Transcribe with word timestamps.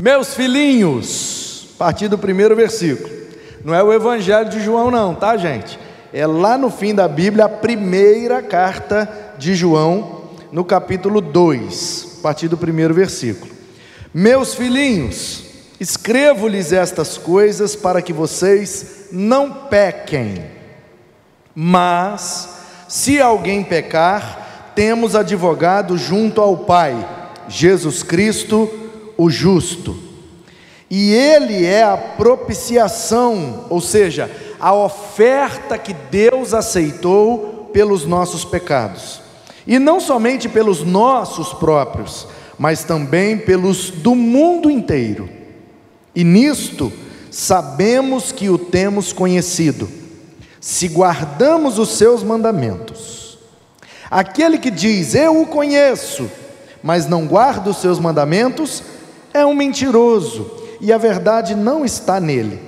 Meus 0.00 0.32
filhinhos, 0.32 1.68
a 1.74 1.78
partir 1.78 2.08
do 2.08 2.16
primeiro 2.16 2.56
versículo. 2.56 3.10
Não 3.62 3.74
é 3.74 3.82
o 3.82 3.92
Evangelho 3.92 4.48
de 4.48 4.58
João, 4.58 4.90
não, 4.90 5.14
tá, 5.14 5.36
gente? 5.36 5.78
É 6.10 6.26
lá 6.26 6.56
no 6.56 6.70
fim 6.70 6.94
da 6.94 7.06
Bíblia, 7.06 7.44
a 7.44 7.50
primeira 7.50 8.40
carta 8.40 9.06
de 9.36 9.54
João, 9.54 10.22
no 10.50 10.64
capítulo 10.64 11.20
2, 11.20 12.16
a 12.18 12.22
partir 12.22 12.48
do 12.48 12.56
primeiro 12.56 12.94
versículo. 12.94 13.52
Meus 14.14 14.54
filhinhos, 14.54 15.44
escrevo-lhes 15.78 16.72
estas 16.72 17.18
coisas 17.18 17.76
para 17.76 18.00
que 18.00 18.14
vocês 18.14 19.08
não 19.12 19.52
pequem. 19.52 20.46
Mas, 21.54 22.48
se 22.88 23.20
alguém 23.20 23.62
pecar, 23.62 24.72
temos 24.74 25.14
advogado 25.14 25.98
junto 25.98 26.40
ao 26.40 26.56
Pai, 26.56 27.06
Jesus 27.46 28.02
Cristo, 28.02 28.79
o 29.20 29.28
justo. 29.28 29.94
E 30.90 31.12
ele 31.12 31.66
é 31.66 31.82
a 31.82 31.96
propiciação, 31.96 33.66
ou 33.68 33.78
seja, 33.78 34.30
a 34.58 34.72
oferta 34.72 35.76
que 35.76 35.92
Deus 35.92 36.54
aceitou 36.54 37.70
pelos 37.70 38.06
nossos 38.06 38.46
pecados. 38.46 39.20
E 39.66 39.78
não 39.78 40.00
somente 40.00 40.48
pelos 40.48 40.82
nossos 40.82 41.52
próprios, 41.52 42.26
mas 42.58 42.82
também 42.82 43.36
pelos 43.36 43.90
do 43.90 44.14
mundo 44.14 44.70
inteiro. 44.70 45.28
E 46.14 46.24
nisto 46.24 46.90
sabemos 47.30 48.32
que 48.32 48.48
o 48.48 48.56
temos 48.56 49.12
conhecido, 49.12 49.86
se 50.58 50.88
guardamos 50.88 51.78
os 51.78 51.90
seus 51.90 52.22
mandamentos. 52.22 53.38
Aquele 54.10 54.56
que 54.56 54.70
diz, 54.70 55.14
Eu 55.14 55.42
o 55.42 55.46
conheço, 55.46 56.28
mas 56.82 57.06
não 57.06 57.26
guarda 57.26 57.68
os 57.68 57.76
seus 57.76 57.98
mandamentos, 57.98 58.82
é 59.32 59.44
um 59.44 59.54
mentiroso, 59.54 60.50
e 60.80 60.92
a 60.92 60.98
verdade 60.98 61.54
não 61.54 61.84
está 61.84 62.18
nele. 62.20 62.60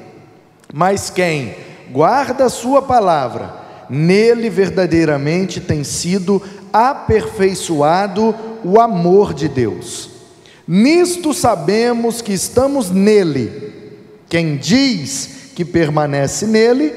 Mas 0.73 1.11
quem 1.11 1.55
guarda 1.91 2.45
a 2.45 2.51
sua 2.51 2.83
palavra, 2.83 3.55
nele 3.89 4.49
verdadeiramente 4.49 5.61
tem 5.61 5.85
sido 5.85 6.43
aperfeiçoado 6.73 8.35
o 8.65 8.81
amor 8.81 9.35
de 9.35 9.49
Deus. 9.49 10.11
Nisto 10.67 11.35
sabemos 11.35 12.23
que 12.23 12.33
estamos 12.33 12.91
nele. 12.91 13.73
Quem 14.29 14.57
diz 14.57 15.51
que 15.55 15.65
permanece 15.65 16.47
nele, 16.47 16.93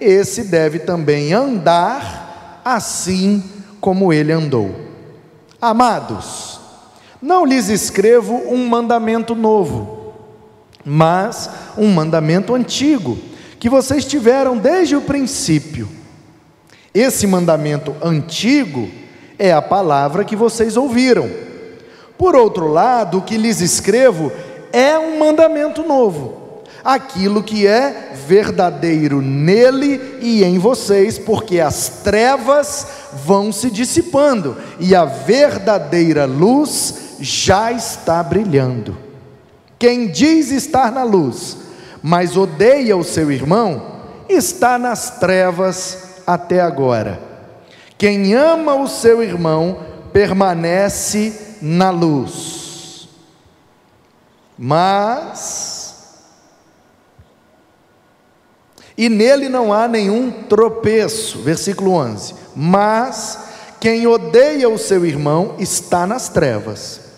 esse 0.00 0.44
deve 0.44 0.80
também 0.80 1.32
andar 1.32 2.60
assim 2.64 3.42
como 3.80 4.12
ele 4.12 4.32
andou. 4.32 4.74
Amados, 5.60 6.51
não 7.22 7.46
lhes 7.46 7.68
escrevo 7.68 8.34
um 8.48 8.66
mandamento 8.66 9.32
novo, 9.36 10.12
mas 10.84 11.48
um 11.78 11.88
mandamento 11.88 12.52
antigo, 12.52 13.16
que 13.60 13.70
vocês 13.70 14.04
tiveram 14.04 14.58
desde 14.58 14.96
o 14.96 15.02
princípio. 15.02 15.88
Esse 16.92 17.24
mandamento 17.28 17.94
antigo 18.02 18.90
é 19.38 19.52
a 19.52 19.62
palavra 19.62 20.24
que 20.24 20.34
vocês 20.34 20.76
ouviram. 20.76 21.30
Por 22.18 22.34
outro 22.34 22.66
lado, 22.66 23.18
o 23.18 23.22
que 23.22 23.36
lhes 23.36 23.60
escrevo 23.60 24.32
é 24.72 24.98
um 24.98 25.20
mandamento 25.20 25.84
novo, 25.84 26.62
aquilo 26.84 27.42
que 27.42 27.66
é 27.66 28.12
verdadeiro 28.26 29.22
nele 29.22 30.18
e 30.20 30.42
em 30.42 30.58
vocês, 30.58 31.18
porque 31.18 31.60
as 31.60 32.00
trevas 32.02 32.86
vão 33.24 33.52
se 33.52 33.70
dissipando 33.70 34.56
e 34.80 34.94
a 34.94 35.04
verdadeira 35.04 36.24
luz 36.24 37.01
já 37.22 37.70
está 37.70 38.20
brilhando. 38.20 38.98
Quem 39.78 40.08
diz 40.08 40.50
estar 40.50 40.90
na 40.90 41.04
luz, 41.04 41.56
mas 42.02 42.36
odeia 42.36 42.96
o 42.96 43.04
seu 43.04 43.30
irmão, 43.30 44.00
está 44.28 44.76
nas 44.76 45.20
trevas 45.20 46.22
até 46.26 46.60
agora. 46.60 47.20
Quem 47.96 48.34
ama 48.34 48.74
o 48.74 48.88
seu 48.88 49.22
irmão 49.22 49.78
permanece 50.12 51.56
na 51.62 51.90
luz. 51.90 53.08
Mas, 54.58 56.16
e 58.98 59.08
nele 59.08 59.48
não 59.48 59.72
há 59.72 59.86
nenhum 59.86 60.30
tropeço, 60.30 61.38
versículo 61.40 61.92
11. 61.92 62.34
Mas, 62.54 63.38
quem 63.80 64.06
odeia 64.06 64.68
o 64.68 64.78
seu 64.78 65.04
irmão 65.04 65.56
está 65.58 66.06
nas 66.06 66.28
trevas, 66.28 67.11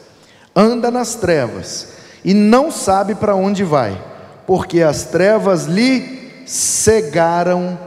anda 0.55 0.91
nas 0.91 1.15
trevas, 1.15 1.95
e 2.25 2.33
não 2.33 2.71
sabe 2.71 3.15
para 3.15 3.35
onde 3.35 3.65
vai, 3.65 4.01
porque 4.47 4.83
as 4.83 5.05
trevas 5.05 5.65
lhe 5.65 6.45
cegaram 6.47 7.79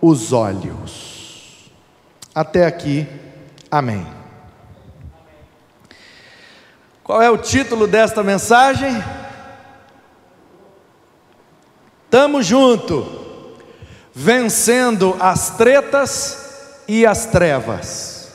os 0.00 0.32
olhos. 0.32 1.70
Até 2.34 2.66
aqui, 2.66 3.06
amém. 3.70 4.06
Qual 7.02 7.20
é 7.20 7.28
o 7.28 7.38
título 7.38 7.86
desta 7.88 8.22
mensagem? 8.22 9.02
Tamo 12.08 12.42
junto, 12.42 13.56
vencendo 14.14 15.16
as 15.18 15.50
tretas 15.56 16.82
e 16.86 17.06
as 17.06 17.26
trevas. 17.26 18.32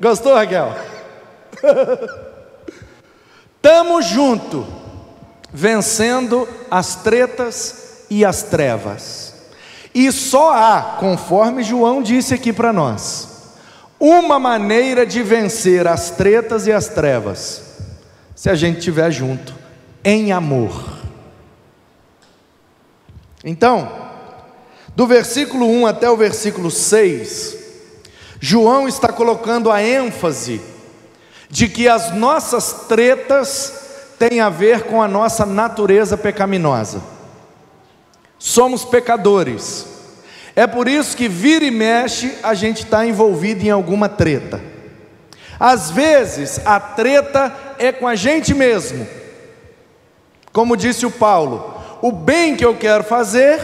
Gostou, 0.00 0.34
Raquel? 0.34 0.99
Tamo 3.62 4.00
junto, 4.00 4.66
vencendo 5.52 6.48
as 6.70 6.96
tretas 6.96 8.04
e 8.08 8.24
as 8.24 8.42
trevas. 8.42 9.34
E 9.94 10.10
só 10.12 10.52
há, 10.52 10.96
conforme 10.98 11.62
João 11.62 12.02
disse 12.02 12.32
aqui 12.32 12.52
para 12.52 12.72
nós, 12.72 13.28
uma 13.98 14.38
maneira 14.38 15.04
de 15.04 15.22
vencer 15.22 15.86
as 15.86 16.10
tretas 16.10 16.66
e 16.66 16.72
as 16.72 16.88
trevas, 16.88 17.62
se 18.34 18.48
a 18.48 18.54
gente 18.54 18.78
estiver 18.78 19.10
junto, 19.10 19.54
em 20.02 20.32
amor. 20.32 20.98
Então, 23.44 23.90
do 24.96 25.06
versículo 25.06 25.66
1 25.66 25.86
até 25.86 26.08
o 26.10 26.16
versículo 26.16 26.70
6, 26.70 27.58
João 28.40 28.88
está 28.88 29.08
colocando 29.08 29.70
a 29.70 29.82
ênfase 29.82 30.60
de 31.50 31.68
que 31.68 31.88
as 31.88 32.14
nossas 32.14 32.86
tretas 32.88 33.74
têm 34.18 34.40
a 34.40 34.48
ver 34.48 34.84
com 34.84 35.02
a 35.02 35.08
nossa 35.08 35.44
natureza 35.44 36.16
pecaminosa 36.16 37.02
somos 38.40 38.84
pecadores. 38.84 39.86
É 40.56 40.66
por 40.66 40.88
isso 40.88 41.16
que 41.16 41.28
vira 41.28 41.64
e 41.64 41.70
mexe 41.70 42.34
a 42.42 42.54
gente 42.54 42.84
está 42.84 43.06
envolvido 43.06 43.64
em 43.64 43.70
alguma 43.70 44.08
treta. 44.08 44.60
Às 45.60 45.90
vezes 45.90 46.58
a 46.64 46.80
treta 46.80 47.54
é 47.78 47.92
com 47.92 48.08
a 48.08 48.16
gente 48.16 48.54
mesmo. 48.54 49.06
Como 50.52 50.76
disse 50.76 51.06
o 51.06 51.10
Paulo, 51.10 51.80
o 52.02 52.10
bem 52.10 52.56
que 52.56 52.64
eu 52.64 52.74
quero 52.74 53.04
fazer, 53.04 53.60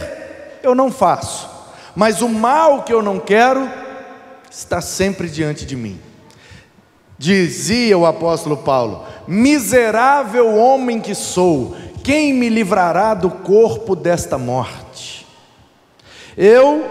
eu 0.62 0.74
não 0.74 0.92
faço, 0.92 1.48
mas 1.96 2.20
o 2.20 2.28
mal 2.28 2.82
que 2.82 2.92
eu 2.92 3.02
não 3.02 3.18
quero 3.18 3.68
está 4.48 4.80
sempre 4.80 5.28
diante 5.28 5.64
de 5.64 5.74
mim. 5.74 5.98
Dizia 7.18 7.96
o 7.96 8.04
apóstolo 8.04 8.56
Paulo: 8.56 9.04
Miserável 9.26 10.54
homem 10.54 11.00
que 11.00 11.14
sou, 11.14 11.74
quem 12.04 12.32
me 12.32 12.48
livrará 12.48 13.14
do 13.14 13.30
corpo 13.30 13.96
desta 13.96 14.36
morte? 14.36 15.26
Eu 16.36 16.84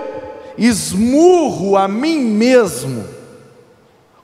esmurro 0.58 1.78
a 1.78 1.88
mim 1.88 2.20
mesmo, 2.20 3.06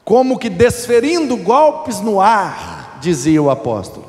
como 0.04 0.40
que 0.40 0.50
desferindo 0.50 1.38
golpes 1.38 2.02
no 2.02 2.20
ar, 2.20 2.98
dizia 3.00 3.42
o 3.42 3.52
apóstolo, 3.52 4.06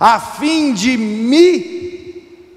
a 0.00 0.18
fim 0.18 0.72
de 0.72 0.96
me 0.96 1.74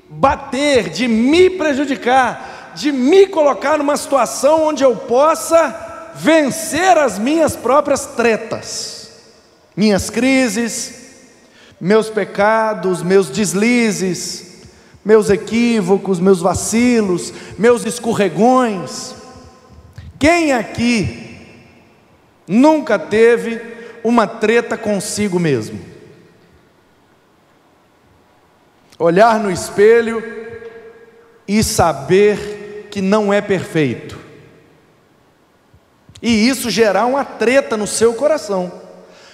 bater, 0.09 0.89
de 0.89 1.07
me 1.07 1.49
prejudicar, 1.51 2.73
de 2.75 2.91
me 2.91 3.27
colocar 3.27 3.77
numa 3.77 3.97
situação 3.97 4.63
onde 4.67 4.83
eu 4.83 4.95
possa 4.95 5.86
vencer 6.19 6.97
as 6.97 7.19
minhas 7.19 7.55
próprias 7.55 8.05
tretas, 8.05 9.11
minhas 9.75 10.09
crises, 10.09 11.07
meus 11.79 12.09
pecados, 12.09 13.03
meus 13.03 13.29
deslizes, 13.29 14.65
meus 15.05 15.29
equívocos, 15.29 16.19
meus 16.19 16.41
vacilos, 16.41 17.31
meus 17.57 17.85
escorregões. 17.85 19.15
Quem 20.19 20.51
aqui 20.51 21.39
nunca 22.47 22.97
teve 22.97 23.61
uma 24.03 24.25
treta 24.25 24.75
consigo 24.77 25.39
mesmo? 25.39 25.79
Olhar 28.99 29.39
no 29.39 29.51
espelho 29.51 30.23
e 31.47 31.63
saber 31.63 32.87
que 32.89 32.99
não 32.99 33.31
é 33.31 33.39
perfeito. 33.39 34.26
E 36.21 36.47
isso 36.47 36.69
gerar 36.69 37.05
uma 37.05 37.23
treta 37.23 37.77
no 37.77 37.87
seu 37.87 38.13
coração. 38.13 38.71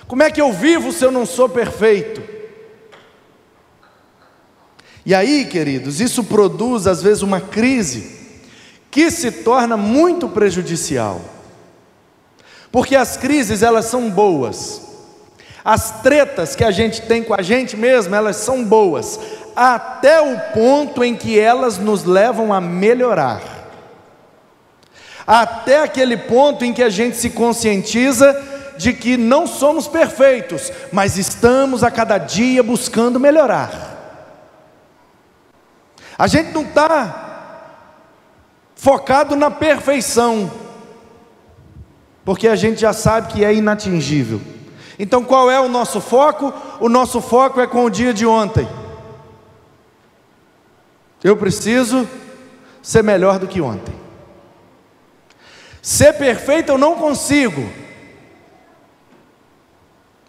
Como 0.07 0.23
é 0.23 0.29
que 0.29 0.41
eu 0.41 0.51
vivo 0.51 0.91
se 0.91 1.03
eu 1.03 1.11
não 1.11 1.25
sou 1.25 1.47
perfeito? 1.47 2.21
E 5.05 5.13
aí, 5.13 5.45
queridos, 5.45 5.99
isso 5.99 6.23
produz 6.23 6.87
às 6.87 7.01
vezes 7.01 7.23
uma 7.23 7.41
crise 7.41 8.21
que 8.89 9.09
se 9.11 9.31
torna 9.31 9.75
muito 9.75 10.29
prejudicial. 10.29 11.21
Porque 12.71 12.95
as 12.95 13.17
crises, 13.17 13.61
elas 13.61 13.85
são 13.85 14.09
boas. 14.09 14.81
As 15.63 16.01
tretas 16.01 16.55
que 16.55 16.63
a 16.63 16.71
gente 16.71 17.01
tem 17.01 17.23
com 17.23 17.33
a 17.33 17.41
gente 17.41 17.77
mesmo, 17.77 18.13
elas 18.13 18.37
são 18.37 18.63
boas, 18.63 19.19
até 19.55 20.21
o 20.21 20.39
ponto 20.53 21.03
em 21.03 21.15
que 21.15 21.39
elas 21.39 21.77
nos 21.77 22.03
levam 22.03 22.53
a 22.53 22.59
melhorar. 22.59 23.52
Até 25.25 25.83
aquele 25.83 26.17
ponto 26.17 26.65
em 26.65 26.73
que 26.73 26.83
a 26.83 26.89
gente 26.89 27.17
se 27.17 27.29
conscientiza 27.29 28.35
de 28.77 28.93
que 28.93 29.17
não 29.17 29.47
somos 29.47 29.87
perfeitos, 29.87 30.71
mas 30.91 31.17
estamos 31.17 31.83
a 31.83 31.91
cada 31.91 32.17
dia 32.17 32.61
buscando 32.61 33.19
melhorar. 33.19 33.91
A 36.17 36.27
gente 36.27 36.51
não 36.51 36.63
está 36.63 37.21
focado 38.75 39.35
na 39.35 39.49
perfeição, 39.49 40.51
porque 42.25 42.47
a 42.47 42.55
gente 42.55 42.81
já 42.81 42.93
sabe 42.93 43.31
que 43.31 43.45
é 43.45 43.53
inatingível. 43.53 44.41
Então 44.99 45.23
qual 45.23 45.49
é 45.49 45.59
o 45.59 45.69
nosso 45.69 45.99
foco? 46.01 46.53
O 46.79 46.89
nosso 46.89 47.21
foco 47.21 47.61
é 47.61 47.67
com 47.67 47.85
o 47.85 47.89
dia 47.89 48.13
de 48.13 48.25
ontem. 48.25 48.67
Eu 51.23 51.37
preciso 51.37 52.07
ser 52.81 53.01
melhor 53.01 53.39
do 53.39 53.47
que 53.47 53.61
ontem. 53.61 54.02
Ser 55.83 56.13
perfeito 56.13 56.71
eu 56.71 56.77
não 56.77 56.95
consigo, 56.95 57.69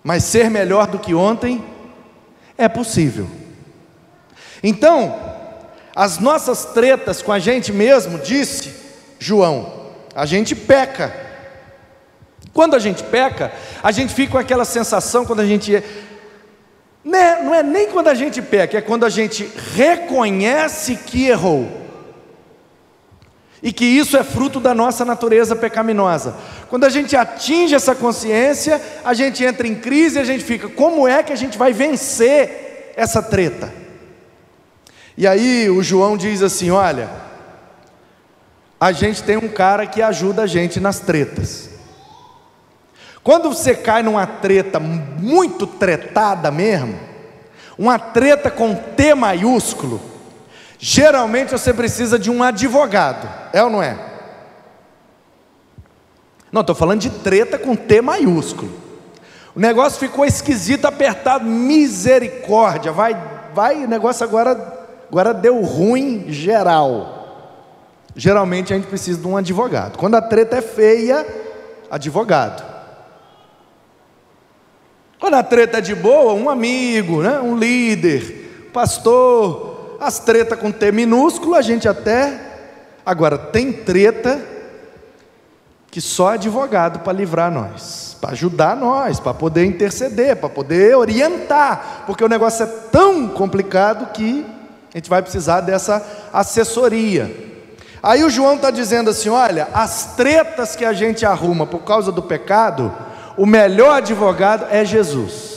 mas 0.03 0.25
ser 0.25 0.51
melhor 0.51 0.89
do 0.89 0.99
que 0.99 1.15
ontem 1.15 1.65
é 2.59 2.69
possível. 2.69 3.29
Então, 4.65 5.17
as 5.95 6.19
nossas 6.19 6.65
tretas 6.65 7.23
com 7.23 7.31
a 7.31 7.39
gente 7.39 7.73
mesmo, 7.73 8.19
disse 8.19 8.75
João, 9.21 9.93
a 10.13 10.27
gente 10.27 10.57
peca. 10.57 11.15
Quando 12.53 12.75
a 12.75 12.81
gente 12.81 13.05
peca, 13.05 13.53
a 13.81 13.93
gente 13.93 14.13
fica 14.13 14.33
com 14.33 14.39
aquela 14.39 14.65
sensação 14.65 15.25
quando 15.25 15.39
a 15.39 15.47
gente. 15.47 15.85
Né, 17.05 17.43
não 17.45 17.55
é 17.55 17.63
nem 17.63 17.87
quando 17.91 18.09
a 18.09 18.15
gente 18.15 18.43
peca, 18.43 18.79
é 18.79 18.81
quando 18.81 19.07
a 19.07 19.09
gente 19.09 19.49
reconhece 19.77 20.97
que 20.97 21.29
errou. 21.29 21.84
E 23.65 23.73
que 23.73 23.87
isso 23.87 24.15
é 24.15 24.23
fruto 24.23 24.61
da 24.61 24.75
nossa 24.75 25.07
natureza 25.07 25.57
pecaminosa. 25.57 26.37
Quando 26.69 26.85
a 26.85 26.91
gente 26.91 27.17
atinge 27.17 27.75
essa 27.75 27.95
consciência, 27.95 28.79
a 29.03 29.15
gente 29.15 29.43
entra 29.43 29.67
em 29.67 29.75
crise 29.75 30.19
e 30.19 30.21
a 30.21 30.25
gente 30.25 30.45
fica: 30.45 30.69
como 30.69 31.09
é 31.09 31.23
que 31.23 31.33
a 31.33 31.37
gente 31.37 31.57
vai 31.57 31.73
vencer 31.73 32.93
essa 32.95 33.23
treta? 33.23 33.73
E 35.17 35.27
aí 35.27 35.71
o 35.71 35.83
João 35.83 36.15
diz 36.15 36.43
assim: 36.43 36.71
olha, 36.71 37.09
a 38.79 38.93
gente 38.93 39.23
tem 39.23 39.39
um 39.39 39.49
cara 39.49 39.87
que 39.87 40.03
ajuda 40.03 40.43
a 40.43 40.47
gente 40.47 40.79
nas 40.79 41.01
tretas. 41.01 41.71
Quando 43.23 43.49
você 43.49 43.75
cai 43.75 44.03
numa 44.03 44.27
treta 44.27 44.79
muito 44.79 45.67
tretada 45.67 46.51
mesmo, 46.51 47.01
uma 47.79 47.99
treta 47.99 48.51
com 48.51 48.75
T 48.75 49.15
maiúsculo, 49.15 50.14
geralmente 50.87 51.53
você 51.53 51.73
precisa 51.73 52.19
de 52.19 52.31
um 52.31 52.43
advogado, 52.43 53.29
é 53.53 53.63
ou 53.63 53.71
não 53.71 53.83
é? 53.83 53.97
Não, 56.51 56.61
estou 56.61 56.75
falando 56.77 57.01
de 57.01 57.11
treta 57.11 57.59
com 57.59 57.75
T 57.75 58.01
maiúsculo. 58.01 58.71
O 59.55 59.61
negócio 59.61 59.99
ficou 59.99 60.25
esquisito, 60.25 60.85
apertado, 60.85 61.45
misericórdia, 61.45 62.93
vai, 62.93 63.17
vai, 63.55 63.85
o 63.85 63.89
negócio 63.89 64.25
agora 64.25 64.85
Agora 65.15 65.33
deu 65.33 65.61
ruim 65.61 66.25
geral. 66.33 67.61
Geralmente 68.17 68.73
a 68.73 68.77
gente 68.77 68.89
precisa 68.89 69.21
de 69.21 69.29
um 69.29 69.37
advogado. 69.37 69.97
Quando 69.97 70.17
a 70.17 70.21
treta 70.21 70.57
é 70.57 70.61
feia, 70.61 71.25
advogado. 71.89 72.65
Quando 75.21 75.35
a 75.35 75.43
treta 75.45 75.79
é 75.79 75.81
de 75.81 75.95
boa, 75.95 76.33
um 76.33 76.51
amigo, 76.51 77.23
né? 77.23 77.39
um 77.39 77.57
líder, 77.57 78.71
pastor. 78.73 79.74
As 80.01 80.19
tretas 80.19 80.59
com 80.59 80.71
T 80.71 80.93
minúsculo, 80.93 81.55
a 81.55 81.63
gente 81.63 81.89
até. 81.89 82.41
Agora, 83.05 83.37
tem 83.37 83.73
treta 83.73 84.41
que 85.91 86.01
só 86.01 86.31
advogado 86.31 86.99
para 87.01 87.13
livrar 87.13 87.53
nós, 87.53 88.17
para 88.21 88.31
ajudar 88.31 88.75
nós, 88.75 89.21
para 89.21 89.33
poder 89.33 89.65
interceder, 89.65 90.35
para 90.35 90.49
poder 90.49 90.97
orientar, 90.97 92.03
porque 92.05 92.25
o 92.25 92.29
negócio 92.29 92.65
é 92.65 92.67
tão 92.91 93.29
complicado 93.29 94.13
que 94.13 94.45
a 94.93 94.99
gente 94.99 95.09
vai 95.09 95.23
precisar 95.23 95.61
dessa 95.61 96.05
assessoria. 96.33 97.31
Aí 98.03 98.25
o 98.25 98.29
João 98.29 98.57
está 98.57 98.73
dizendo 98.73 99.11
assim: 99.11 99.29
olha, 99.29 99.69
as 99.73 100.17
tretas 100.17 100.75
que 100.75 100.85
a 100.85 100.93
gente 100.93 101.25
arruma 101.25 101.65
por 101.65 101.85
causa 101.85 102.11
do 102.11 102.23
pecado, 102.23 102.93
o 103.37 103.47
melhor 103.47 103.99
advogado 103.99 104.67
é 104.71 104.85
Jesus. 104.85 105.54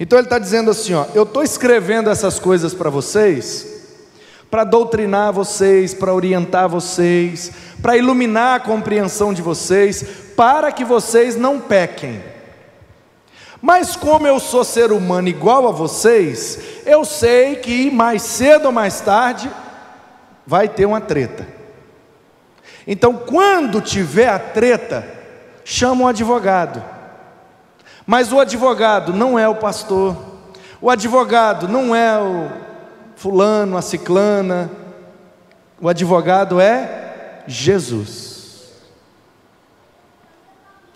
Então 0.00 0.18
ele 0.18 0.26
está 0.26 0.38
dizendo 0.38 0.70
assim: 0.70 0.94
ó, 0.94 1.04
eu 1.14 1.24
estou 1.24 1.44
escrevendo 1.44 2.08
essas 2.08 2.38
coisas 2.38 2.72
para 2.72 2.88
vocês, 2.88 3.66
para 4.50 4.64
doutrinar 4.64 5.30
vocês, 5.30 5.92
para 5.92 6.14
orientar 6.14 6.70
vocês, 6.70 7.52
para 7.82 7.98
iluminar 7.98 8.56
a 8.56 8.64
compreensão 8.64 9.34
de 9.34 9.42
vocês, 9.42 10.02
para 10.34 10.72
que 10.72 10.86
vocês 10.86 11.36
não 11.36 11.60
pequem. 11.60 12.24
Mas 13.60 13.94
como 13.94 14.26
eu 14.26 14.40
sou 14.40 14.64
ser 14.64 14.90
humano 14.90 15.28
igual 15.28 15.68
a 15.68 15.70
vocês, 15.70 16.58
eu 16.86 17.04
sei 17.04 17.56
que 17.56 17.90
mais 17.90 18.22
cedo 18.22 18.66
ou 18.66 18.72
mais 18.72 19.02
tarde 19.02 19.50
vai 20.46 20.66
ter 20.66 20.86
uma 20.86 21.02
treta. 21.02 21.46
Então, 22.86 23.12
quando 23.14 23.82
tiver 23.82 24.28
a 24.28 24.38
treta, 24.38 25.06
chama 25.62 26.04
um 26.04 26.08
advogado. 26.08 26.82
Mas 28.06 28.32
o 28.32 28.40
advogado 28.40 29.12
não 29.12 29.38
é 29.38 29.48
o 29.48 29.54
pastor, 29.54 30.16
o 30.80 30.90
advogado 30.90 31.68
não 31.68 31.94
é 31.94 32.18
o 32.18 32.50
fulano, 33.16 33.76
a 33.76 33.82
ciclana, 33.82 34.70
o 35.80 35.88
advogado 35.88 36.60
é 36.60 37.42
Jesus. 37.46 38.70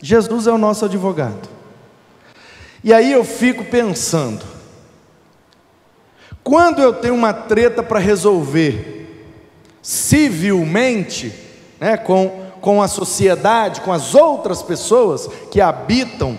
Jesus 0.01 0.47
é 0.47 0.53
o 0.53 0.59
nosso 0.59 0.85
advogado. 0.85 1.49
E 2.83 2.93
aí 2.93 3.13
eu 3.13 3.25
fico 3.25 3.65
pensando, 3.65 4.45
quando 6.43 6.83
eu 6.83 6.93
tenho 6.93 7.15
uma 7.15 7.33
treta 7.33 7.83
para 7.83 7.99
resolver 7.99 8.95
civilmente, 9.83 11.33
né, 11.81 11.97
com, 11.97 12.51
com 12.61 12.83
a 12.83 12.89
sociedade, 12.89 13.83
com 13.83 13.93
as 13.93 14.15
outras 14.15 14.63
pessoas 14.63 15.29
que 15.51 15.61
habitam 15.61 16.39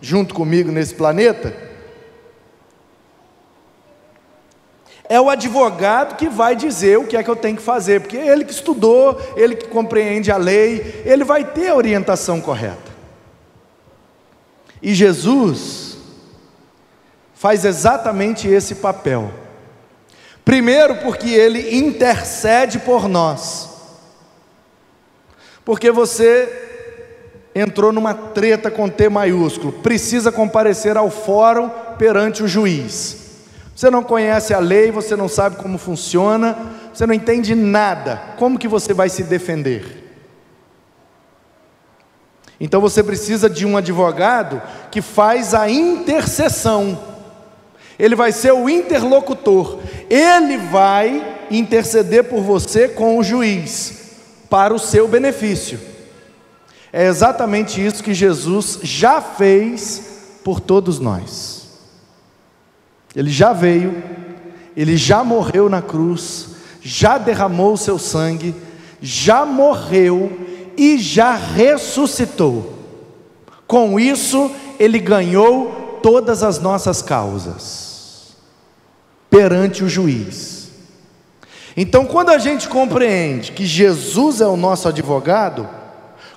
junto 0.00 0.34
comigo 0.34 0.70
nesse 0.70 0.94
planeta, 0.94 1.54
é 5.08 5.20
o 5.20 5.30
advogado 5.30 6.16
que 6.16 6.28
vai 6.28 6.56
dizer 6.56 6.98
o 6.98 7.06
que 7.06 7.16
é 7.16 7.22
que 7.22 7.30
eu 7.30 7.36
tenho 7.36 7.56
que 7.56 7.62
fazer, 7.62 8.00
porque 8.00 8.16
ele 8.16 8.44
que 8.44 8.52
estudou, 8.52 9.20
ele 9.36 9.54
que 9.54 9.68
compreende 9.68 10.30
a 10.30 10.36
lei, 10.36 11.02
ele 11.04 11.24
vai 11.24 11.44
ter 11.44 11.68
a 11.68 11.74
orientação 11.74 12.40
correta. 12.40 12.94
E 14.82 14.94
Jesus 14.94 15.96
faz 17.34 17.64
exatamente 17.64 18.48
esse 18.48 18.76
papel. 18.76 19.32
Primeiro, 20.44 20.96
porque 20.96 21.28
ele 21.28 21.76
intercede 21.76 22.78
por 22.78 23.08
nós. 23.08 23.68
Porque 25.64 25.90
você 25.90 26.65
entrou 27.58 27.90
numa 27.90 28.12
treta 28.12 28.70
com 28.70 28.86
T 28.86 29.08
maiúsculo, 29.08 29.72
precisa 29.72 30.30
comparecer 30.30 30.94
ao 30.94 31.10
fórum 31.10 31.70
perante 31.96 32.42
o 32.42 32.48
juiz. 32.48 33.24
Você 33.74 33.88
não 33.88 34.02
conhece 34.02 34.52
a 34.52 34.58
lei, 34.58 34.90
você 34.90 35.16
não 35.16 35.26
sabe 35.26 35.56
como 35.56 35.78
funciona, 35.78 36.54
você 36.92 37.06
não 37.06 37.14
entende 37.14 37.54
nada. 37.54 38.20
Como 38.36 38.58
que 38.58 38.68
você 38.68 38.92
vai 38.92 39.08
se 39.08 39.22
defender? 39.22 40.04
Então 42.60 42.78
você 42.78 43.02
precisa 43.02 43.48
de 43.48 43.64
um 43.64 43.76
advogado 43.76 44.60
que 44.90 45.00
faz 45.00 45.54
a 45.54 45.70
intercessão. 45.70 46.98
Ele 47.98 48.14
vai 48.14 48.32
ser 48.32 48.52
o 48.52 48.68
interlocutor. 48.68 49.78
Ele 50.10 50.58
vai 50.58 51.46
interceder 51.50 52.24
por 52.24 52.42
você 52.42 52.86
com 52.86 53.16
o 53.18 53.24
juiz 53.24 54.10
para 54.50 54.74
o 54.74 54.78
seu 54.78 55.08
benefício. 55.08 55.95
É 56.98 57.08
exatamente 57.08 57.84
isso 57.84 58.02
que 58.02 58.14
Jesus 58.14 58.78
já 58.82 59.20
fez 59.20 60.38
por 60.42 60.60
todos 60.60 60.98
nós. 60.98 61.68
Ele 63.14 63.28
já 63.28 63.52
veio, 63.52 64.02
ele 64.74 64.96
já 64.96 65.22
morreu 65.22 65.68
na 65.68 65.82
cruz, 65.82 66.48
já 66.80 67.18
derramou 67.18 67.74
o 67.74 67.76
seu 67.76 67.98
sangue, 67.98 68.54
já 68.98 69.44
morreu 69.44 70.40
e 70.74 70.96
já 70.96 71.36
ressuscitou. 71.36 72.78
Com 73.66 74.00
isso, 74.00 74.50
ele 74.78 74.98
ganhou 74.98 76.00
todas 76.02 76.42
as 76.42 76.58
nossas 76.58 77.02
causas 77.02 78.36
perante 79.28 79.84
o 79.84 79.88
juiz. 79.88 80.70
Então, 81.76 82.06
quando 82.06 82.30
a 82.30 82.38
gente 82.38 82.66
compreende 82.70 83.52
que 83.52 83.66
Jesus 83.66 84.40
é 84.40 84.46
o 84.46 84.56
nosso 84.56 84.88
advogado, 84.88 85.68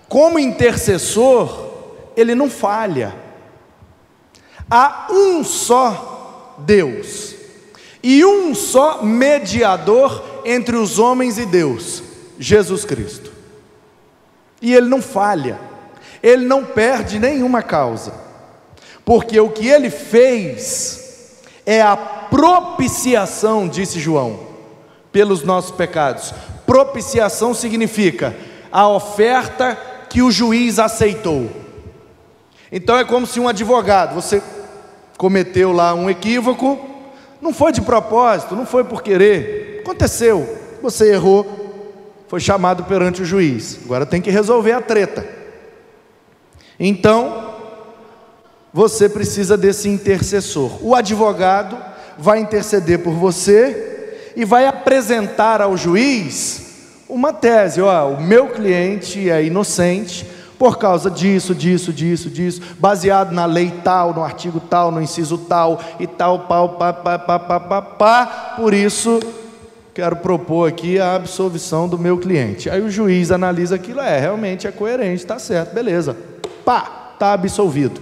como 0.09 0.37
intercessor, 0.37 1.69
ele 2.17 2.35
não 2.35 2.49
falha. 2.49 3.15
Há 4.69 5.07
um 5.11 5.43
só 5.43 6.55
Deus 6.59 7.35
e 8.03 8.25
um 8.25 8.53
só 8.53 9.01
mediador 9.01 10.41
entre 10.43 10.75
os 10.75 10.99
homens 10.99 11.37
e 11.37 11.45
Deus, 11.45 12.03
Jesus 12.37 12.83
Cristo. 12.83 13.31
E 14.61 14.73
ele 14.73 14.87
não 14.87 15.01
falha 15.01 15.69
ele 16.21 16.45
não 16.45 16.65
perde 16.65 17.19
nenhuma 17.19 17.61
causa, 17.61 18.13
porque 19.05 19.39
o 19.39 19.49
que 19.49 19.67
ele 19.67 19.89
fez 19.89 21.39
é 21.65 21.81
a 21.81 21.95
propiciação, 21.95 23.67
disse 23.67 23.99
João, 23.99 24.47
pelos 25.11 25.43
nossos 25.43 25.71
pecados. 25.71 26.33
Propiciação 26.65 27.53
significa 27.53 28.35
a 28.71 28.87
oferta 28.87 29.77
que 30.09 30.21
o 30.21 30.31
juiz 30.31 30.79
aceitou. 30.79 31.49
Então 32.71 32.97
é 32.97 33.05
como 33.05 33.25
se 33.25 33.39
um 33.39 33.47
advogado, 33.47 34.15
você 34.15 34.41
cometeu 35.17 35.71
lá 35.71 35.93
um 35.93 36.09
equívoco, 36.09 36.79
não 37.41 37.53
foi 37.53 37.71
de 37.71 37.81
propósito, 37.81 38.55
não 38.55 38.65
foi 38.65 38.83
por 38.83 39.01
querer, 39.01 39.81
aconteceu, 39.81 40.57
você 40.81 41.13
errou, 41.13 41.95
foi 42.27 42.39
chamado 42.39 42.83
perante 42.83 43.21
o 43.21 43.25
juiz, 43.25 43.79
agora 43.83 44.05
tem 44.05 44.21
que 44.21 44.29
resolver 44.29 44.73
a 44.73 44.81
treta. 44.81 45.25
Então, 46.79 47.55
você 48.71 49.09
precisa 49.09 49.57
desse 49.57 49.89
intercessor. 49.89 50.85
O 50.85 50.95
advogado 50.95 51.77
vai 52.17 52.39
interceder 52.39 52.99
por 52.99 53.13
você 53.13 54.31
e 54.35 54.45
vai 54.45 54.67
apresentar 54.67 55.61
ao 55.61 55.75
juiz 55.75 56.68
uma 57.09 57.33
tese: 57.33 57.81
ó, 57.81 58.09
o 58.09 58.21
meu 58.21 58.47
cliente 58.47 59.29
é 59.29 59.43
inocente 59.43 60.25
por 60.57 60.77
causa 60.77 61.09
disso, 61.09 61.55
disso, 61.55 61.91
disso, 61.91 62.29
disso, 62.29 62.61
baseado 62.79 63.31
na 63.31 63.45
lei 63.45 63.73
tal, 63.83 64.13
no 64.13 64.23
artigo 64.23 64.59
tal, 64.59 64.91
no 64.91 65.01
inciso 65.01 65.37
tal 65.37 65.81
e 65.99 66.05
tal, 66.05 66.39
pau, 66.39 66.69
pá, 66.69 66.93
pá, 66.93 67.17
pá, 67.17 67.39
pá, 67.39 67.59
pá, 67.59 67.81
pá, 67.81 68.53
por 68.55 68.73
isso 68.73 69.19
quero 69.93 70.17
propor 70.17 70.69
aqui 70.69 70.99
a 70.99 71.15
absolvição 71.15 71.87
do 71.87 71.97
meu 71.97 72.17
cliente. 72.17 72.69
Aí 72.69 72.81
o 72.81 72.89
juiz 72.89 73.31
analisa 73.31 73.75
aquilo, 73.75 73.99
é, 73.99 74.19
realmente 74.19 74.67
é 74.67 74.71
coerente, 74.71 75.23
está 75.23 75.39
certo, 75.39 75.73
beleza 75.73 76.15
pá, 76.69 77.13
está 77.13 77.33
absolvido. 77.33 77.99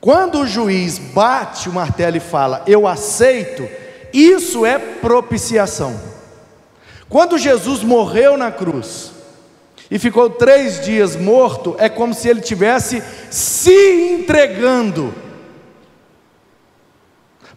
Quando 0.00 0.40
o 0.40 0.46
juiz 0.46 0.98
bate 0.98 1.68
o 1.68 1.72
martelo 1.72 2.16
e 2.16 2.20
fala, 2.20 2.64
eu 2.66 2.88
aceito, 2.88 3.68
isso 4.12 4.66
é 4.66 4.76
propiciação. 4.76 5.94
Quando 7.08 7.38
Jesus 7.38 7.82
morreu 7.82 8.36
na 8.36 8.50
cruz 8.50 9.12
e 9.90 9.98
ficou 9.98 10.30
três 10.30 10.84
dias 10.84 11.16
morto, 11.16 11.76
é 11.78 11.88
como 11.88 12.14
se 12.14 12.28
ele 12.28 12.40
tivesse 12.40 13.02
se 13.30 14.12
entregando 14.12 15.14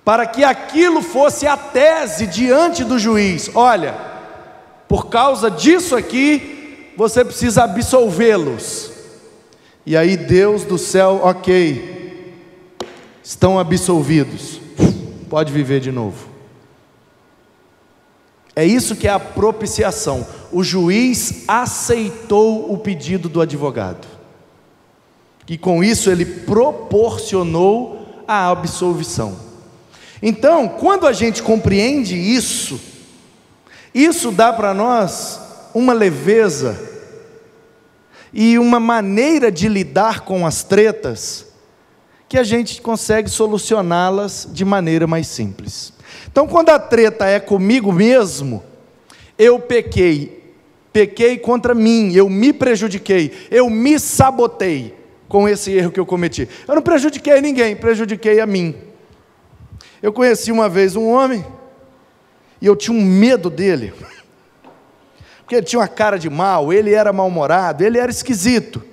para 0.03 0.25
que 0.25 0.43
aquilo 0.43 1.01
fosse 1.01 1.45
a 1.45 1.57
tese 1.57 2.27
diante 2.27 2.83
do 2.83 2.97
juiz. 2.97 3.51
Olha, 3.53 3.93
por 4.87 5.07
causa 5.07 5.51
disso 5.51 5.95
aqui, 5.95 6.93
você 6.95 7.25
precisa 7.25 7.63
absolvê-los. 7.63 8.91
E 9.85 9.97
aí 9.97 10.15
Deus 10.15 10.63
do 10.63 10.77
céu, 10.77 11.21
ok, 11.23 12.33
estão 13.23 13.59
absolvidos, 13.59 14.61
pode 15.29 15.51
viver 15.51 15.79
de 15.79 15.91
novo. 15.91 16.36
É 18.57 18.65
isso 18.65 18.95
que 18.95 19.07
é 19.07 19.11
a 19.11 19.19
propiciação. 19.19 20.25
O 20.51 20.63
juiz 20.63 21.43
aceitou 21.47 22.73
o 22.73 22.79
pedido 22.79 23.29
do 23.29 23.39
advogado. 23.39 24.07
E 25.47 25.59
com 25.59 25.83
isso 25.83 26.09
ele 26.09 26.25
proporcionou 26.25 28.23
a 28.27 28.49
absolvição. 28.49 29.37
Então, 30.23 30.67
quando 30.67 31.05
a 31.05 31.13
gente 31.13 31.43
compreende 31.43 32.17
isso, 32.17 32.81
isso 33.93 34.31
dá 34.31 34.51
para 34.51 34.73
nós 34.73 35.39
uma 35.71 35.93
leveza 35.93 36.79
e 38.33 38.57
uma 38.57 38.79
maneira 38.79 39.51
de 39.51 39.69
lidar 39.69 40.21
com 40.21 40.47
as 40.47 40.63
tretas 40.63 41.45
que 42.27 42.39
a 42.39 42.43
gente 42.43 42.81
consegue 42.81 43.29
solucioná-las 43.29 44.49
de 44.51 44.65
maneira 44.65 45.05
mais 45.05 45.27
simples. 45.27 45.93
Então, 46.31 46.47
quando 46.47 46.69
a 46.69 46.79
treta 46.79 47.25
é 47.25 47.39
comigo 47.39 47.91
mesmo, 47.91 48.63
eu 49.37 49.59
pequei, 49.59 50.53
pequei 50.91 51.37
contra 51.37 51.75
mim, 51.75 52.13
eu 52.13 52.29
me 52.29 52.51
prejudiquei, 52.51 53.31
eu 53.51 53.69
me 53.69 53.99
sabotei 53.99 54.95
com 55.27 55.47
esse 55.47 55.71
erro 55.71 55.91
que 55.91 55.99
eu 55.99 56.05
cometi. 56.05 56.47
Eu 56.67 56.75
não 56.75 56.81
prejudiquei 56.81 57.41
ninguém, 57.41 57.75
prejudiquei 57.75 58.39
a 58.39 58.45
mim. 58.45 58.75
Eu 60.01 60.13
conheci 60.13 60.51
uma 60.51 60.69
vez 60.69 60.95
um 60.95 61.07
homem 61.07 61.45
e 62.61 62.65
eu 62.65 62.75
tinha 62.75 62.97
um 62.97 63.03
medo 63.03 63.49
dele 63.49 63.93
porque 65.41 65.55
ele 65.55 65.65
tinha 65.65 65.79
uma 65.79 65.87
cara 65.87 66.17
de 66.17 66.29
mal, 66.29 66.73
ele 66.73 66.93
era 66.93 67.13
mal-humorado, 67.13 67.83
ele 67.83 67.97
era 67.97 68.11
esquisito. 68.11 68.83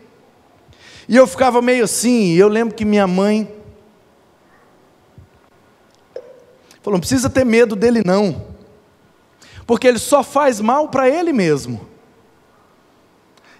E 1.09 1.17
eu 1.17 1.27
ficava 1.27 1.61
meio 1.61 1.85
assim, 1.85 2.33
e 2.33 2.39
eu 2.39 2.49
lembro 2.49 2.75
que 2.75 2.85
minha 2.85 3.07
mãe 3.07 3.49
falou: 6.85 6.97
não 6.97 7.01
precisa 7.01 7.31
ter 7.31 7.45
medo 7.45 7.75
dele, 7.75 8.03
não, 8.05 8.45
porque 9.67 9.89
ele 9.89 9.99
só 9.99 10.23
faz 10.23 10.61
mal 10.61 10.89
para 10.89 11.09
ele 11.09 11.33
mesmo. 11.33 11.89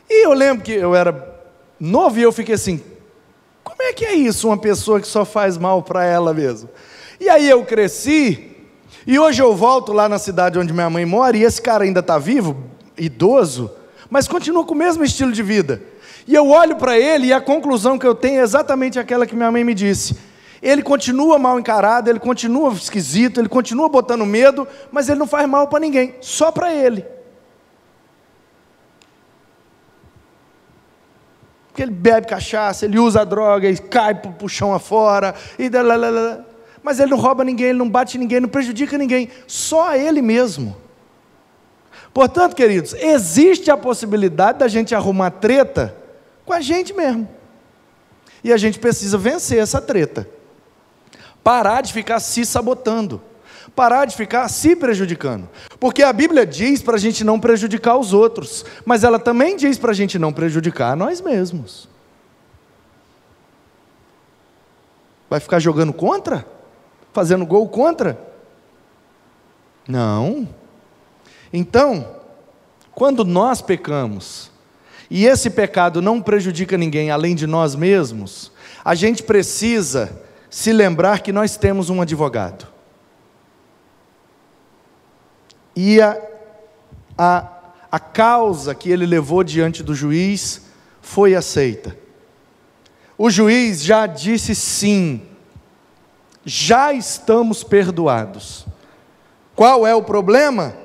E 0.09 0.27
eu 0.27 0.35
lembro 0.35 0.63
que 0.63 0.73
eu 0.73 0.95
era 0.95 1.35
novo 1.81 2.19
e 2.19 2.23
eu 2.23 2.31
fiquei 2.31 2.55
assim: 2.55 2.81
como 3.65 3.83
é 3.83 3.95
que 3.95 4.05
é 4.05 4.15
isso, 4.15 4.47
uma 4.47 4.59
pessoa 4.59 5.01
que 5.01 5.09
só 5.09 5.25
faz 5.25 5.57
mal 5.57 5.83
para 5.83 6.05
ela 6.05 6.35
mesmo? 6.35 6.69
E 7.19 7.29
aí 7.31 7.49
eu 7.49 7.65
cresci, 7.65 8.53
e 9.07 9.19
hoje 9.19 9.43
eu 9.43 9.57
volto 9.57 9.93
lá 9.93 10.09
na 10.09 10.19
cidade 10.19 10.59
onde 10.59 10.75
minha 10.75 10.91
mãe 10.91 11.07
mora, 11.07 11.35
e 11.37 11.43
esse 11.43 11.63
cara 11.63 11.85
ainda 11.85 12.01
está 12.01 12.19
vivo, 12.19 12.63
idoso, 12.99 13.71
mas 14.11 14.29
continua 14.29 14.65
com 14.65 14.75
o 14.75 14.77
mesmo 14.77 15.03
estilo 15.03 15.33
de 15.33 15.43
vida. 15.43 15.83
E 16.27 16.35
eu 16.35 16.49
olho 16.49 16.77
para 16.77 16.99
ele 16.99 17.29
e 17.29 17.33
a 17.33 17.41
conclusão 17.41 17.99
que 17.99 18.07
eu 18.07 18.15
tenho 18.15 18.41
é 18.41 18.43
exatamente 18.43 18.99
aquela 18.99 19.27
que 19.27 19.35
minha 19.35 19.51
mãe 19.51 19.65
me 19.65 19.75
disse. 19.75 20.17
Ele 20.65 20.83
continua 20.83 21.39
mal 21.39 21.61
encarado, 21.61 22.09
ele 22.09 22.19
continua 22.19 22.73
esquisito, 22.73 23.39
ele 23.39 23.51
continua 23.51 23.87
botando 23.87 24.25
medo, 24.25 24.67
mas 24.91 25.11
ele 25.11 25.19
não 25.19 25.27
faz 25.27 25.47
mal 25.47 25.69
para 25.69 25.79
ninguém, 25.79 26.15
só 26.23 26.51
para 26.51 26.73
ele. 26.73 27.05
Porque 31.69 31.83
ele 31.83 31.91
bebe 31.91 32.27
cachaça, 32.27 32.87
ele 32.87 32.99
usa 32.99 33.27
droga 33.27 33.69
e 33.69 33.77
cai 33.77 34.15
para 34.15 34.33
o 34.43 34.49
chão 34.49 34.73
afora, 34.73 35.35
e 35.59 35.71
mas 36.83 36.99
ele 36.99 37.11
não 37.11 37.19
rouba 37.19 37.45
ninguém, 37.45 37.67
ele 37.67 37.79
não 37.79 37.91
bate 37.91 38.17
ninguém, 38.17 38.41
não 38.41 38.49
prejudica 38.49 38.97
ninguém, 38.97 39.29
só 39.47 39.91
a 39.91 39.99
ele 39.99 40.23
mesmo. 40.23 40.75
Portanto, 42.15 42.57
queridos, 42.57 42.95
existe 42.95 43.71
a 43.71 43.77
possibilidade 43.77 44.61
da 44.61 44.69
gente 44.69 44.95
arrumar 44.95 45.31
treta 45.31 45.95
com 46.47 46.55
a 46.55 46.61
gente 46.63 46.95
mesmo. 46.95 47.29
E 48.43 48.51
a 48.51 48.57
gente 48.57 48.79
precisa 48.79 49.19
vencer 49.19 49.59
essa 49.59 49.79
treta. 49.79 50.27
Parar 51.45 51.83
de 51.83 51.93
ficar 51.93 52.19
se 52.19 52.47
sabotando. 52.47 53.21
Parar 53.77 54.07
de 54.07 54.17
ficar 54.17 54.49
se 54.49 54.75
prejudicando. 54.75 55.49
Porque 55.79 56.03
a 56.03 56.13
Bíblia 56.13 56.47
diz 56.47 56.81
para 56.81 56.97
a 56.97 56.99
gente 56.99 57.23
não 57.23 57.39
prejudicar 57.39 57.97
os 57.99 58.15
outros, 58.15 58.65
mas 58.85 59.05
ela 59.05 59.19
também 59.19 59.57
diz 59.57 59.77
para 59.77 59.91
a 59.91 59.95
gente 59.95 60.19
não 60.19 60.33
prejudicar 60.33 60.97
nós 60.97 61.21
mesmos. 61.21 61.89
Vai 65.29 65.41
ficar 65.41 65.59
jogando 65.59 65.93
contra? 65.93 66.47
Fazendo 67.13 67.45
gol 67.45 67.69
contra? 67.69 68.19
Não. 69.87 70.49
Então, 71.53 72.23
quando 72.93 73.25
nós 73.25 73.61
pecamos, 73.61 74.51
e 75.11 75.27
esse 75.27 75.51
pecado 75.51 76.01
não 76.01 76.23
prejudica 76.23 76.79
ninguém 76.79 77.11
além 77.11 77.35
de 77.35 77.47
nós 77.47 77.75
mesmos, 77.75 78.53
a 78.85 78.95
gente 78.95 79.23
precisa 79.23 80.23
se 80.55 80.73
lembrar 80.73 81.21
que 81.21 81.33
nós 81.33 81.57
temos 81.57 81.91
um 81.91 82.01
advogado. 82.01 82.69
E 85.75 86.01
a, 86.01 86.17
a, 87.19 87.49
a 87.91 87.99
causa 87.99 88.73
que 88.73 88.89
ele 88.89 89.05
levou 89.05 89.43
diante 89.43 89.83
do 89.83 89.97
juiz 89.97 90.67
foi 91.03 91.35
aceita. 91.35 91.99
O 93.19 93.29
juiz 93.31 93.83
já 93.83 94.07
disse 94.07 94.55
sim, 94.55 95.23
já 96.45 96.93
estamos 96.93 97.65
perdoados. 97.65 98.65
Qual 99.57 99.85
é 99.85 99.93
o 99.93 100.05
problema? 100.05 100.77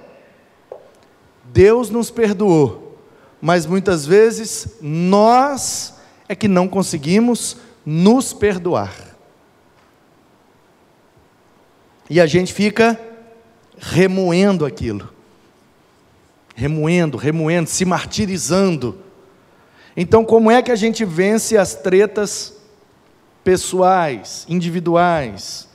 Deus 1.44 1.92
nos 1.92 2.10
perdoou, 2.10 2.98
mas 3.40 3.68
muitas 3.68 4.04
vezes 4.04 4.78
nós 4.82 5.94
é 6.28 6.36
que 6.36 6.48
não 6.48 6.68
conseguimos 6.68 7.56
nos 7.86 8.34
perdoar. 8.34 9.09
E 12.10 12.20
a 12.20 12.26
gente 12.26 12.54
fica 12.54 13.00
remoendo 13.78 14.66
aquilo. 14.66 15.10
Remoendo, 16.56 17.18
remoendo, 17.18 17.70
se 17.70 17.86
martirizando. 17.86 19.00
Então, 19.96 20.26
como 20.26 20.50
é 20.50 20.62
que 20.62 20.72
a 20.72 20.76
gente 20.76 21.06
vence 21.06 21.58
as 21.58 21.76
tretas 21.76 22.56
pessoais, 23.44 24.46
individuais, 24.50 25.68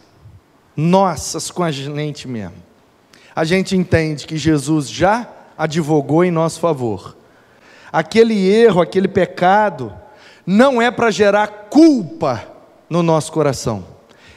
nossas 0.77 1.51
com 1.51 1.63
a 1.63 1.71
gente 1.71 2.27
mesmo? 2.27 2.57
A 3.35 3.45
gente 3.45 3.77
entende 3.77 4.27
que 4.27 4.37
Jesus 4.37 4.89
já 4.89 5.29
advogou 5.57 6.25
em 6.25 6.31
nosso 6.31 6.61
favor. 6.61 7.17
Aquele 7.93 8.49
erro, 8.49 8.81
aquele 8.81 9.09
pecado, 9.09 9.93
não 10.47 10.83
é 10.83 10.91
para 10.91 11.11
gerar 11.11 11.47
culpa 11.71 12.45
no 12.89 13.03
nosso 13.03 13.33
coração, 13.33 13.85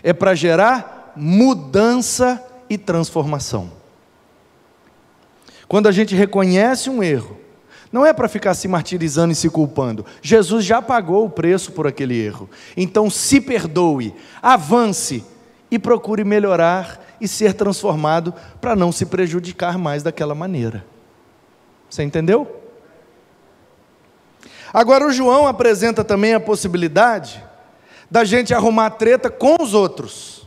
é 0.01 0.13
para 0.13 0.33
gerar 0.33 0.96
mudança 1.17 2.43
e 2.69 2.77
transformação. 2.77 3.71
Quando 5.67 5.87
a 5.87 5.91
gente 5.91 6.15
reconhece 6.15 6.89
um 6.89 7.03
erro, 7.03 7.37
não 7.91 8.05
é 8.05 8.13
para 8.13 8.27
ficar 8.27 8.53
se 8.53 8.67
martirizando 8.67 9.31
e 9.31 9.35
se 9.35 9.49
culpando. 9.49 10.05
Jesus 10.21 10.65
já 10.65 10.81
pagou 10.81 11.25
o 11.25 11.29
preço 11.29 11.71
por 11.71 11.87
aquele 11.87 12.17
erro. 12.17 12.49
Então 12.75 13.09
se 13.09 13.41
perdoe, 13.41 14.13
avance 14.41 15.23
e 15.69 15.79
procure 15.79 16.23
melhorar 16.23 17.05
e 17.19 17.27
ser 17.27 17.53
transformado 17.53 18.33
para 18.61 18.75
não 18.75 18.91
se 18.91 19.05
prejudicar 19.05 19.77
mais 19.77 20.03
daquela 20.03 20.35
maneira. 20.35 20.85
Você 21.89 22.03
entendeu? 22.03 22.61
Agora 24.73 25.05
o 25.05 25.11
João 25.11 25.47
apresenta 25.47 26.03
também 26.03 26.33
a 26.33 26.39
possibilidade 26.39 27.43
da 28.11 28.23
gente 28.23 28.53
arrumar 28.53 28.91
treta 28.91 29.29
com 29.29 29.57
os 29.61 29.73
outros. 29.73 30.46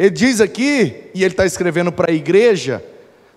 Ele 0.00 0.08
diz 0.08 0.40
aqui, 0.40 1.10
e 1.12 1.22
ele 1.22 1.34
está 1.34 1.44
escrevendo 1.44 1.92
para 1.92 2.10
a 2.10 2.14
igreja, 2.14 2.82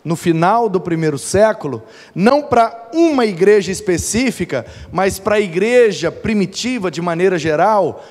no 0.02 0.16
final 0.16 0.70
do 0.70 0.80
primeiro 0.80 1.18
século, 1.18 1.84
não 2.16 2.42
para 2.42 2.90
uma 2.94 3.26
igreja 3.26 3.70
específica, 3.70 4.66
mas 4.90 5.20
para 5.20 5.36
a 5.36 5.42
igreja 5.42 6.10
primitiva 6.10 6.90
de 6.90 7.02
maneira 7.02 7.38
geral, 7.38 8.02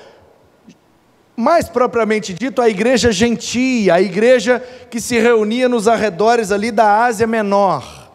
mais 1.35 1.67
propriamente 1.67 2.31
dito, 2.31 2.61
a 2.61 2.69
igreja 2.69 3.11
gentia, 3.11 3.95
a 3.95 4.01
igreja 4.03 4.63
que 4.87 5.01
se 5.01 5.17
reunia 5.17 5.67
nos 5.67 5.87
arredores 5.87 6.51
ali 6.51 6.69
da 6.69 7.05
Ásia 7.05 7.25
Menor. 7.25 8.11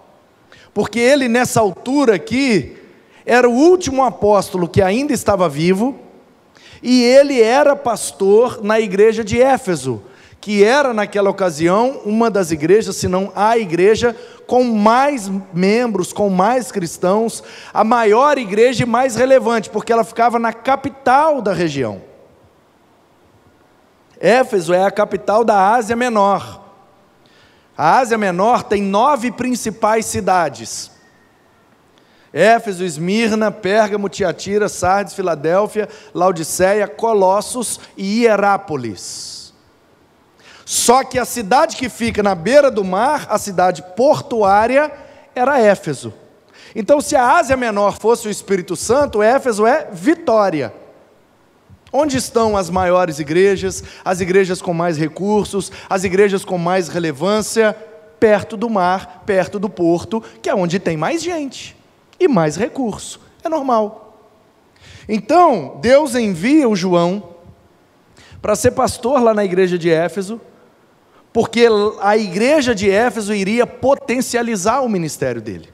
Porque 0.72 1.00
ele, 1.00 1.26
nessa 1.26 1.58
altura 1.58 2.14
aqui, 2.14 2.76
era 3.26 3.50
o 3.50 3.52
último 3.52 4.04
apóstolo 4.04 4.68
que 4.68 4.82
ainda 4.82 5.12
estava 5.12 5.48
vivo, 5.48 5.98
e 6.80 7.02
ele 7.02 7.42
era 7.42 7.74
pastor 7.74 8.62
na 8.62 8.78
igreja 8.78 9.24
de 9.24 9.42
Éfeso, 9.42 10.00
que 10.40 10.62
era 10.62 10.94
naquela 10.94 11.30
ocasião 11.30 12.00
uma 12.04 12.30
das 12.30 12.50
igrejas, 12.50 12.96
se 12.96 13.08
não 13.08 13.32
a 13.34 13.58
igreja 13.58 14.16
com 14.46 14.64
mais 14.64 15.30
membros, 15.52 16.12
com 16.12 16.30
mais 16.30 16.72
cristãos, 16.72 17.42
a 17.72 17.84
maior 17.84 18.38
igreja 18.38 18.84
e 18.84 18.86
mais 18.86 19.16
relevante, 19.16 19.68
porque 19.68 19.92
ela 19.92 20.04
ficava 20.04 20.38
na 20.38 20.52
capital 20.52 21.42
da 21.42 21.52
região. 21.52 22.00
Éfeso 24.20 24.72
é 24.72 24.84
a 24.84 24.90
capital 24.90 25.44
da 25.44 25.74
Ásia 25.74 25.94
Menor. 25.94 26.64
A 27.76 27.98
Ásia 27.98 28.18
Menor 28.18 28.64
tem 28.64 28.82
nove 28.82 29.30
principais 29.30 30.06
cidades: 30.06 30.90
Éfeso, 32.32 32.84
Esmirna, 32.84 33.52
Pérgamo, 33.52 34.08
Tiatira, 34.08 34.68
Sardes, 34.68 35.14
Filadélfia, 35.14 35.88
Laodiceia, 36.12 36.88
Colossos 36.88 37.78
e 37.96 38.22
Hierápolis. 38.22 39.37
Só 40.68 41.02
que 41.02 41.18
a 41.18 41.24
cidade 41.24 41.76
que 41.76 41.88
fica 41.88 42.22
na 42.22 42.34
beira 42.34 42.70
do 42.70 42.84
mar, 42.84 43.26
a 43.30 43.38
cidade 43.38 43.82
portuária, 43.96 44.92
era 45.34 45.58
Éfeso. 45.58 46.12
Então, 46.76 47.00
se 47.00 47.16
a 47.16 47.38
Ásia 47.38 47.56
Menor 47.56 47.98
fosse 47.98 48.28
o 48.28 48.30
Espírito 48.30 48.76
Santo, 48.76 49.22
Éfeso 49.22 49.66
é 49.66 49.88
Vitória. 49.90 50.74
Onde 51.90 52.18
estão 52.18 52.54
as 52.54 52.68
maiores 52.68 53.18
igrejas, 53.18 53.82
as 54.04 54.20
igrejas 54.20 54.60
com 54.60 54.74
mais 54.74 54.98
recursos, 54.98 55.72
as 55.88 56.04
igrejas 56.04 56.44
com 56.44 56.58
mais 56.58 56.88
relevância? 56.88 57.74
Perto 58.20 58.54
do 58.54 58.68
mar, 58.68 59.22
perto 59.24 59.58
do 59.58 59.70
porto, 59.70 60.22
que 60.42 60.50
é 60.50 60.54
onde 60.54 60.78
tem 60.78 60.98
mais 60.98 61.22
gente 61.22 61.74
e 62.20 62.28
mais 62.28 62.56
recurso. 62.56 63.18
É 63.42 63.48
normal. 63.48 64.18
Então, 65.08 65.78
Deus 65.80 66.14
envia 66.14 66.68
o 66.68 66.76
João 66.76 67.36
para 68.42 68.54
ser 68.54 68.72
pastor 68.72 69.22
lá 69.22 69.32
na 69.32 69.46
igreja 69.46 69.78
de 69.78 69.88
Éfeso, 69.90 70.38
porque 71.38 71.68
a 72.00 72.16
igreja 72.16 72.74
de 72.74 72.90
Éfeso 72.90 73.32
iria 73.32 73.64
potencializar 73.64 74.80
o 74.80 74.88
ministério 74.88 75.40
dele. 75.40 75.68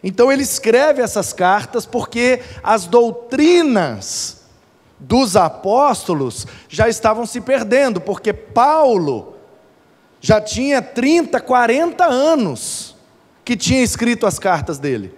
Então 0.00 0.30
ele 0.30 0.44
escreve 0.44 1.02
essas 1.02 1.32
cartas 1.32 1.84
porque 1.84 2.40
as 2.62 2.86
doutrinas 2.86 4.44
dos 4.96 5.34
apóstolos 5.34 6.46
já 6.68 6.88
estavam 6.88 7.26
se 7.26 7.40
perdendo, 7.40 8.00
porque 8.00 8.32
Paulo 8.32 9.34
já 10.20 10.40
tinha 10.40 10.80
30, 10.80 11.40
40 11.40 12.04
anos 12.04 12.94
que 13.44 13.56
tinha 13.56 13.82
escrito 13.82 14.24
as 14.24 14.38
cartas 14.38 14.78
dele. 14.78 15.12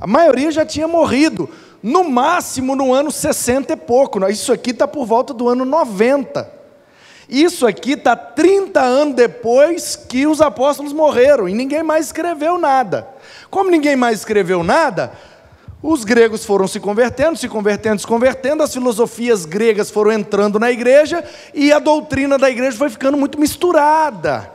A 0.00 0.06
maioria 0.06 0.50
já 0.50 0.64
tinha 0.64 0.88
morrido, 0.88 1.50
no 1.82 2.08
máximo 2.08 2.74
no 2.74 2.94
ano 2.94 3.10
60 3.10 3.74
e 3.74 3.76
pouco. 3.76 4.26
Isso 4.30 4.50
aqui 4.50 4.70
está 4.70 4.88
por 4.88 5.04
volta 5.04 5.34
do 5.34 5.46
ano 5.46 5.66
90. 5.66 6.63
Isso 7.28 7.66
aqui 7.66 7.92
está 7.92 8.14
30 8.14 8.80
anos 8.80 9.14
depois 9.14 9.96
que 9.96 10.26
os 10.26 10.40
apóstolos 10.40 10.92
morreram 10.92 11.48
e 11.48 11.54
ninguém 11.54 11.82
mais 11.82 12.06
escreveu 12.06 12.58
nada. 12.58 13.08
Como 13.50 13.70
ninguém 13.70 13.96
mais 13.96 14.18
escreveu 14.18 14.62
nada, 14.62 15.12
os 15.82 16.02
gregos 16.02 16.44
foram 16.44 16.66
se 16.66 16.80
convertendo, 16.80 17.36
se 17.36 17.48
convertendo, 17.48 18.00
se 18.00 18.06
convertendo, 18.06 18.62
as 18.62 18.72
filosofias 18.72 19.44
gregas 19.44 19.90
foram 19.90 20.12
entrando 20.12 20.58
na 20.58 20.70
igreja 20.70 21.22
e 21.52 21.72
a 21.72 21.78
doutrina 21.78 22.38
da 22.38 22.50
igreja 22.50 22.76
foi 22.76 22.88
ficando 22.88 23.16
muito 23.16 23.38
misturada 23.38 24.50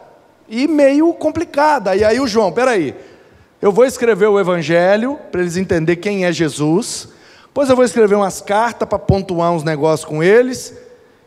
e 0.48 0.68
meio 0.68 1.14
complicada. 1.14 1.96
E 1.96 2.04
aí 2.04 2.20
o 2.20 2.28
João, 2.28 2.52
peraí, 2.52 2.96
eu 3.62 3.72
vou 3.72 3.86
escrever 3.86 4.28
o 4.28 4.40
evangelho 4.40 5.20
para 5.32 5.42
eles 5.42 5.56
entenderem 5.56 6.02
quem 6.02 6.26
é 6.26 6.32
Jesus, 6.32 7.10
depois 7.46 7.70
eu 7.70 7.76
vou 7.76 7.86
escrever 7.86 8.16
umas 8.16 8.42
cartas 8.42 8.88
para 8.88 8.98
pontuar 8.98 9.52
uns 9.52 9.64
negócios 9.64 10.08
com 10.08 10.24
eles, 10.24 10.74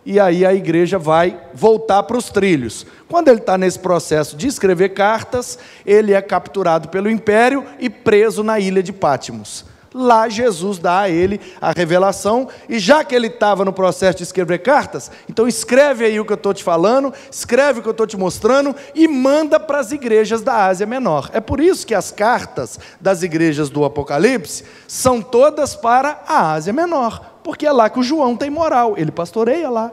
e 0.05 0.19
aí 0.19 0.45
a 0.45 0.53
igreja 0.53 0.99
vai 0.99 1.39
voltar 1.55 2.03
para 2.03 2.17
os 2.17 2.29
trilhos. 2.29 2.87
Quando 3.09 3.29
ele 3.29 3.39
está 3.39 3.57
nesse 3.57 3.79
processo 3.79 4.37
de 4.37 4.49
escrever 4.49 4.91
cartas, 4.91 5.59
ele 5.87 6.13
é 6.13 6.21
capturado 6.21 6.89
pelo 6.89 7.11
império 7.11 7.65
e 7.79 7.89
preso 7.89 8.43
na 8.43 8.59
ilha 8.59 8.83
de 8.83 8.93
Pátimos. 8.93 9.65
Lá 9.95 10.29
Jesus 10.29 10.79
dá 10.79 11.01
a 11.01 11.11
ele 11.11 11.41
a 11.61 11.71
revelação, 11.71 12.49
e 12.69 12.79
já 12.79 13.05
que 13.05 13.15
ele 13.15 13.27
estava 13.27 13.65
no 13.65 13.73
processo 13.73 14.19
de 14.19 14.25
escrever 14.25 14.61
cartas, 14.61 15.11
então 15.29 15.47
escreve 15.47 16.05
aí 16.05 16.19
o 16.19 16.25
que 16.25 16.33
eu 16.33 16.37
estou 16.37 16.55
te 16.55 16.65
falando, 16.65 17.13
escreve 17.31 17.81
o 17.81 17.83
que 17.83 17.89
eu 17.89 17.93
estou 17.93 18.07
te 18.07 18.17
mostrando 18.17 18.75
e 18.95 19.07
manda 19.07 19.61
para 19.61 19.81
as 19.81 19.93
igrejas 19.93 20.41
da 20.41 20.67
Ásia 20.67 20.87
Menor. 20.87 21.31
É 21.35 21.41
por 21.41 21.61
isso 21.61 21.87
que 21.87 21.95
as 21.95 22.11
cartas 22.11 22.79
das 23.01 23.23
igrejas 23.23 23.69
do 23.69 23.85
Apocalipse 23.85 24.65
são 24.89 25.21
todas 25.21 25.77
para 25.77 26.23
a 26.27 26.53
Ásia 26.53 26.73
Menor, 26.73 27.32
porque 27.43 27.67
é 27.67 27.73
lá 27.73 27.91
que 27.91 27.99
o 27.99 28.03
João 28.03 28.37
tem 28.37 28.51
moral, 28.51 28.95
ele 28.97 29.11
pastoreia 29.11 29.69
lá. 29.69 29.93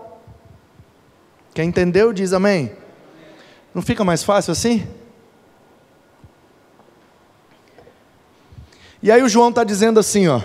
Quem 1.53 1.69
entendeu 1.69 2.13
diz 2.13 2.33
amém. 2.33 2.71
Não 3.73 3.81
fica 3.81 4.03
mais 4.03 4.23
fácil 4.23 4.51
assim? 4.51 4.87
E 9.01 9.11
aí 9.11 9.23
o 9.23 9.29
João 9.29 9.49
está 9.49 9.63
dizendo 9.63 9.99
assim, 9.99 10.27
ó. 10.27 10.41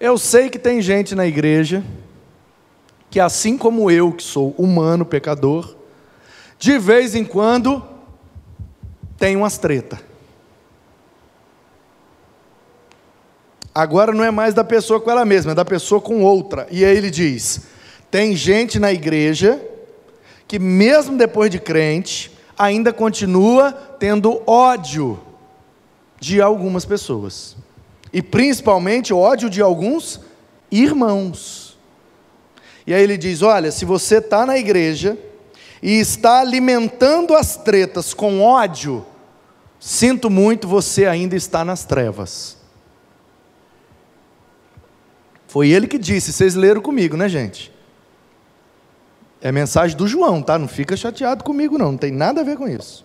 Eu 0.00 0.18
sei 0.18 0.50
que 0.50 0.58
tem 0.58 0.82
gente 0.82 1.14
na 1.14 1.26
igreja 1.26 1.84
que 3.08 3.20
assim 3.20 3.58
como 3.58 3.90
eu, 3.90 4.10
que 4.10 4.22
sou 4.22 4.54
humano, 4.56 5.04
pecador, 5.04 5.76
de 6.58 6.78
vez 6.78 7.14
em 7.14 7.24
quando 7.24 7.84
tem 9.18 9.36
umas 9.36 9.58
treta. 9.58 10.00
Agora 13.74 14.12
não 14.12 14.22
é 14.22 14.30
mais 14.30 14.52
da 14.52 14.62
pessoa 14.62 15.00
com 15.00 15.10
ela 15.10 15.24
mesma, 15.24 15.52
é 15.52 15.54
da 15.54 15.64
pessoa 15.64 16.00
com 16.00 16.22
outra. 16.22 16.66
E 16.70 16.84
aí 16.84 16.96
ele 16.96 17.10
diz: 17.10 17.62
tem 18.10 18.36
gente 18.36 18.78
na 18.78 18.92
igreja 18.92 19.60
que 20.46 20.58
mesmo 20.58 21.16
depois 21.16 21.50
de 21.50 21.58
crente, 21.58 22.30
ainda 22.58 22.92
continua 22.92 23.72
tendo 23.72 24.42
ódio 24.46 25.18
de 26.20 26.42
algumas 26.42 26.84
pessoas. 26.84 27.56
E 28.12 28.20
principalmente 28.20 29.14
ódio 29.14 29.48
de 29.48 29.62
alguns 29.62 30.20
irmãos. 30.70 31.78
E 32.86 32.92
aí 32.92 33.02
ele 33.02 33.16
diz: 33.16 33.40
Olha, 33.40 33.72
se 33.72 33.86
você 33.86 34.18
está 34.18 34.44
na 34.44 34.58
igreja 34.58 35.16
e 35.82 35.98
está 35.98 36.40
alimentando 36.40 37.34
as 37.34 37.56
tretas 37.56 38.12
com 38.12 38.42
ódio, 38.42 39.06
sinto 39.80 40.28
muito, 40.28 40.68
você 40.68 41.06
ainda 41.06 41.34
está 41.34 41.64
nas 41.64 41.86
trevas. 41.86 42.61
Foi 45.52 45.68
ele 45.68 45.86
que 45.86 45.98
disse, 45.98 46.32
vocês 46.32 46.54
leram 46.54 46.80
comigo, 46.80 47.14
né, 47.14 47.28
gente? 47.28 47.70
É 49.38 49.52
mensagem 49.52 49.94
do 49.94 50.08
João, 50.08 50.40
tá? 50.40 50.58
Não 50.58 50.66
fica 50.66 50.96
chateado 50.96 51.44
comigo, 51.44 51.76
não, 51.76 51.92
não 51.92 51.98
tem 51.98 52.10
nada 52.10 52.40
a 52.40 52.44
ver 52.44 52.56
com 52.56 52.66
isso. 52.66 53.04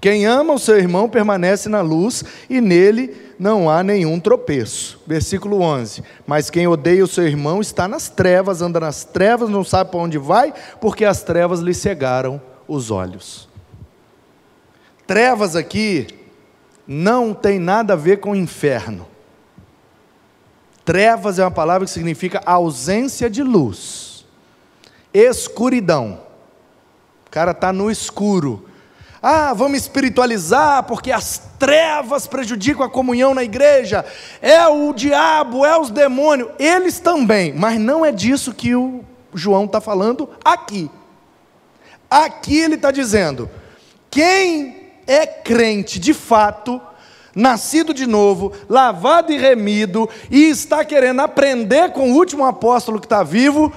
Quem 0.00 0.24
ama 0.24 0.54
o 0.54 0.58
seu 0.58 0.78
irmão 0.78 1.06
permanece 1.06 1.68
na 1.68 1.82
luz 1.82 2.24
e 2.48 2.62
nele 2.62 3.14
não 3.38 3.68
há 3.68 3.82
nenhum 3.82 4.18
tropeço. 4.18 4.98
Versículo 5.06 5.60
11. 5.60 6.02
Mas 6.26 6.48
quem 6.48 6.66
odeia 6.66 7.04
o 7.04 7.06
seu 7.06 7.26
irmão 7.26 7.60
está 7.60 7.86
nas 7.86 8.08
trevas, 8.08 8.62
anda 8.62 8.80
nas 8.80 9.04
trevas, 9.04 9.50
não 9.50 9.62
sabe 9.62 9.90
para 9.90 10.00
onde 10.00 10.16
vai, 10.16 10.54
porque 10.80 11.04
as 11.04 11.22
trevas 11.22 11.60
lhe 11.60 11.74
cegaram 11.74 12.40
os 12.66 12.90
olhos. 12.90 13.50
Trevas 15.06 15.56
aqui 15.56 16.06
não 16.88 17.34
tem 17.34 17.58
nada 17.58 17.92
a 17.92 17.96
ver 17.96 18.16
com 18.16 18.34
inferno. 18.34 19.06
Trevas 20.86 21.40
é 21.40 21.42
uma 21.42 21.50
palavra 21.50 21.84
que 21.84 21.90
significa 21.90 22.40
ausência 22.46 23.28
de 23.28 23.42
luz, 23.42 24.24
escuridão. 25.12 26.20
O 27.26 27.30
cara 27.30 27.50
está 27.50 27.72
no 27.72 27.90
escuro. 27.90 28.68
Ah, 29.20 29.52
vamos 29.52 29.78
espiritualizar 29.78 30.84
porque 30.84 31.10
as 31.10 31.42
trevas 31.58 32.28
prejudicam 32.28 32.86
a 32.86 32.88
comunhão 32.88 33.34
na 33.34 33.42
igreja. 33.42 34.04
É 34.40 34.64
o 34.68 34.92
diabo, 34.92 35.66
é 35.66 35.76
os 35.76 35.90
demônios. 35.90 36.50
Eles 36.56 37.00
também, 37.00 37.52
mas 37.52 37.80
não 37.80 38.06
é 38.06 38.12
disso 38.12 38.54
que 38.54 38.76
o 38.76 39.04
João 39.34 39.64
está 39.64 39.80
falando 39.80 40.30
aqui. 40.44 40.88
Aqui 42.08 42.60
ele 42.60 42.76
está 42.76 42.92
dizendo: 42.92 43.50
quem 44.08 44.92
é 45.04 45.26
crente 45.26 45.98
de 45.98 46.14
fato, 46.14 46.80
nascido 47.36 47.92
de 47.92 48.06
novo, 48.06 48.50
lavado 48.66 49.30
e 49.30 49.36
remido, 49.36 50.08
e 50.30 50.44
está 50.44 50.82
querendo 50.86 51.20
aprender 51.20 51.92
com 51.92 52.10
o 52.10 52.14
último 52.14 52.46
apóstolo 52.46 52.98
que 52.98 53.04
está 53.04 53.22
vivo, 53.22 53.70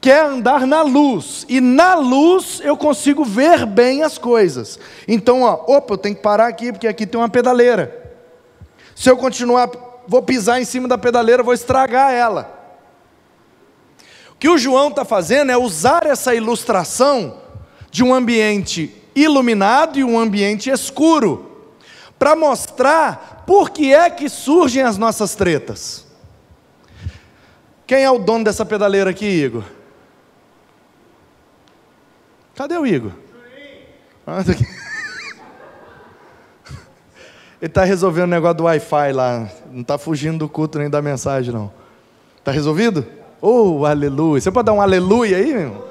quer 0.00 0.24
andar 0.24 0.64
na 0.64 0.82
luz, 0.82 1.44
e 1.48 1.60
na 1.60 1.96
luz 1.96 2.60
eu 2.62 2.76
consigo 2.76 3.24
ver 3.24 3.66
bem 3.66 4.04
as 4.04 4.16
coisas. 4.16 4.78
Então, 5.08 5.42
ó, 5.42 5.64
opa, 5.66 5.94
eu 5.94 5.98
tenho 5.98 6.14
que 6.14 6.22
parar 6.22 6.46
aqui, 6.46 6.70
porque 6.70 6.86
aqui 6.86 7.04
tem 7.04 7.20
uma 7.20 7.28
pedaleira. 7.28 8.14
Se 8.94 9.10
eu 9.10 9.16
continuar, 9.16 9.68
vou 10.06 10.22
pisar 10.22 10.62
em 10.62 10.64
cima 10.64 10.86
da 10.86 10.96
pedaleira, 10.96 11.42
vou 11.42 11.52
estragar 11.52 12.12
ela. 12.12 12.58
O 14.30 14.36
que 14.36 14.48
o 14.48 14.56
João 14.56 14.88
está 14.88 15.04
fazendo 15.04 15.50
é 15.50 15.56
usar 15.56 16.06
essa 16.06 16.32
ilustração 16.32 17.38
de 17.90 18.04
um 18.04 18.14
ambiente 18.14 18.94
iluminado 19.16 19.98
e 19.98 20.04
um 20.04 20.18
ambiente 20.18 20.70
escuro 20.70 21.49
para 22.20 22.36
mostrar 22.36 23.44
por 23.46 23.70
que 23.70 23.94
é 23.94 24.10
que 24.10 24.28
surgem 24.28 24.82
as 24.82 24.98
nossas 24.98 25.34
tretas. 25.34 26.06
Quem 27.86 28.04
é 28.04 28.10
o 28.10 28.18
dono 28.18 28.44
dessa 28.44 28.62
pedaleira 28.62 29.08
aqui, 29.08 29.24
Igor? 29.24 29.64
Cadê 32.54 32.76
o 32.76 32.86
Igor? 32.86 33.12
Ah, 34.26 34.44
tá 34.44 34.52
Ele 37.62 37.68
está 37.68 37.84
resolvendo 37.84 38.24
o 38.24 38.30
negócio 38.30 38.58
do 38.58 38.64
Wi-Fi 38.64 39.12
lá. 39.12 39.48
Não 39.72 39.80
está 39.80 39.96
fugindo 39.96 40.40
do 40.40 40.48
culto 40.48 40.78
nem 40.78 40.90
da 40.90 41.00
mensagem, 41.00 41.54
não. 41.54 41.72
Está 42.36 42.52
resolvido? 42.52 43.06
Oh, 43.40 43.86
aleluia. 43.86 44.42
Você 44.42 44.50
pode 44.50 44.66
dar 44.66 44.74
um 44.74 44.82
aleluia 44.82 45.38
aí, 45.38 45.54
meu? 45.54 45.88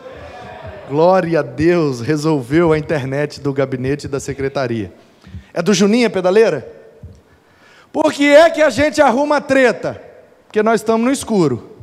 Glória 0.88 1.40
a 1.40 1.44
Deus, 1.44 2.02
resolveu 2.02 2.72
a 2.72 2.78
internet 2.78 3.42
do 3.42 3.52
gabinete 3.52 4.08
da 4.08 4.20
secretaria. 4.20 4.94
É 5.60 5.62
do 5.62 5.74
Juninho 5.74 6.08
a 6.08 6.10
pedaleira? 6.10 6.66
Por 7.92 8.14
que 8.14 8.26
é 8.26 8.50
que 8.50 8.62
a 8.62 8.70
gente 8.70 9.02
arruma 9.02 9.42
treta? 9.42 10.02
Porque 10.46 10.64
nós 10.64 10.80
estamos 10.80 11.06
no 11.06 11.12
escuro. 11.12 11.76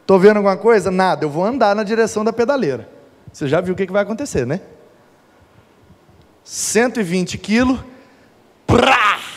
Estou 0.00 0.18
vendo 0.18 0.38
alguma 0.38 0.56
coisa? 0.56 0.90
Nada, 0.90 1.22
eu 1.22 1.28
vou 1.28 1.44
andar 1.44 1.76
na 1.76 1.82
direção 1.82 2.24
da 2.24 2.32
pedaleira. 2.32 2.88
Você 3.30 3.46
já 3.46 3.60
viu 3.60 3.74
o 3.74 3.76
que, 3.76 3.86
que 3.86 3.92
vai 3.92 4.02
acontecer, 4.02 4.46
né? 4.46 4.62
120 6.42 7.36
quilos, 7.36 7.78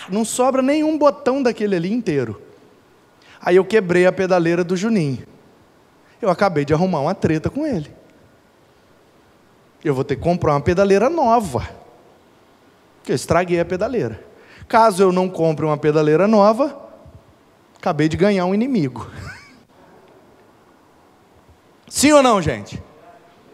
não 0.07 0.23
sobra 0.23 0.61
nenhum 0.61 0.97
botão 0.97 1.43
daquele 1.43 1.75
ali 1.75 1.91
inteiro. 1.91 2.41
Aí 3.41 3.57
eu 3.57 3.65
quebrei 3.65 4.05
a 4.05 4.13
pedaleira 4.13 4.63
do 4.63 4.77
Juninho. 4.77 5.27
Eu 6.21 6.29
acabei 6.29 6.63
de 6.63 6.73
arrumar 6.73 7.01
uma 7.01 7.13
treta 7.13 7.49
com 7.49 7.67
ele. 7.67 7.93
Eu 9.83 9.93
vou 9.93 10.05
ter 10.05 10.15
que 10.15 10.21
comprar 10.21 10.53
uma 10.53 10.61
pedaleira 10.61 11.09
nova 11.09 11.80
que 13.03 13.11
eu 13.11 13.15
estraguei 13.15 13.59
a 13.59 13.65
pedaleira. 13.65 14.23
Caso 14.67 15.03
eu 15.03 15.11
não 15.11 15.29
compre 15.29 15.65
uma 15.65 15.77
pedaleira 15.77 16.27
nova, 16.27 16.89
acabei 17.77 18.07
de 18.07 18.17
ganhar 18.17 18.45
um 18.45 18.53
inimigo. 18.53 19.09
Sim 21.87 22.13
ou 22.13 22.23
não, 22.23 22.41
gente? 22.41 22.81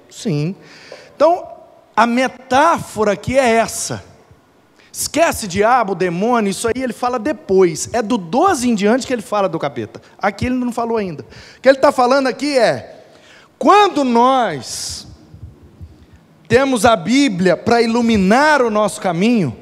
Sim. 0.10 0.56
Então, 1.16 1.48
a 1.96 2.06
metáfora 2.06 3.14
aqui 3.14 3.38
é 3.38 3.56
essa. 3.56 4.04
Esquece 4.92 5.48
diabo, 5.48 5.96
demônio, 5.96 6.50
isso 6.50 6.68
aí 6.68 6.82
ele 6.82 6.94
fala 6.94 7.20
depois. 7.20 7.90
É 7.94 8.02
do 8.02 8.18
12 8.18 8.70
em 8.70 8.76
diante 8.76 9.06
que 9.06 9.14
ele 9.14 9.22
fala 9.22 9.48
do 9.48 9.60
capeta. 9.60 10.02
Aqui 10.18 10.48
ele 10.48 10.56
não 10.56 10.72
falou 10.72 10.98
ainda. 10.98 11.24
O 11.58 11.62
que 11.62 11.70
ele 11.70 11.78
está 11.78 11.92
falando 11.92 12.28
aqui 12.28 12.58
é: 12.58 13.04
quando 13.60 14.04
nós 14.04 15.07
temos 16.48 16.86
a 16.86 16.96
Bíblia 16.96 17.58
para 17.58 17.82
iluminar 17.82 18.62
o 18.62 18.70
nosso 18.70 19.02
caminho, 19.02 19.56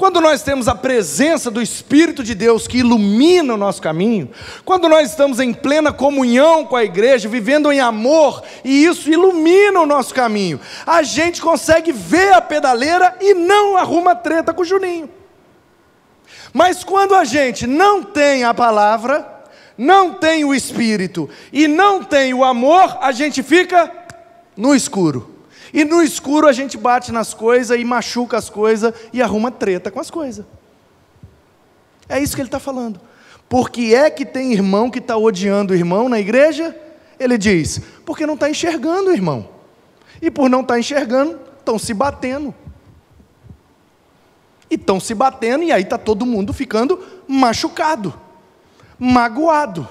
quando 0.00 0.18
nós 0.18 0.40
temos 0.42 0.66
a 0.66 0.74
presença 0.74 1.50
do 1.50 1.60
Espírito 1.60 2.24
de 2.24 2.34
Deus 2.34 2.66
que 2.66 2.78
ilumina 2.78 3.52
o 3.52 3.56
nosso 3.58 3.82
caminho, 3.82 4.30
quando 4.64 4.88
nós 4.88 5.10
estamos 5.10 5.38
em 5.40 5.52
plena 5.52 5.92
comunhão 5.92 6.64
com 6.64 6.74
a 6.74 6.82
igreja, 6.82 7.28
vivendo 7.28 7.70
em 7.70 7.80
amor, 7.80 8.42
e 8.64 8.86
isso 8.86 9.10
ilumina 9.10 9.78
o 9.78 9.84
nosso 9.84 10.14
caminho, 10.14 10.58
a 10.86 11.02
gente 11.02 11.42
consegue 11.42 11.92
ver 11.92 12.32
a 12.32 12.40
pedaleira 12.40 13.14
e 13.20 13.34
não 13.34 13.76
arruma 13.76 14.14
treta 14.14 14.54
com 14.54 14.62
o 14.62 14.64
Juninho. 14.64 15.10
Mas 16.50 16.82
quando 16.82 17.14
a 17.14 17.24
gente 17.26 17.66
não 17.66 18.02
tem 18.02 18.42
a 18.42 18.54
palavra, 18.54 19.28
não 19.76 20.14
tem 20.14 20.46
o 20.46 20.54
Espírito 20.54 21.28
e 21.52 21.68
não 21.68 22.02
tem 22.02 22.32
o 22.32 22.42
amor, 22.42 22.96
a 23.02 23.12
gente 23.12 23.42
fica 23.42 23.92
no 24.56 24.74
escuro. 24.74 25.29
E 25.72 25.84
no 25.84 26.02
escuro 26.02 26.48
a 26.48 26.52
gente 26.52 26.76
bate 26.76 27.12
nas 27.12 27.32
coisas 27.32 27.78
e 27.78 27.84
machuca 27.84 28.36
as 28.36 28.50
coisas 28.50 28.92
e 29.12 29.22
arruma 29.22 29.50
treta 29.50 29.90
com 29.90 30.00
as 30.00 30.10
coisas. 30.10 30.44
É 32.08 32.18
isso 32.18 32.34
que 32.34 32.42
ele 32.42 32.48
está 32.48 32.58
falando. 32.58 33.00
Porque 33.48 33.94
é 33.94 34.10
que 34.10 34.24
tem 34.24 34.52
irmão 34.52 34.90
que 34.90 34.98
está 34.98 35.16
odiando 35.16 35.72
o 35.72 35.76
irmão 35.76 36.08
na 36.08 36.18
igreja? 36.18 36.76
Ele 37.18 37.36
diz, 37.36 37.80
porque 38.04 38.26
não 38.26 38.34
está 38.34 38.50
enxergando 38.50 39.10
o 39.10 39.12
irmão. 39.12 39.48
E 40.20 40.30
por 40.30 40.48
não 40.48 40.60
estar 40.60 40.74
tá 40.74 40.80
enxergando, 40.80 41.38
estão 41.58 41.78
se 41.78 41.94
batendo. 41.94 42.54
E 44.70 44.74
estão 44.74 45.00
se 45.00 45.14
batendo, 45.14 45.64
e 45.64 45.72
aí 45.72 45.82
está 45.82 45.98
todo 45.98 46.26
mundo 46.26 46.52
ficando 46.52 47.04
machucado, 47.26 48.14
magoado. 48.98 49.88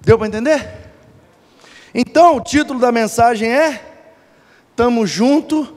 Deu 0.00 0.16
para 0.16 0.28
entender? 0.28 0.85
Então, 1.98 2.36
o 2.36 2.40
título 2.42 2.78
da 2.78 2.92
mensagem 2.92 3.50
é: 3.50 3.82
Estamos 4.70 5.08
juntos 5.08 5.72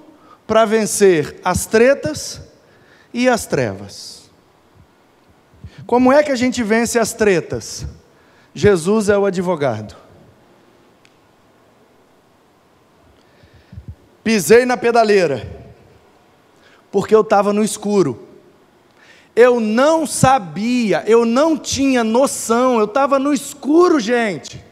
para 0.45 0.65
vencer 0.65 1.39
as 1.45 1.65
tretas 1.65 2.41
e 3.13 3.29
as 3.29 3.45
trevas. 3.45 4.29
Como 5.87 6.11
é 6.11 6.21
que 6.21 6.29
a 6.29 6.35
gente 6.35 6.61
vence 6.61 6.99
as 6.99 7.13
tretas? 7.13 7.85
Jesus 8.53 9.07
é 9.07 9.17
o 9.17 9.25
advogado. 9.25 9.95
Pisei 14.21 14.65
na 14.65 14.75
pedaleira, 14.75 15.47
porque 16.91 17.15
eu 17.15 17.21
estava 17.21 17.53
no 17.53 17.63
escuro. 17.63 18.27
Eu 19.33 19.61
não 19.61 20.05
sabia, 20.05 21.01
eu 21.07 21.23
não 21.23 21.57
tinha 21.57 22.03
noção, 22.03 22.77
eu 22.77 22.83
estava 22.83 23.17
no 23.17 23.33
escuro, 23.33 24.01
gente. 24.01 24.67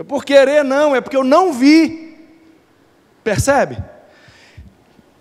Foi 0.00 0.04
por 0.06 0.24
querer, 0.24 0.64
não, 0.64 0.96
é 0.96 1.00
porque 1.02 1.16
eu 1.16 1.22
não 1.22 1.52
vi. 1.52 2.16
Percebe? 3.22 3.76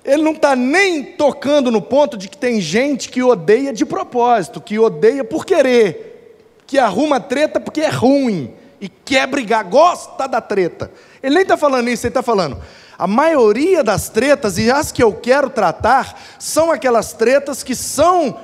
Ele 0.06 0.24
não 0.24 0.32
está 0.32 0.56
nem 0.56 1.04
tocando 1.04 1.70
no 1.70 1.82
ponto 1.82 2.16
de 2.16 2.30
que 2.30 2.38
tem 2.38 2.62
gente 2.62 3.10
que 3.10 3.22
odeia 3.22 3.74
de 3.74 3.86
propósito, 3.86 4.62
que 4.62 4.80
odeia 4.80 5.22
por 5.22 5.46
querer, 5.46 6.56
que 6.66 6.80
arruma 6.80 7.20
treta 7.20 7.60
porque 7.60 7.82
é 7.82 7.90
ruim 7.90 8.54
e 8.80 8.88
quer 8.88 9.28
brigar, 9.28 9.66
gosta 9.66 10.30
da 10.30 10.40
treta. 10.40 10.90
Ele 11.22 11.36
nem 11.36 11.44
está 11.44 11.58
falando 11.58 11.90
isso, 11.90 12.06
ele 12.06 12.12
está 12.12 12.24
falando. 12.24 12.58
A 12.98 13.06
maioria 13.06 13.84
das 13.84 14.08
tretas, 14.08 14.58
e 14.58 14.72
as 14.72 14.94
que 14.94 15.04
eu 15.04 15.12
quero 15.12 15.50
tratar, 15.50 16.18
são 16.40 16.72
aquelas 16.72 17.12
tretas 17.12 17.64
que 17.64 17.76
são 17.76 18.40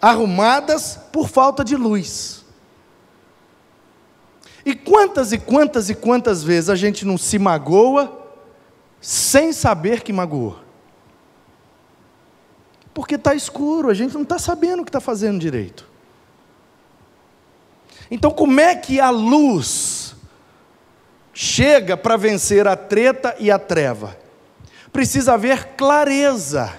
arrumadas 0.00 0.98
por 1.12 1.28
falta 1.28 1.64
de 1.64 1.76
luz. 1.76 2.41
E 4.64 4.74
quantas 4.74 5.32
e 5.32 5.38
quantas 5.38 5.90
e 5.90 5.94
quantas 5.94 6.42
vezes 6.42 6.70
a 6.70 6.76
gente 6.76 7.04
não 7.04 7.18
se 7.18 7.38
magoa 7.38 8.20
sem 9.00 9.52
saber 9.52 10.02
que 10.02 10.12
magoou? 10.12 10.56
Porque 12.94 13.16
está 13.16 13.34
escuro, 13.34 13.88
a 13.88 13.94
gente 13.94 14.14
não 14.14 14.22
está 14.22 14.38
sabendo 14.38 14.80
o 14.80 14.84
que 14.84 14.90
está 14.90 15.00
fazendo 15.00 15.38
direito. 15.38 15.90
Então, 18.10 18.30
como 18.30 18.60
é 18.60 18.76
que 18.76 19.00
a 19.00 19.08
luz 19.08 20.14
chega 21.32 21.96
para 21.96 22.16
vencer 22.16 22.68
a 22.68 22.76
treta 22.76 23.34
e 23.38 23.50
a 23.50 23.58
treva? 23.58 24.18
Precisa 24.92 25.32
haver 25.32 25.68
clareza. 25.76 26.78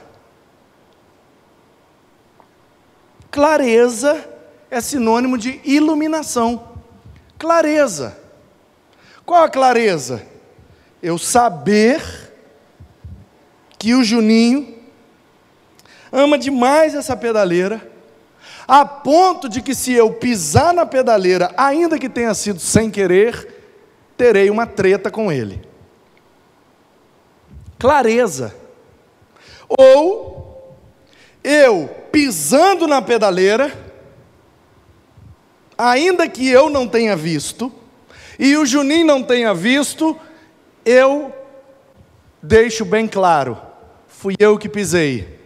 Clareza 3.31 4.29
é 4.69 4.79
sinônimo 4.79 5.39
de 5.39 5.59
iluminação. 5.63 6.72
Clareza. 7.43 8.17
Qual 9.25 9.43
a 9.43 9.49
clareza? 9.49 10.25
Eu 11.01 11.17
saber 11.17 12.01
que 13.77 13.93
o 13.93 14.01
Juninho 14.01 14.79
ama 16.09 16.37
demais 16.37 16.95
essa 16.95 17.17
pedaleira, 17.17 17.85
a 18.65 18.85
ponto 18.85 19.49
de 19.49 19.61
que 19.61 19.75
se 19.75 19.91
eu 19.91 20.13
pisar 20.13 20.73
na 20.73 20.85
pedaleira, 20.85 21.53
ainda 21.57 21.99
que 21.99 22.07
tenha 22.07 22.33
sido 22.33 22.61
sem 22.61 22.89
querer, 22.89 23.65
terei 24.15 24.49
uma 24.49 24.65
treta 24.65 25.11
com 25.11 25.29
ele. 25.29 25.61
Clareza. 27.77 28.55
Ou 29.67 30.77
eu 31.43 31.89
pisando 32.09 32.87
na 32.87 33.01
pedaleira, 33.01 33.82
ainda 35.77 36.27
que 36.27 36.47
eu 36.47 36.69
não 36.69 36.87
tenha 36.87 37.15
visto, 37.15 37.71
e 38.37 38.55
o 38.57 38.65
Juninho 38.65 39.05
não 39.05 39.21
tenha 39.21 39.53
visto, 39.53 40.17
eu 40.85 41.33
deixo 42.41 42.83
bem 42.83 43.07
claro: 43.07 43.57
fui 44.07 44.35
eu 44.39 44.57
que 44.57 44.69
pisei, 44.69 45.39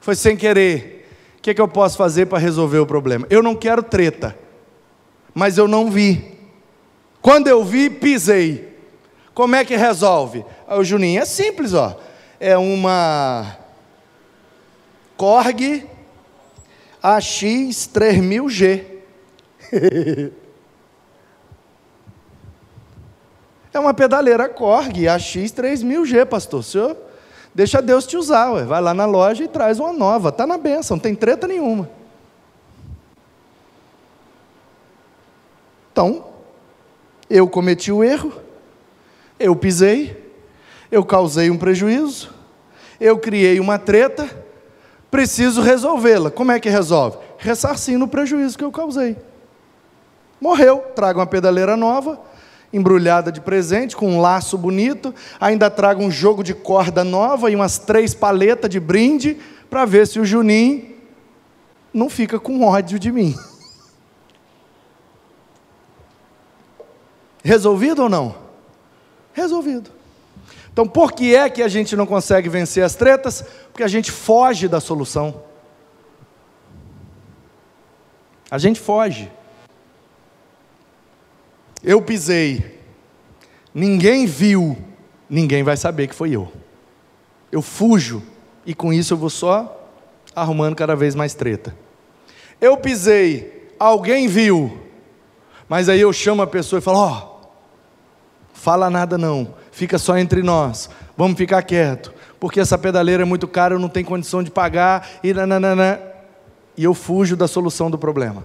foi 0.00 0.14
sem 0.14 0.36
querer. 0.36 0.92
O 1.38 1.42
que, 1.44 1.50
é 1.50 1.54
que 1.54 1.60
eu 1.60 1.68
posso 1.68 1.98
fazer 1.98 2.26
para 2.26 2.38
resolver 2.38 2.78
o 2.78 2.86
problema? 2.86 3.26
Eu 3.28 3.42
não 3.42 3.54
quero 3.54 3.82
treta, 3.82 4.36
mas 5.34 5.58
eu 5.58 5.68
não 5.68 5.90
vi. 5.90 6.32
Quando 7.20 7.48
eu 7.48 7.64
vi, 7.64 7.90
pisei. 7.90 8.72
Como 9.34 9.56
é 9.56 9.64
que 9.64 9.76
resolve? 9.76 10.44
O 10.68 10.84
Juninho 10.84 11.20
é 11.20 11.24
simples, 11.24 11.74
ó. 11.74 11.98
É 12.38 12.56
uma 12.56 13.58
Korg 15.16 15.86
AX 17.02 17.42
3000G. 17.92 18.93
é 23.72 23.78
uma 23.78 23.94
pedaleira 23.94 24.48
Korg 24.48 25.08
AX 25.08 25.24
3000G, 25.34 26.26
pastor. 26.26 26.62
Senhor 26.62 26.96
deixa 27.54 27.80
Deus 27.80 28.06
te 28.06 28.16
usar, 28.16 28.52
ué. 28.52 28.64
vai 28.64 28.80
lá 28.80 28.92
na 28.92 29.06
loja 29.06 29.44
e 29.44 29.48
traz 29.48 29.78
uma 29.78 29.92
nova. 29.92 30.30
Está 30.30 30.46
na 30.46 30.58
benção, 30.58 30.96
não 30.96 31.02
tem 31.02 31.14
treta 31.14 31.46
nenhuma. 31.46 31.88
Então, 35.92 36.26
eu 37.30 37.48
cometi 37.48 37.92
o 37.92 38.02
erro, 38.02 38.32
eu 39.38 39.54
pisei, 39.54 40.32
eu 40.90 41.04
causei 41.04 41.50
um 41.50 41.56
prejuízo, 41.56 42.34
eu 43.00 43.16
criei 43.18 43.60
uma 43.60 43.78
treta, 43.78 44.28
preciso 45.08 45.60
resolvê-la. 45.60 46.32
Como 46.32 46.50
é 46.50 46.58
que 46.58 46.68
resolve? 46.68 47.18
Ressarcindo 47.38 48.04
o 48.04 48.08
prejuízo 48.08 48.58
que 48.58 48.64
eu 48.64 48.72
causei. 48.72 49.16
Morreu, 50.40 50.78
traga 50.94 51.18
uma 51.18 51.26
pedaleira 51.26 51.76
nova, 51.76 52.20
embrulhada 52.72 53.30
de 53.30 53.40
presente, 53.40 53.96
com 53.96 54.10
um 54.10 54.20
laço 54.20 54.58
bonito, 54.58 55.14
ainda 55.40 55.70
traga 55.70 56.02
um 56.02 56.10
jogo 56.10 56.42
de 56.42 56.52
corda 56.52 57.04
nova 57.04 57.50
e 57.50 57.54
umas 57.54 57.78
três 57.78 58.14
paletas 58.14 58.68
de 58.68 58.80
brinde, 58.80 59.38
para 59.70 59.84
ver 59.84 60.06
se 60.06 60.20
o 60.20 60.24
Juninho 60.24 60.94
não 61.92 62.08
fica 62.08 62.38
com 62.38 62.64
ódio 62.64 62.98
de 62.98 63.10
mim. 63.10 63.34
Resolvido 67.42 68.04
ou 68.04 68.08
não? 68.08 68.36
Resolvido. 69.32 69.90
Então, 70.72 70.88
por 70.88 71.12
que 71.12 71.36
é 71.36 71.48
que 71.48 71.62
a 71.62 71.68
gente 71.68 71.94
não 71.94 72.06
consegue 72.06 72.48
vencer 72.48 72.82
as 72.82 72.96
tretas? 72.96 73.44
Porque 73.70 73.82
a 73.82 73.88
gente 73.88 74.10
foge 74.10 74.66
da 74.66 74.80
solução. 74.80 75.42
A 78.50 78.58
gente 78.58 78.80
foge. 78.80 79.30
Eu 81.84 82.00
pisei, 82.00 82.80
ninguém 83.74 84.24
viu, 84.24 84.76
ninguém 85.28 85.62
vai 85.62 85.76
saber 85.76 86.08
que 86.08 86.14
foi 86.14 86.30
eu. 86.30 86.50
Eu 87.52 87.60
fujo 87.60 88.22
e 88.64 88.74
com 88.74 88.90
isso 88.90 89.12
eu 89.12 89.18
vou 89.18 89.28
só 89.28 89.86
arrumando 90.34 90.74
cada 90.74 90.96
vez 90.96 91.14
mais 91.14 91.34
treta. 91.34 91.76
Eu 92.58 92.78
pisei, 92.78 93.70
alguém 93.78 94.26
viu, 94.26 94.80
mas 95.68 95.90
aí 95.90 96.00
eu 96.00 96.10
chamo 96.10 96.40
a 96.40 96.46
pessoa 96.46 96.78
e 96.78 96.82
falo: 96.82 96.98
Ó, 96.98 97.10
oh, 97.42 97.46
fala 98.54 98.88
nada 98.88 99.18
não, 99.18 99.54
fica 99.70 99.98
só 99.98 100.16
entre 100.16 100.42
nós, 100.42 100.88
vamos 101.18 101.36
ficar 101.36 101.62
quieto, 101.62 102.14
porque 102.40 102.60
essa 102.60 102.78
pedaleira 102.78 103.24
é 103.24 103.26
muito 103.26 103.46
cara, 103.46 103.74
eu 103.74 103.78
não 103.78 103.90
tenho 103.90 104.06
condição 104.06 104.42
de 104.42 104.50
pagar, 104.50 105.06
e 105.22 105.34
nananana. 105.34 106.00
E 106.76 106.82
eu 106.82 106.94
fujo 106.94 107.36
da 107.36 107.46
solução 107.46 107.88
do 107.88 107.96
problema. 107.96 108.44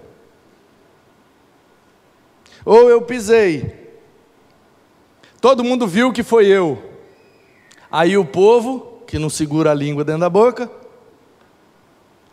Ou 2.70 2.88
eu 2.88 3.02
pisei. 3.02 3.98
Todo 5.42 5.64
mundo 5.64 5.88
viu 5.88 6.14
que 6.14 6.22
foi 6.22 6.46
eu. 6.46 6.78
Aí 7.92 8.16
o 8.16 8.24
povo, 8.24 9.02
que 9.08 9.18
não 9.18 9.28
segura 9.28 9.72
a 9.72 9.74
língua 9.74 10.04
dentro 10.04 10.22
da 10.22 10.30
boca, 10.30 10.70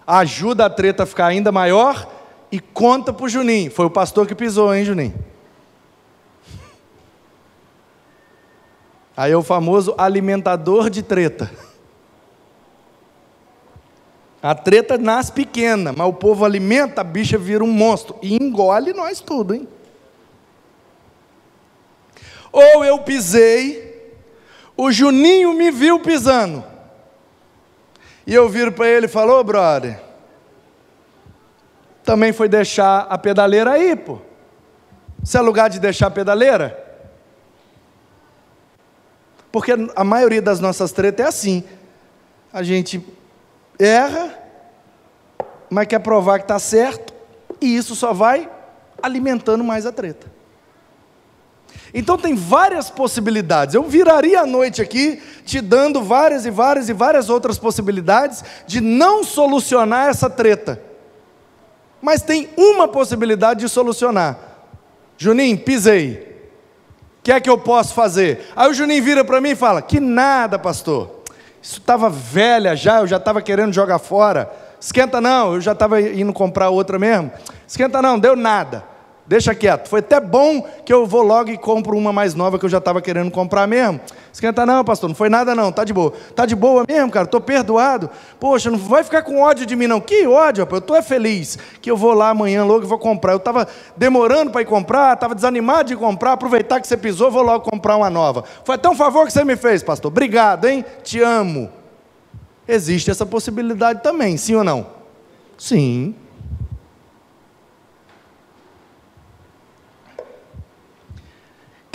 ajuda 0.07 0.67
a 0.67 0.69
treta 0.69 1.05
a 1.05 1.07
ficar 1.07 1.29
ainda 1.29 1.51
maior 1.51 2.07
e 2.53 2.61
conta 2.61 3.15
para 3.15 3.25
o 3.25 3.29
Juninho. 3.31 3.71
Foi 3.71 3.87
o 3.87 3.91
pastor 3.91 4.27
que 4.27 4.35
pisou, 4.35 4.75
hein, 4.75 4.85
Juninho? 4.85 5.15
Aí 9.17 9.33
é 9.33 9.37
o 9.39 9.43
famoso 9.43 9.95
alimentador 9.97 10.91
de 10.91 11.03
treta. 11.03 11.51
A 14.43 14.55
treta 14.55 14.99
nasce 14.99 15.33
pequena, 15.33 15.95
mas 15.97 16.07
o 16.07 16.13
povo 16.13 16.45
alimenta, 16.45 17.01
a 17.01 17.05
bicha 17.05 17.39
vira 17.39 17.65
um 17.65 17.73
monstro 17.73 18.17
e 18.21 18.37
engole 18.37 18.93
nós 18.93 19.19
tudo, 19.19 19.55
hein? 19.55 19.67
Ou 22.53 22.85
eu 22.85 22.99
pisei, 23.01 24.15
o 24.77 24.91
Juninho 24.91 25.53
me 25.55 25.71
viu 25.71 26.01
pisando. 26.01 26.65
E 28.27 28.35
eu 28.35 28.49
viro 28.49 28.73
para 28.73 28.89
ele 28.89 29.07
e 29.07 29.09
falo, 29.09 29.35
ô 29.35 29.41
oh, 29.41 29.45
brother, 29.45 30.01
também 32.05 32.33
foi 32.33 32.49
deixar 32.49 33.07
a 33.09 33.17
pedaleira 33.17 33.73
aí, 33.73 33.95
pô. 33.97 34.19
Isso 35.23 35.37
é 35.37 35.41
lugar 35.41 35.71
de 35.71 35.81
deixar 35.81 36.09
a 36.09 36.11
pedaleira? 36.11 36.85
Porque 39.51 39.73
a 39.95 40.05
maioria 40.05 40.43
das 40.43 40.61
nossas 40.61 40.93
tretas 40.93 41.25
é 41.25 41.29
assim. 41.29 41.65
A 42.53 42.63
gente 42.63 43.05
erra, 43.79 44.39
mas 45.71 45.87
quer 45.87 45.99
provar 45.99 46.39
que 46.39 46.45
está 46.45 46.59
certo, 46.59 47.15
e 47.61 47.77
isso 47.77 47.95
só 47.95 48.13
vai 48.13 48.51
alimentando 49.03 49.65
mais 49.65 49.87
a 49.87 49.93
treta. 49.93 50.36
Então 51.97 52.19
tem 52.19 52.35
várias 52.35 52.91
possibilidades. 52.91 53.75
Eu 53.75 53.83
viraria 53.85 54.43
a 54.43 54.47
noite 54.47 54.83
aqui 54.83 55.19
te 55.47 55.63
dando 55.63 56.03
várias 56.03 56.45
e 56.45 56.51
várias 56.51 56.91
e 56.91 56.93
várias 56.93 57.31
outras 57.31 57.57
possibilidades 57.57 58.45
de 58.67 58.83
não 58.83 59.25
solucionar 59.25 60.09
essa 60.09 60.29
treta. 60.29 60.79
Mas 62.03 62.21
tem 62.21 62.51
uma 62.55 62.87
possibilidade 62.87 63.61
de 63.61 63.69
solucionar. 63.71 64.39
Juninho, 65.17 65.57
pisei. 65.57 66.37
O 67.19 67.23
que 67.23 67.33
é 67.33 67.41
que 67.41 67.49
eu 67.49 67.57
posso 67.57 67.95
fazer? 67.95 68.47
Aí 68.55 68.69
o 68.69 68.75
Juninho 68.75 69.03
vira 69.03 69.25
para 69.25 69.41
mim 69.41 69.53
e 69.53 69.57
fala: 69.57 69.81
Que 69.81 69.99
nada, 69.99 70.59
pastor. 70.59 71.23
Isso 71.63 71.79
estava 71.81 72.11
velha 72.11 72.77
já, 72.77 73.01
eu 73.01 73.07
já 73.07 73.17
estava 73.17 73.41
querendo 73.41 73.73
jogar 73.73 73.99
fora. 73.99 74.53
Esquenta 74.79 75.19
não, 75.19 75.55
eu 75.55 75.63
já 75.63 75.73
estava 75.73 75.99
indo 75.99 76.35
comprar 76.35 76.69
outra 76.69 76.99
mesmo. 76.99 77.33
Esquenta 77.67 78.03
não, 78.03 78.19
deu 78.19 78.37
nada. 78.37 78.85
Deixa 79.29 79.55
quieto. 79.55 79.89
Foi 79.89 79.99
até 79.99 80.21
bom 80.21 80.63
que 80.85 80.93
eu 80.93 81.05
vou 81.05 81.23
logo 81.23 81.51
e 81.51 81.59
compro 81.59 81.97
uma 81.97 82.13
mais 82.13 82.35
nova 82.35 82.59
que 82.59 82.65
eu 82.65 82.69
já 82.69 82.79
estava 82.79 83.03
querendo 83.03 83.31
comprar 83.31 83.67
mesmo. 83.67 84.01
Esquenta 84.33 84.65
não, 84.65 84.85
pastor, 84.85 85.09
não 85.09 85.17
foi 85.17 85.29
nada 85.29 85.53
não, 85.53 85.73
tá 85.73 85.83
de 85.83 85.93
boa. 85.93 86.13
Tá 86.35 86.47
de 86.47 86.55
boa 86.55 86.85
mesmo, 86.87 87.11
cara, 87.11 87.25
estou 87.25 87.41
perdoado. 87.41 88.09
Poxa, 88.39 88.71
não 88.71 88.79
vai 88.79 89.03
ficar 89.03 89.23
com 89.23 89.41
ódio 89.41 89.67
de 89.67 89.75
mim 89.75 89.89
não. 89.89 90.01
Que 90.01 90.29
ódio, 90.29 90.63
rapaz? 90.63 90.77
eu 90.77 90.79
estou 90.79 90.97
é 90.97 91.03
feliz 91.03 91.59
que 91.81 91.91
eu 91.91 91.97
vou 91.97 92.15
lá 92.15 92.31
amanhã 92.31 92.65
logo 92.65 92.85
e 92.85 92.87
vou 92.87 92.99
comprar. 92.99 93.33
Eu 93.33 93.39
estava 93.39 93.67
demorando 93.97 94.53
para 94.53 94.63
ir 94.63 94.67
comprar, 94.67 95.15
estava 95.15 95.35
desanimado 95.35 95.89
de 95.89 95.97
comprar, 95.97 96.33
aproveitar 96.33 96.81
que 96.81 96.87
você 96.87 96.97
pisou, 96.97 97.29
vou 97.29 97.43
logo 97.43 97.69
comprar 97.69 97.97
uma 97.97 98.09
nova. 98.09 98.45
Foi 98.65 98.77
até 98.77 98.89
um 98.89 98.95
favor 98.95 99.27
que 99.27 99.33
você 99.33 99.43
me 99.43 99.57
fez, 99.57 99.83
pastor. 99.83 100.13
Obrigado, 100.13 100.67
hein? 100.67 100.85
Te 101.03 101.21
amo. 101.21 101.69
Existe 102.69 103.11
essa 103.11 103.27
possibilidade 103.27 104.03
também, 104.03 104.37
sim 104.37 104.55
ou 104.55 104.63
não? 104.63 104.87
Sim. 105.59 106.15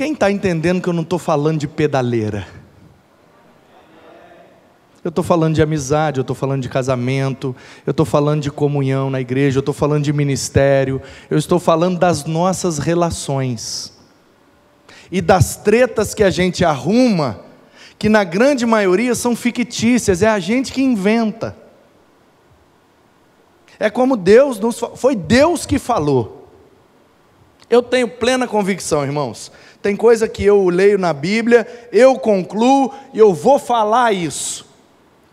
Quem 0.02 0.14
está 0.14 0.32
entendendo 0.32 0.82
que 0.82 0.90
eu 0.90 0.94
não 0.94 1.04
estou 1.04 1.20
falando 1.20 1.60
de 1.60 1.68
pedaleira? 1.68 2.48
Eu 5.04 5.10
estou 5.10 5.24
falando 5.24 5.54
de 5.54 5.62
amizade, 5.62 6.18
eu 6.18 6.22
estou 6.22 6.36
falando 6.36 6.64
de 6.64 6.70
casamento, 6.70 7.56
eu 7.86 7.92
estou 7.92 8.04
falando 8.04 8.42
de 8.42 8.50
comunhão 8.50 9.12
na 9.12 9.22
igreja, 9.22 9.60
eu 9.60 9.60
estou 9.60 9.76
falando 9.76 10.04
de 10.04 10.12
ministério, 10.12 11.00
eu 11.30 11.38
estou 11.38 11.60
falando 11.60 12.00
das 12.00 12.26
nossas 12.26 12.80
relações 12.80 13.94
e 15.12 15.22
das 15.22 15.56
tretas 15.58 16.16
que 16.16 16.24
a 16.24 16.32
gente 16.32 16.66
arruma, 16.66 17.42
que 18.00 18.10
na 18.10 18.24
grande 18.24 18.66
maioria 18.66 19.14
são 19.14 19.36
fictícias, 19.36 20.24
é 20.24 20.28
a 20.28 20.40
gente 20.40 20.74
que 20.74 20.82
inventa. 20.82 21.56
É 23.80 23.88
como 23.88 24.18
Deus 24.18 24.60
nos 24.60 24.80
foi 24.96 25.16
Deus 25.16 25.64
que 25.64 25.78
falou. 25.78 26.42
Eu 27.70 27.82
tenho 27.82 28.06
plena 28.06 28.48
convicção, 28.48 29.02
irmãos. 29.02 29.50
Tem 29.82 29.96
coisa 29.96 30.28
que 30.28 30.44
eu 30.44 30.70
leio 30.70 30.98
na 30.98 31.12
Bíblia, 31.12 31.68
eu 31.92 32.16
concluo 32.20 32.94
e 33.14 33.20
eu 33.20 33.34
vou 33.34 33.58
falar 33.58 34.14
isso 34.14 34.72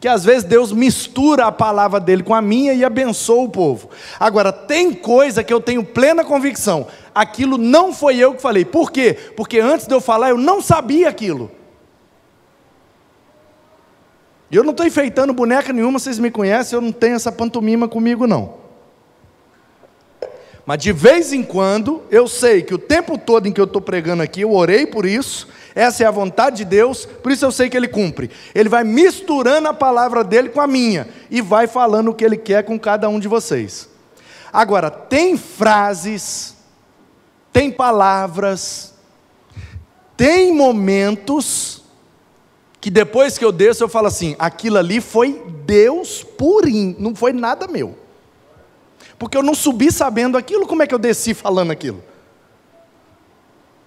que 0.01 0.07
às 0.07 0.25
vezes 0.25 0.45
Deus 0.45 0.73
mistura 0.73 1.47
a 1.47 1.53
palavra 1.53 1.99
dele 1.99 2.23
com 2.23 2.35
a 2.35 2.41
minha 2.41 2.73
e 2.73 2.85
abençoa 2.85 3.45
o 3.45 3.49
povo. 3.49 3.91
Agora, 4.19 4.53
tem 4.53 4.93
coisa 4.95 5.43
que 5.43 5.53
eu 5.53 5.61
tenho 5.61 5.85
plena 5.85 6.25
convicção, 6.25 6.87
aquilo 7.15 7.59
não 7.59 7.93
foi 7.93 8.17
eu 8.17 8.35
que 8.35 8.43
falei. 8.43 8.65
Por 8.65 8.93
quê? 8.93 9.17
Porque 9.37 9.59
antes 9.59 9.87
de 9.87 9.95
eu 9.95 10.01
falar, 10.01 10.31
eu 10.31 10.39
não 10.39 10.63
sabia 10.63 11.09
aquilo. 11.09 11.51
E 14.51 14.57
eu 14.57 14.63
não 14.63 14.71
estou 14.71 14.87
enfeitando 14.87 15.33
boneca 15.33 15.73
nenhuma, 15.73 15.99
vocês 15.99 16.19
me 16.19 16.31
conhecem, 16.31 16.77
eu 16.77 16.81
não 16.81 16.93
tenho 16.93 17.17
essa 17.17 17.33
pantomima 17.33 17.89
comigo, 17.89 18.27
não. 18.27 18.68
Mas 20.69 20.81
de 20.81 20.93
vez 20.93 21.33
em 21.33 21.43
quando, 21.43 22.03
eu 22.11 22.29
sei 22.29 22.61
que 22.61 22.75
o 22.75 22.79
tempo 22.79 23.17
todo 23.17 23.49
em 23.49 23.53
que 23.53 23.59
eu 23.59 23.65
estou 23.65 23.81
pregando 23.81 24.23
aqui, 24.23 24.43
eu 24.43 24.53
orei 24.53 24.85
por 24.85 25.07
isso, 25.07 25.49
essa 25.75 26.05
é 26.05 26.07
a 26.07 26.11
vontade 26.11 26.59
de 26.59 26.67
Deus, 26.67 27.07
por 27.07 27.33
isso 27.33 27.43
eu 27.43 27.51
sei 27.51 27.71
que 27.71 27.77
Ele 27.79 27.89
cumpre. 27.89 28.31
Ele 28.55 28.69
vai 28.69 28.85
misturando 28.85 29.67
a 29.67 29.73
palavra 29.73 30.23
dele 30.23 30.51
com 30.51 30.61
a 30.61 30.67
minha 30.67 31.09
e 31.31 31.41
vai 31.41 31.67
falando 31.67 32.09
o 32.09 32.15
que 32.15 32.23
Ele 32.23 32.37
quer 32.37 32.65
com 32.65 32.79
cada 32.79 33.09
um 33.09 33.19
de 33.19 33.27
vocês. 33.27 33.89
Agora, 34.53 34.91
tem 34.91 35.39
frases, 35.39 36.55
tem 37.51 37.71
palavras, 37.71 38.93
tem 40.19 40.53
momentos 40.55 41.83
que 42.79 42.91
depois 42.91 43.39
que 43.39 43.45
eu 43.47 43.53
desço 43.53 43.85
eu 43.85 43.89
falo 43.89 44.09
assim: 44.09 44.37
aquilo 44.39 44.77
ali 44.77 45.01
foi 45.01 45.43
Deus 45.65 46.23
purinho, 46.23 46.95
não 46.99 47.15
foi 47.15 47.33
nada 47.33 47.67
meu. 47.67 47.97
Porque 49.19 49.37
eu 49.37 49.43
não 49.43 49.55
subi 49.55 49.91
sabendo 49.91 50.39
aquilo, 50.39 50.67
como 50.67 50.83
é 50.83 50.87
que 50.87 50.95
eu 50.95 50.99
desci 50.99 51.35
falando 51.35 51.71
aquilo? 51.71 52.03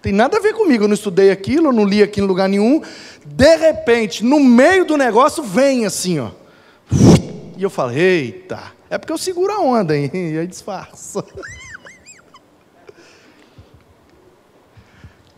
Tem 0.02 0.12
nada 0.12 0.38
a 0.38 0.39
ver 0.41 0.54
comigo, 0.54 0.84
eu 0.84 0.88
não 0.88 0.96
estudei 0.96 1.30
aquilo, 1.30 1.67
eu 1.67 1.74
não 1.74 1.86
li 1.86 2.02
aquilo 2.02 2.26
em 2.26 2.30
lugar 2.30 2.50
nenhum. 2.50 2.82
De 3.24 3.56
repente, 3.56 4.26
no 4.26 4.39
meio 4.39 4.84
do 4.84 4.98
negócio, 4.98 5.44
vem 5.44 5.86
assim, 5.86 6.20
ó. 6.20 6.32
E 7.56 7.62
eu 7.62 7.70
falo, 7.70 7.91
eita, 7.91 8.60
é 8.89 8.98
porque 8.98 9.13
eu 9.13 9.17
seguro 9.17 9.54
a 9.54 9.60
onda, 9.60 9.96
hein? 9.96 10.10
E 10.13 10.39
aí 10.39 10.48
disfarça. 10.48 11.24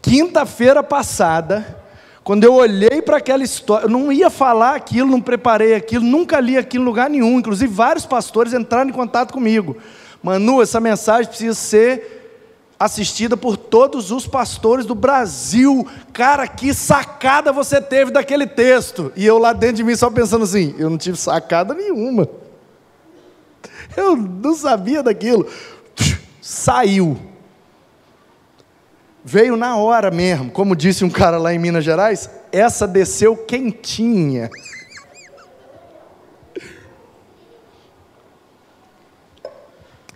Quinta-feira 0.01 0.81
passada, 0.81 1.82
quando 2.23 2.45
eu 2.45 2.53
olhei 2.53 3.01
para 3.01 3.17
aquela 3.17 3.43
história, 3.43 3.85
eu 3.85 3.89
não 3.89 4.11
ia 4.11 4.29
falar 4.29 4.75
aquilo, 4.75 5.11
não 5.11 5.19
preparei 5.19 5.75
aquilo, 5.75 6.05
nunca 6.05 6.39
li 6.39 6.57
aquilo 6.57 6.83
em 6.83 6.87
lugar 6.87 7.09
nenhum. 7.09 7.37
Inclusive, 7.37 7.71
vários 7.71 8.05
pastores 8.05 8.53
entraram 8.53 8.89
em 8.89 8.93
contato 8.93 9.33
comigo. 9.33 9.75
Manu, 10.21 10.61
essa 10.61 10.79
mensagem 10.79 11.27
precisa 11.27 11.53
ser 11.53 12.23
assistida 12.79 13.35
por 13.35 13.57
todos 13.57 14.09
os 14.09 14.25
pastores 14.25 14.85
do 14.85 14.95
Brasil. 14.95 15.85
Cara, 16.13 16.47
que 16.47 16.73
sacada 16.73 17.51
você 17.51 17.81
teve 17.81 18.09
daquele 18.09 18.47
texto. 18.47 19.11
E 19.17 19.25
eu 19.25 19.37
lá 19.37 19.51
dentro 19.51 19.77
de 19.77 19.83
mim 19.83 19.95
só 19.95 20.09
pensando 20.09 20.43
assim: 20.43 20.73
eu 20.77 20.89
não 20.89 20.97
tive 20.97 21.17
sacada 21.17 21.73
nenhuma. 21.73 22.27
Eu 23.97 24.15
não 24.15 24.55
sabia 24.55 25.03
daquilo. 25.03 25.45
Saiu. 26.41 27.32
Veio 29.25 29.55
na 29.55 29.77
hora 29.77 30.11
mesmo, 30.11 30.51
como 30.51 30.75
disse 30.75 31.05
um 31.05 31.09
cara 31.09 31.37
lá 31.37 31.53
em 31.53 31.57
Minas 31.57 31.85
Gerais, 31.85 32.29
essa 32.51 32.85
desceu 32.85 33.37
quentinha. 33.37 34.49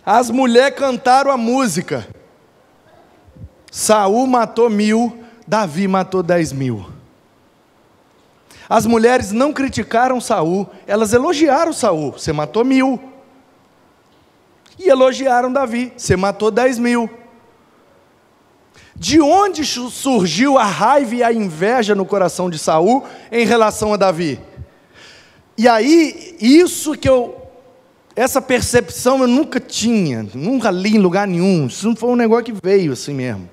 As 0.04 0.30
mulheres 0.30 0.78
cantaram 0.78 1.30
a 1.30 1.36
música. 1.36 2.06
Saul 3.70 4.26
matou 4.26 4.68
mil, 4.68 5.24
Davi 5.46 5.88
matou 5.88 6.22
dez 6.22 6.52
mil. 6.52 6.86
As 8.68 8.84
mulheres 8.84 9.32
não 9.32 9.52
criticaram 9.52 10.20
Saul, 10.20 10.68
elas 10.86 11.14
elogiaram 11.14 11.72
Saul. 11.72 12.12
Você 12.12 12.32
matou 12.32 12.64
mil. 12.64 13.00
E 14.78 14.90
elogiaram 14.90 15.50
Davi. 15.50 15.92
Você 15.96 16.14
matou 16.16 16.50
dez 16.50 16.78
mil. 16.78 17.08
De 18.98 19.20
onde 19.20 19.64
surgiu 19.64 20.58
a 20.58 20.64
raiva 20.64 21.14
e 21.14 21.22
a 21.22 21.32
inveja 21.32 21.94
no 21.94 22.04
coração 22.04 22.50
de 22.50 22.58
Saul 22.58 23.04
em 23.30 23.46
relação 23.46 23.94
a 23.94 23.96
Davi? 23.96 24.40
E 25.56 25.68
aí, 25.68 26.36
isso 26.40 26.96
que 26.96 27.08
eu 27.08 27.36
essa 28.16 28.42
percepção 28.42 29.20
eu 29.20 29.28
nunca 29.28 29.60
tinha, 29.60 30.26
nunca 30.34 30.72
li 30.72 30.96
em 30.96 30.98
lugar 30.98 31.24
nenhum. 31.24 31.68
Isso 31.68 31.86
não 31.86 31.94
foi 31.94 32.08
um 32.08 32.16
negócio 32.16 32.46
que 32.46 32.52
veio 32.52 32.92
assim 32.92 33.14
mesmo. 33.14 33.48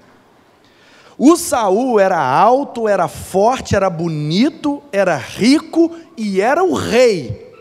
O 1.19 1.37
Saul 1.37 1.99
era 1.99 2.19
alto, 2.19 2.87
era 2.87 3.07
forte, 3.07 3.75
era 3.75 3.91
bonito, 3.91 4.81
era 4.91 5.15
rico 5.15 5.95
e 6.17 6.41
era 6.41 6.63
o 6.63 6.73
rei. 6.73 7.53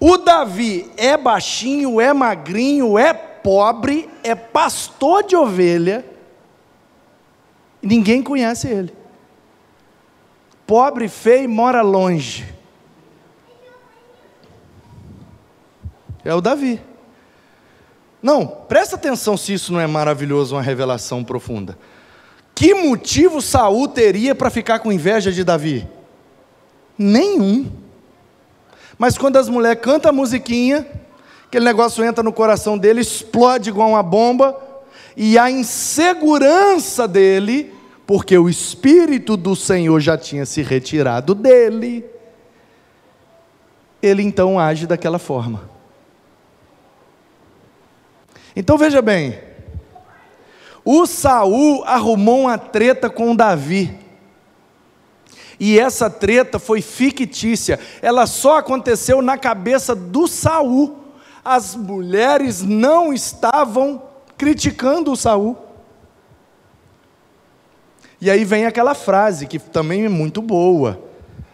O 0.00 0.18
Davi 0.18 0.90
é 0.96 1.16
baixinho, 1.16 2.00
é 2.00 2.12
magrinho, 2.12 2.98
é 2.98 3.14
pobre, 3.42 4.08
é 4.22 4.34
pastor 4.34 5.24
de 5.24 5.36
ovelha. 5.36 6.04
Ninguém 7.82 8.22
conhece 8.22 8.68
ele. 8.68 8.92
Pobre, 10.66 11.08
feio, 11.08 11.48
mora 11.48 11.82
longe. 11.82 12.46
É 16.24 16.34
o 16.34 16.40
Davi. 16.40 16.80
Não, 18.22 18.46
presta 18.46 18.94
atenção 18.94 19.36
se 19.36 19.52
isso 19.52 19.72
não 19.72 19.80
é 19.80 19.86
maravilhoso, 19.86 20.54
uma 20.54 20.62
revelação 20.62 21.24
profunda. 21.24 21.76
Que 22.54 22.74
motivo 22.74 23.42
Saul 23.42 23.88
teria 23.88 24.34
para 24.34 24.50
ficar 24.50 24.78
com 24.78 24.92
inveja 24.92 25.32
de 25.32 25.42
Davi? 25.42 25.88
Nenhum. 26.96 27.70
Mas 28.96 29.18
quando 29.18 29.36
as 29.38 29.48
mulheres 29.48 29.82
cantam 29.82 30.10
a 30.10 30.12
musiquinha, 30.12 30.86
aquele 31.52 31.66
negócio 31.66 32.02
entra 32.02 32.24
no 32.24 32.32
coração 32.32 32.78
dele, 32.78 33.02
explode 33.02 33.68
igual 33.68 33.90
uma 33.90 34.02
bomba, 34.02 34.58
e 35.14 35.36
a 35.36 35.50
insegurança 35.50 37.06
dele, 37.06 37.74
porque 38.06 38.38
o 38.38 38.48
Espírito 38.48 39.36
do 39.36 39.54
Senhor 39.54 40.00
já 40.00 40.16
tinha 40.16 40.46
se 40.46 40.62
retirado 40.62 41.34
dele, 41.34 42.06
ele 44.02 44.22
então 44.22 44.58
age 44.58 44.86
daquela 44.86 45.18
forma. 45.18 45.68
Então 48.56 48.78
veja 48.78 49.02
bem, 49.02 49.38
o 50.82 51.04
Saul 51.04 51.84
arrumou 51.84 52.44
uma 52.44 52.56
treta 52.56 53.10
com 53.10 53.36
Davi. 53.36 53.98
E 55.60 55.78
essa 55.78 56.08
treta 56.08 56.58
foi 56.58 56.80
fictícia. 56.80 57.78
Ela 58.00 58.26
só 58.26 58.56
aconteceu 58.56 59.20
na 59.20 59.36
cabeça 59.36 59.94
do 59.94 60.26
Saul. 60.26 61.01
As 61.44 61.74
mulheres 61.74 62.62
não 62.62 63.12
estavam 63.12 64.02
criticando 64.38 65.12
o 65.12 65.16
Saul. 65.16 65.56
E 68.20 68.30
aí 68.30 68.44
vem 68.44 68.66
aquela 68.66 68.94
frase 68.94 69.46
que 69.46 69.58
também 69.58 70.04
é 70.04 70.08
muito 70.08 70.40
boa. 70.40 71.02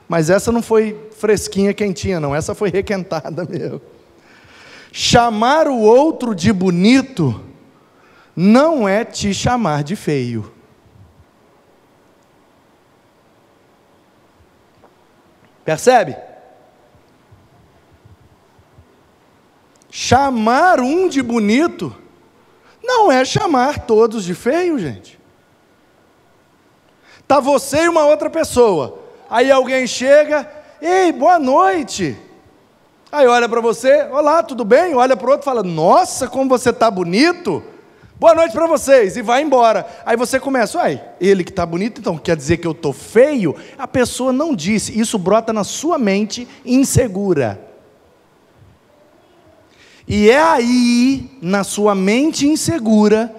Mas 0.06 0.28
essa 0.28 0.52
não 0.52 0.62
foi 0.62 1.08
fresquinha, 1.16 1.72
quentinha, 1.72 2.20
não. 2.20 2.34
Essa 2.34 2.54
foi 2.54 2.70
requentada 2.70 3.44
mesmo. 3.48 3.80
Chamar 4.92 5.68
o 5.68 5.78
outro 5.78 6.34
de 6.34 6.52
bonito 6.52 7.42
não 8.34 8.88
é 8.88 9.04
te 9.04 9.34
chamar 9.34 9.82
de 9.82 9.96
feio. 9.96 10.52
Percebe? 15.64 16.27
Chamar 20.00 20.78
um 20.78 21.08
de 21.08 21.20
bonito 21.20 21.92
não 22.80 23.10
é 23.10 23.24
chamar 23.24 23.80
todos 23.80 24.24
de 24.24 24.32
feio, 24.32 24.78
gente. 24.78 25.18
Tá 27.26 27.40
você 27.40 27.82
e 27.82 27.88
uma 27.88 28.06
outra 28.06 28.30
pessoa. 28.30 29.00
Aí 29.28 29.50
alguém 29.50 29.88
chega, 29.88 30.48
ei, 30.80 31.10
boa 31.10 31.40
noite. 31.40 32.16
Aí 33.10 33.26
olha 33.26 33.48
para 33.48 33.60
você, 33.60 34.06
olá, 34.12 34.40
tudo 34.40 34.64
bem? 34.64 34.94
Olha 34.94 35.16
para 35.16 35.26
o 35.26 35.30
outro 35.32 35.42
e 35.42 35.50
fala, 35.50 35.64
nossa, 35.64 36.28
como 36.28 36.48
você 36.48 36.70
está 36.70 36.88
bonito. 36.88 37.60
Boa 38.20 38.36
noite 38.36 38.52
para 38.52 38.68
vocês 38.68 39.16
e 39.16 39.20
vai 39.20 39.42
embora. 39.42 39.84
Aí 40.06 40.16
você 40.16 40.38
começa, 40.38 40.78
uai, 40.78 41.02
ele 41.20 41.42
que 41.42 41.50
está 41.50 41.66
bonito, 41.66 42.00
então 42.00 42.16
quer 42.16 42.36
dizer 42.36 42.58
que 42.58 42.66
eu 42.68 42.70
estou 42.70 42.92
feio? 42.92 43.56
A 43.76 43.88
pessoa 43.88 44.32
não 44.32 44.54
disse, 44.54 44.96
isso 44.96 45.18
brota 45.18 45.52
na 45.52 45.64
sua 45.64 45.98
mente 45.98 46.46
insegura. 46.64 47.67
E 50.08 50.30
é 50.30 50.40
aí, 50.40 51.30
na 51.42 51.62
sua 51.62 51.94
mente 51.94 52.46
insegura, 52.46 53.34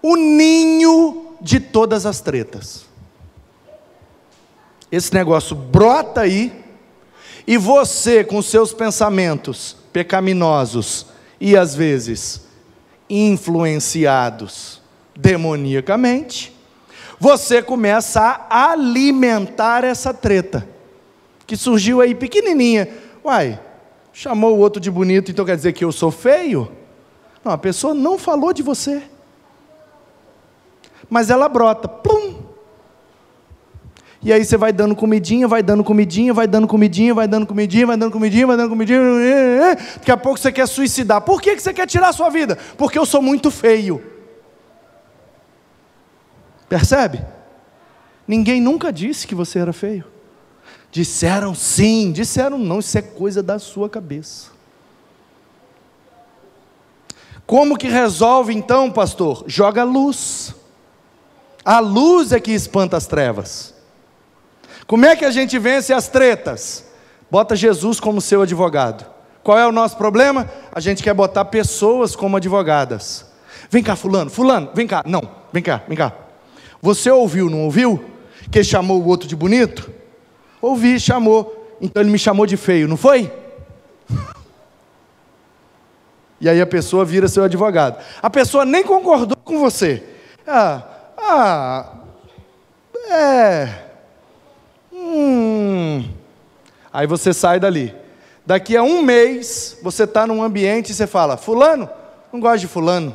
o 0.00 0.14
ninho 0.14 1.34
de 1.40 1.58
todas 1.58 2.06
as 2.06 2.20
tretas. 2.20 2.86
Esse 4.90 5.12
negócio 5.12 5.56
brota 5.56 6.20
aí, 6.20 6.52
e 7.44 7.56
você, 7.56 8.22
com 8.22 8.40
seus 8.40 8.72
pensamentos 8.72 9.76
pecaminosos 9.92 11.06
e 11.40 11.56
às 11.56 11.74
vezes 11.74 12.42
influenciados 13.10 14.80
demoniacamente, 15.16 16.56
você 17.18 17.60
começa 17.60 18.46
a 18.48 18.70
alimentar 18.70 19.82
essa 19.82 20.14
treta 20.14 20.68
que 21.46 21.56
surgiu 21.56 22.00
aí 22.00 22.14
pequenininha. 22.14 22.88
Uai, 23.24 23.58
chamou 24.12 24.56
o 24.56 24.58
outro 24.58 24.80
de 24.80 24.90
bonito, 24.90 25.30
então 25.30 25.44
quer 25.44 25.56
dizer 25.56 25.72
que 25.72 25.84
eu 25.84 25.92
sou 25.92 26.10
feio? 26.10 26.70
Não, 27.44 27.52
a 27.52 27.58
pessoa 27.58 27.94
não 27.94 28.18
falou 28.18 28.52
de 28.52 28.62
você. 28.62 29.02
Mas 31.08 31.30
ela 31.30 31.48
brota, 31.48 31.88
plum. 31.88 32.42
E 34.22 34.32
aí 34.32 34.44
você 34.44 34.56
vai 34.56 34.72
dando 34.72 34.94
comidinha, 34.94 35.48
vai 35.48 35.62
dando 35.62 35.82
comidinha, 35.82 36.32
vai 36.32 36.46
dando 36.46 36.66
comidinha, 36.66 37.12
vai 37.12 37.26
dando 37.26 37.46
comidinha, 37.46 37.86
vai 37.86 37.96
dando 37.96 38.12
comidinha, 38.12 38.46
vai 38.46 38.56
dando 38.56 38.70
comidinha. 38.70 39.00
Daqui 39.96 40.12
a 40.12 40.16
pouco 40.16 40.38
você 40.38 40.52
quer 40.52 40.68
suicidar. 40.68 41.20
Por 41.22 41.42
que 41.42 41.58
você 41.58 41.74
quer 41.74 41.86
tirar 41.86 42.08
a 42.08 42.12
sua 42.12 42.30
vida? 42.30 42.56
Porque 42.76 42.96
eu 42.96 43.04
sou 43.04 43.20
muito 43.20 43.50
feio. 43.50 44.00
Percebe? 46.68 47.24
Ninguém 48.26 48.60
nunca 48.60 48.92
disse 48.92 49.26
que 49.26 49.34
você 49.34 49.58
era 49.58 49.72
feio. 49.72 50.11
Disseram 50.90 51.54
sim, 51.54 52.12
disseram 52.12 52.58
não, 52.58 52.80
isso 52.80 52.98
é 52.98 53.02
coisa 53.02 53.42
da 53.42 53.58
sua 53.58 53.88
cabeça. 53.88 54.50
Como 57.46 57.76
que 57.76 57.88
resolve 57.88 58.54
então, 58.54 58.90
pastor? 58.90 59.44
Joga 59.46 59.84
luz. 59.84 60.54
A 61.64 61.80
luz 61.80 62.32
é 62.32 62.40
que 62.40 62.52
espanta 62.52 62.96
as 62.96 63.06
trevas. 63.06 63.74
Como 64.86 65.06
é 65.06 65.16
que 65.16 65.24
a 65.24 65.30
gente 65.30 65.58
vence 65.58 65.92
as 65.92 66.08
tretas? 66.08 66.84
Bota 67.30 67.56
Jesus 67.56 67.98
como 67.98 68.20
seu 68.20 68.42
advogado. 68.42 69.06
Qual 69.42 69.58
é 69.58 69.66
o 69.66 69.72
nosso 69.72 69.96
problema? 69.96 70.50
A 70.72 70.80
gente 70.80 71.02
quer 71.02 71.14
botar 71.14 71.46
pessoas 71.46 72.14
como 72.14 72.36
advogadas. 72.36 73.26
Vem 73.70 73.82
cá, 73.82 73.96
fulano, 73.96 74.30
fulano, 74.30 74.70
vem 74.74 74.86
cá. 74.86 75.02
Não, 75.06 75.22
vem 75.52 75.62
cá, 75.62 75.82
vem 75.88 75.96
cá. 75.96 76.12
Você 76.80 77.10
ouviu, 77.10 77.48
não 77.48 77.62
ouviu? 77.62 78.04
Que 78.50 78.62
chamou 78.62 79.00
o 79.00 79.06
outro 79.06 79.26
de 79.26 79.34
bonito? 79.34 79.90
Ouvi, 80.62 81.00
chamou. 81.00 81.76
Então 81.80 82.00
ele 82.00 82.10
me 82.10 82.18
chamou 82.18 82.46
de 82.46 82.56
feio, 82.56 82.86
não 82.86 82.96
foi? 82.96 83.30
E 86.40 86.48
aí 86.48 86.60
a 86.60 86.66
pessoa 86.66 87.04
vira 87.04 87.28
seu 87.28 87.44
advogado. 87.44 88.02
A 88.22 88.30
pessoa 88.30 88.64
nem 88.64 88.82
concordou 88.82 89.36
com 89.44 89.58
você. 89.58 90.02
Ah, 90.46 90.82
ah, 91.18 91.92
é. 93.08 93.68
Hum. 94.92 96.08
Aí 96.92 97.06
você 97.06 97.32
sai 97.32 97.60
dali. 97.60 97.94
Daqui 98.44 98.76
a 98.76 98.82
um 98.82 99.02
mês, 99.02 99.78
você 99.82 100.02
está 100.02 100.26
num 100.26 100.42
ambiente 100.42 100.90
e 100.90 100.94
você 100.94 101.06
fala: 101.06 101.36
Fulano, 101.36 101.88
não 102.32 102.40
gosto 102.40 102.60
de 102.60 102.68
Fulano. 102.68 103.14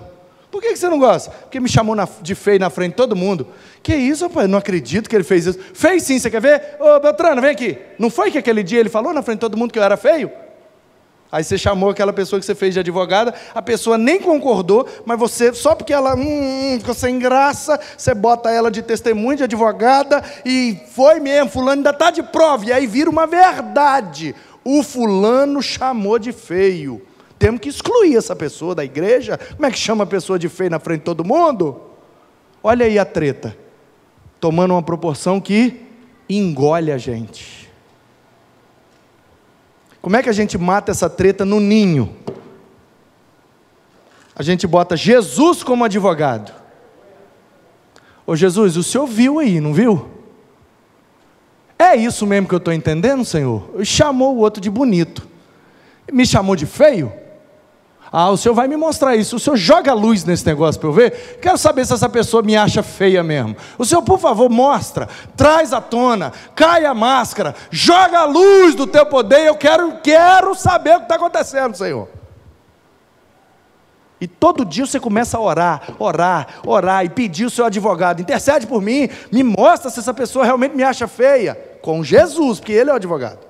Por 0.58 0.62
que 0.64 0.76
você 0.76 0.90
não 0.90 0.98
gosta? 0.98 1.30
Porque 1.30 1.60
me 1.60 1.70
chamou 1.70 1.96
de 2.20 2.34
feio 2.34 2.60
na 2.60 2.72
frente 2.72 2.94
de 2.94 2.96
todo 2.96 3.16
mundo. 3.16 3.46
Que 3.84 3.96
isso, 3.96 4.26
rapaz? 4.26 4.50
Não 4.50 4.58
acredito 4.58 5.08
que 5.08 5.16
ele 5.16 5.24
fez 5.24 5.46
isso. 5.46 5.60
Fez 5.72 6.02
sim, 6.02 6.18
você 6.18 6.32
quer 6.32 6.42
ver? 6.42 6.78
Ô, 6.80 7.00
Beltrano, 7.00 7.40
vem 7.40 7.52
aqui. 7.52 7.78
Não 8.00 8.10
foi 8.10 8.32
que 8.32 8.40
aquele 8.40 8.64
dia 8.64 8.80
ele 8.80 8.90
falou 8.90 9.14
na 9.14 9.22
frente 9.22 9.36
de 9.36 9.42
todo 9.42 9.56
mundo 9.56 9.72
que 9.72 9.78
eu 9.78 9.84
era 9.84 9.96
feio? 9.96 10.32
Aí 11.32 11.44
você 11.44 11.60
chamou 11.60 11.92
aquela 11.92 12.12
pessoa 12.12 12.40
que 12.40 12.46
você 12.48 12.56
fez 12.56 12.74
de 12.74 12.80
advogada, 12.80 13.36
a 13.54 13.62
pessoa 13.62 14.00
nem 14.00 14.20
concordou, 14.20 14.88
mas 15.06 15.20
você, 15.20 15.54
só 15.54 15.76
porque 15.76 15.94
ela 15.94 16.16
hum, 16.16 16.74
hum 16.74 16.80
ficou 16.80 16.96
sem 16.96 17.20
graça, 17.20 17.80
você 17.96 18.16
bota 18.16 18.50
ela 18.50 18.72
de 18.72 18.82
testemunha, 18.82 19.38
de 19.38 19.44
advogada, 19.44 20.24
e 20.44 20.76
foi 20.96 21.20
mesmo, 21.20 21.52
fulano 21.52 21.74
ainda 21.74 21.92
está 21.92 22.10
de 22.10 22.24
prova, 22.24 22.66
e 22.66 22.74
aí 22.74 22.88
vira 22.88 23.12
uma 23.12 23.28
verdade. 23.28 24.34
O 24.64 24.82
fulano 24.82 25.62
chamou 25.62 26.18
de 26.18 26.32
feio. 26.32 27.07
Temos 27.38 27.62
que 27.62 27.70
excluir 27.70 28.16
essa 28.16 28.36
pessoa 28.36 28.74
da 28.74 28.84
igreja. 28.84 29.38
Como 29.38 29.66
é 29.66 29.72
que 29.72 29.78
chama 29.78 30.04
a 30.04 30.08
pessoa 30.08 30.40
de 30.40 30.50
feio 30.50 30.70
na 30.70 30.80
frente 30.80 31.00
de 31.00 31.06
todo 31.06 31.24
mundo? 31.24 31.82
Olha 32.64 32.86
aí 32.86 32.98
a 32.98 33.06
treta, 33.06 33.56
tomando 34.40 34.74
uma 34.74 34.82
proporção 34.82 35.40
que 35.40 35.86
engole 36.30 36.92
a 36.92 36.98
gente. 36.98 37.70
Como 40.02 40.16
é 40.16 40.24
que 40.24 40.30
a 40.30 40.34
gente 40.34 40.58
mata 40.58 40.92
essa 40.92 41.10
treta 41.10 41.46
no 41.46 41.60
ninho? 41.60 42.16
A 44.36 44.44
gente 44.44 44.66
bota 44.68 44.96
Jesus 44.96 45.64
como 45.64 45.84
advogado. 45.84 46.54
Ô 48.26 48.36
Jesus, 48.36 48.78
o 48.78 48.84
senhor 48.84 49.08
viu 49.08 49.40
aí, 49.40 49.60
não 49.60 49.74
viu? 49.74 50.10
É 51.80 51.96
isso 51.96 52.26
mesmo 52.26 52.48
que 52.48 52.54
eu 52.54 52.58
estou 52.58 52.74
entendendo, 52.74 53.24
Senhor? 53.24 53.70
Chamou 53.84 54.36
o 54.36 54.40
outro 54.40 54.60
de 54.60 54.70
bonito. 54.70 55.28
Me 56.12 56.26
chamou 56.26 56.56
de 56.56 56.66
feio? 56.66 57.12
Ah, 58.12 58.30
o 58.30 58.38
senhor 58.38 58.56
vai 58.56 58.68
me 58.68 58.78
mostrar 58.78 59.16
isso. 59.16 59.36
O 59.36 59.40
senhor 59.40 59.58
joga 59.58 59.94
luz 59.94 60.24
nesse 60.24 60.46
negócio 60.46 60.80
para 60.80 60.90
eu 60.90 60.94
ver. 60.94 61.40
Quero 61.42 61.58
saber 61.58 61.86
se 61.86 61.94
essa 61.94 62.08
pessoa 62.08 62.42
me 62.42 62.56
acha 62.56 62.82
feia 62.82 63.24
mesmo. 63.24 63.56
O 63.78 63.86
senhor, 63.86 64.02
por 64.02 64.20
favor, 64.20 64.50
mostra, 64.50 65.08
traz 65.36 65.74
à 65.74 65.82
tona, 65.82 66.32
cai 66.56 66.86
a 66.86 66.94
máscara, 66.94 67.54
joga 67.70 68.20
a 68.20 68.26
luz 68.26 68.76
do 68.76 68.88
teu 68.88 69.06
poder. 69.06 69.48
Eu 69.48 69.56
quero, 69.56 69.98
quero 70.02 70.56
saber 70.56 70.96
o 70.96 71.00
que 71.00 71.04
está 71.04 71.16
acontecendo, 71.16 71.76
Senhor. 71.76 72.08
E 74.20 74.28
todo 74.28 74.66
dia 74.66 74.86
você 74.86 75.00
começa 75.00 75.38
a 75.38 75.42
orar, 75.42 75.82
orar, 76.00 76.48
orar 76.66 77.06
e 77.06 77.10
pedir 77.10 77.46
o 77.46 77.52
seu 77.52 77.66
advogado, 77.66 78.20
intercede 78.20 78.66
por 78.66 78.82
mim, 78.82 79.08
me 79.32 79.44
mostra 79.44 79.92
se 79.92 80.00
essa 80.00 80.14
pessoa 80.14 80.44
realmente 80.44 80.76
me 80.76 80.82
acha 80.82 81.08
feia, 81.08 81.56
com 81.84 82.04
Jesus, 82.04 82.60
porque 82.60 82.74
ele 82.74 82.90
é 82.90 82.94
o 82.94 82.96
advogado. 82.96 83.46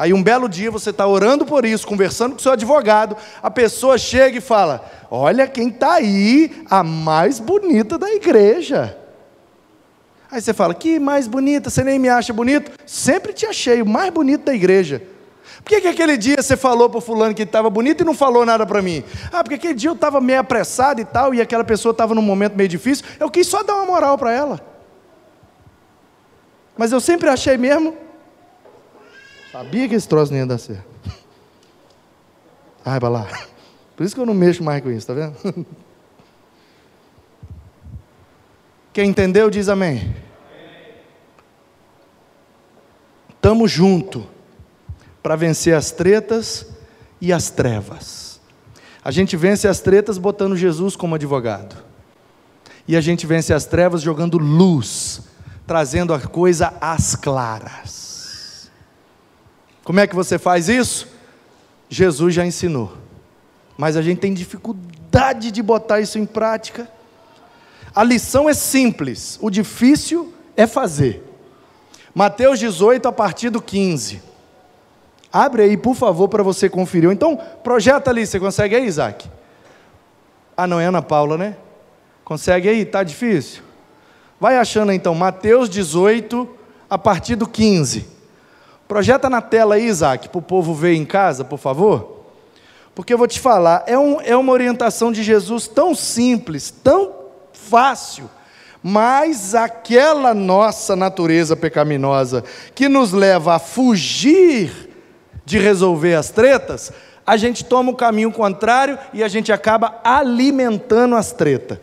Aí 0.00 0.14
um 0.14 0.22
belo 0.22 0.48
dia 0.48 0.70
você 0.70 0.88
está 0.88 1.06
orando 1.06 1.44
por 1.44 1.62
isso, 1.62 1.86
conversando 1.86 2.32
com 2.32 2.38
seu 2.38 2.52
advogado, 2.52 3.14
a 3.42 3.50
pessoa 3.50 3.98
chega 3.98 4.38
e 4.38 4.40
fala: 4.40 4.82
Olha 5.10 5.46
quem 5.46 5.68
está 5.68 5.92
aí, 5.92 6.64
a 6.70 6.82
mais 6.82 7.38
bonita 7.38 7.98
da 7.98 8.10
igreja. 8.10 8.96
Aí 10.30 10.40
você 10.40 10.54
fala: 10.54 10.72
Que 10.72 10.98
mais 10.98 11.28
bonita? 11.28 11.68
Você 11.68 11.84
nem 11.84 11.98
me 11.98 12.08
acha 12.08 12.32
bonito? 12.32 12.70
Sempre 12.86 13.34
te 13.34 13.44
achei 13.44 13.82
o 13.82 13.86
mais 13.86 14.10
bonito 14.10 14.44
da 14.44 14.54
igreja. 14.54 15.02
Por 15.62 15.68
que, 15.68 15.82
que 15.82 15.88
aquele 15.88 16.16
dia 16.16 16.40
você 16.40 16.56
falou 16.56 16.88
para 16.88 17.02
fulano 17.02 17.34
que 17.34 17.42
estava 17.42 17.68
bonito 17.68 18.00
e 18.00 18.06
não 18.06 18.14
falou 18.14 18.46
nada 18.46 18.64
para 18.64 18.80
mim? 18.80 19.04
Ah, 19.30 19.44
porque 19.44 19.56
aquele 19.56 19.74
dia 19.74 19.90
eu 19.90 19.94
estava 19.94 20.18
meio 20.18 20.40
apressado 20.40 21.02
e 21.02 21.04
tal, 21.04 21.34
e 21.34 21.42
aquela 21.42 21.62
pessoa 21.62 21.90
estava 21.90 22.14
num 22.14 22.22
momento 22.22 22.54
meio 22.54 22.70
difícil, 22.70 23.04
eu 23.20 23.28
quis 23.28 23.46
só 23.46 23.62
dar 23.62 23.76
uma 23.76 23.84
moral 23.84 24.16
para 24.16 24.32
ela. 24.32 24.66
Mas 26.74 26.90
eu 26.90 27.00
sempre 27.02 27.28
achei 27.28 27.58
mesmo 27.58 28.08
Sabia 29.50 29.88
que 29.88 29.94
esse 29.94 30.08
troço 30.08 30.30
não 30.32 30.38
ia 30.38 30.46
dar 30.46 30.58
certo. 30.58 30.84
Ai, 32.84 33.00
lá. 33.00 33.26
Por 33.96 34.04
isso 34.04 34.14
que 34.14 34.20
eu 34.20 34.26
não 34.26 34.34
mexo 34.34 34.62
mais 34.62 34.82
com 34.82 34.90
isso, 34.90 35.06
tá 35.06 35.12
vendo? 35.12 35.66
Quem 38.92 39.10
entendeu 39.10 39.50
diz 39.50 39.68
amém. 39.68 40.14
Estamos 43.28 43.70
junto 43.70 44.26
para 45.22 45.36
vencer 45.36 45.74
as 45.74 45.90
tretas 45.90 46.66
e 47.20 47.32
as 47.32 47.50
trevas. 47.50 48.40
A 49.02 49.10
gente 49.10 49.36
vence 49.36 49.66
as 49.66 49.80
tretas 49.80 50.18
botando 50.18 50.56
Jesus 50.56 50.94
como 50.94 51.14
advogado. 51.14 51.76
E 52.86 52.96
a 52.96 53.00
gente 53.00 53.26
vence 53.26 53.52
as 53.52 53.64
trevas 53.64 54.02
jogando 54.02 54.38
luz, 54.38 55.22
trazendo 55.66 56.14
a 56.14 56.20
coisa 56.20 56.74
às 56.80 57.14
claras. 57.14 57.99
Como 59.90 59.98
é 59.98 60.06
que 60.06 60.14
você 60.14 60.38
faz 60.38 60.68
isso? 60.68 61.08
Jesus 61.88 62.32
já 62.32 62.46
ensinou. 62.46 62.92
Mas 63.76 63.96
a 63.96 64.02
gente 64.02 64.20
tem 64.20 64.32
dificuldade 64.32 65.50
de 65.50 65.60
botar 65.60 65.98
isso 65.98 66.16
em 66.16 66.24
prática. 66.24 66.88
A 67.92 68.04
lição 68.04 68.48
é 68.48 68.54
simples, 68.54 69.36
o 69.42 69.50
difícil 69.50 70.32
é 70.56 70.64
fazer. 70.64 71.24
Mateus 72.14 72.60
18, 72.60 73.08
a 73.08 73.10
partir 73.10 73.50
do 73.50 73.60
15. 73.60 74.22
Abre 75.32 75.64
aí, 75.64 75.76
por 75.76 75.96
favor, 75.96 76.28
para 76.28 76.44
você 76.44 76.68
conferir. 76.68 77.10
Então, 77.10 77.36
projeta 77.64 78.10
ali, 78.10 78.24
você 78.24 78.38
consegue 78.38 78.76
aí, 78.76 78.86
Isaac? 78.86 79.28
Ah, 80.56 80.68
não 80.68 80.78
é 80.78 80.86
Ana 80.86 81.02
Paula, 81.02 81.36
né? 81.36 81.56
Consegue 82.24 82.68
aí? 82.68 82.84
Tá 82.84 83.02
difícil? 83.02 83.64
Vai 84.38 84.56
achando 84.56 84.92
então, 84.92 85.16
Mateus 85.16 85.68
18, 85.68 86.48
a 86.88 86.96
partir 86.96 87.34
do 87.34 87.48
15. 87.48 88.19
Projeta 88.90 89.30
na 89.30 89.40
tela 89.40 89.76
aí, 89.76 89.86
Isaac, 89.86 90.28
para 90.28 90.38
o 90.40 90.42
povo 90.42 90.74
ver 90.74 90.94
em 90.94 91.04
casa, 91.04 91.44
por 91.44 91.60
favor. 91.60 92.24
Porque 92.92 93.14
eu 93.14 93.18
vou 93.18 93.28
te 93.28 93.38
falar, 93.38 93.84
é, 93.86 93.96
um, 93.96 94.20
é 94.20 94.36
uma 94.36 94.52
orientação 94.52 95.12
de 95.12 95.22
Jesus 95.22 95.68
tão 95.68 95.94
simples, 95.94 96.72
tão 96.72 97.12
fácil, 97.52 98.28
mas 98.82 99.54
aquela 99.54 100.34
nossa 100.34 100.96
natureza 100.96 101.54
pecaminosa 101.54 102.42
que 102.74 102.88
nos 102.88 103.12
leva 103.12 103.54
a 103.54 103.58
fugir 103.60 104.90
de 105.44 105.56
resolver 105.56 106.16
as 106.16 106.30
tretas, 106.30 106.92
a 107.24 107.36
gente 107.36 107.64
toma 107.64 107.92
o 107.92 107.96
caminho 107.96 108.32
contrário 108.32 108.98
e 109.12 109.22
a 109.22 109.28
gente 109.28 109.52
acaba 109.52 110.00
alimentando 110.02 111.14
as 111.14 111.30
tretas. 111.30 111.78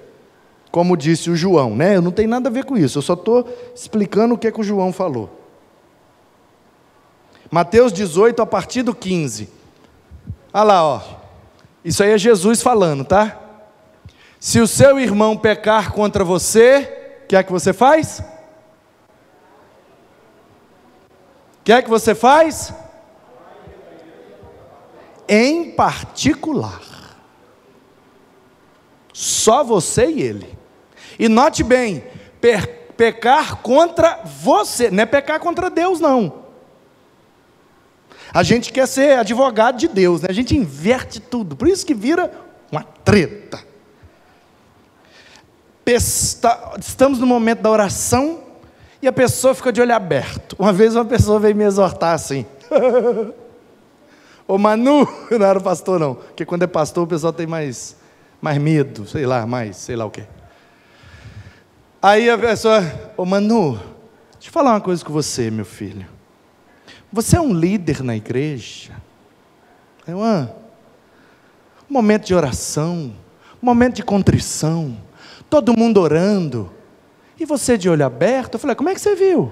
Como 0.69 0.97
disse 0.97 1.29
o 1.29 1.37
João, 1.37 1.73
né? 1.73 1.95
Eu 1.95 2.01
não 2.01 2.11
tenho 2.11 2.27
nada 2.27 2.49
a 2.49 2.51
ver 2.51 2.65
com 2.65 2.75
isso, 2.75 2.97
eu 2.97 3.01
só 3.01 3.13
estou 3.13 3.47
explicando 3.73 4.35
o 4.35 4.37
que, 4.37 4.47
é 4.47 4.51
que 4.51 4.59
o 4.59 4.63
João 4.63 4.91
falou. 4.91 5.46
Mateus 7.49 7.93
18, 7.93 8.41
a 8.41 8.45
partir 8.45 8.83
do 8.83 8.93
15. 8.93 9.49
Olha 10.53 10.63
lá, 10.63 10.85
ó. 10.85 11.01
Isso 11.83 12.03
aí 12.03 12.11
é 12.11 12.17
Jesus 12.17 12.61
falando, 12.61 13.05
tá? 13.05 13.39
Se 14.39 14.59
o 14.59 14.67
seu 14.67 14.99
irmão 14.99 15.37
pecar 15.37 15.93
contra 15.93 16.23
você, 16.23 17.19
o 17.23 17.27
que 17.27 17.35
é 17.35 17.43
que 17.43 17.51
você 17.51 17.73
faz? 17.73 18.19
O 21.59 21.63
que 21.63 21.71
é 21.71 21.81
que 21.81 21.89
você 21.89 22.13
faz? 22.13 22.73
Em 25.27 25.71
particular. 25.71 26.81
Só 29.13 29.63
você 29.63 30.07
e 30.07 30.21
ele. 30.21 30.57
E 31.17 31.27
note 31.27 31.63
bem, 31.63 32.03
pecar 32.95 33.57
contra 33.57 34.21
você, 34.23 34.91
não 34.91 35.03
é 35.03 35.05
pecar 35.05 35.39
contra 35.39 35.69
Deus, 35.69 35.99
não. 35.99 36.46
A 38.33 38.43
gente 38.43 38.71
quer 38.71 38.87
ser 38.87 39.17
advogado 39.17 39.77
de 39.77 39.87
Deus, 39.87 40.21
né? 40.21 40.27
a 40.29 40.33
gente 40.33 40.55
inverte 40.55 41.19
tudo, 41.19 41.55
por 41.55 41.67
isso 41.67 41.85
que 41.85 41.93
vira 41.93 42.31
uma 42.71 42.83
treta. 42.83 43.59
Estamos 45.85 47.19
no 47.19 47.25
momento 47.25 47.61
da 47.61 47.69
oração 47.69 48.41
e 49.01 49.07
a 49.07 49.13
pessoa 49.13 49.55
fica 49.55 49.71
de 49.71 49.79
olho 49.79 49.95
aberto. 49.95 50.55
Uma 50.59 50.73
vez 50.73 50.95
uma 50.95 51.05
pessoa 51.05 51.39
veio 51.39 51.55
me 51.55 51.63
exortar 51.63 52.13
assim. 52.13 52.45
Ô 54.47 54.57
Manu, 54.57 55.07
não 55.31 55.45
era 55.45 55.59
pastor 55.59 55.99
não, 55.99 56.15
porque 56.15 56.45
quando 56.45 56.63
é 56.63 56.67
pastor 56.67 57.03
o 57.03 57.07
pessoal 57.07 57.33
tem 57.33 57.45
mais, 57.47 57.95
mais 58.41 58.57
medo, 58.57 59.05
sei 59.05 59.25
lá, 59.25 59.45
mais, 59.45 59.77
sei 59.77 59.95
lá 59.95 60.05
o 60.05 60.11
quê. 60.11 60.23
Aí 62.01 62.29
a 62.29 62.37
pessoa, 62.37 62.83
ô 63.17 63.25
Manu, 63.25 63.73
deixa 64.33 64.47
eu 64.47 64.51
falar 64.51 64.71
uma 64.71 64.81
coisa 64.81 65.03
com 65.03 65.11
você, 65.11 65.51
meu 65.51 65.65
filho. 65.65 66.16
Você 67.11 67.37
é 67.37 67.41
um 67.41 67.53
líder 67.53 68.03
na 68.03 68.15
igreja. 68.15 68.93
É 70.05 70.13
uma, 70.13 70.55
um 71.89 71.93
momento 71.93 72.25
de 72.25 72.35
oração, 72.35 73.13
momento 73.61 73.95
de 73.95 74.03
contrição, 74.03 74.97
todo 75.49 75.77
mundo 75.77 75.99
orando. 75.99 76.71
E 77.39 77.45
você 77.45 77.77
de 77.77 77.89
olho 77.89 78.05
aberto, 78.05 78.55
eu 78.55 78.59
falei, 78.59 78.75
como 78.75 78.89
é 78.89 78.93
que 78.93 79.01
você 79.01 79.15
viu? 79.15 79.51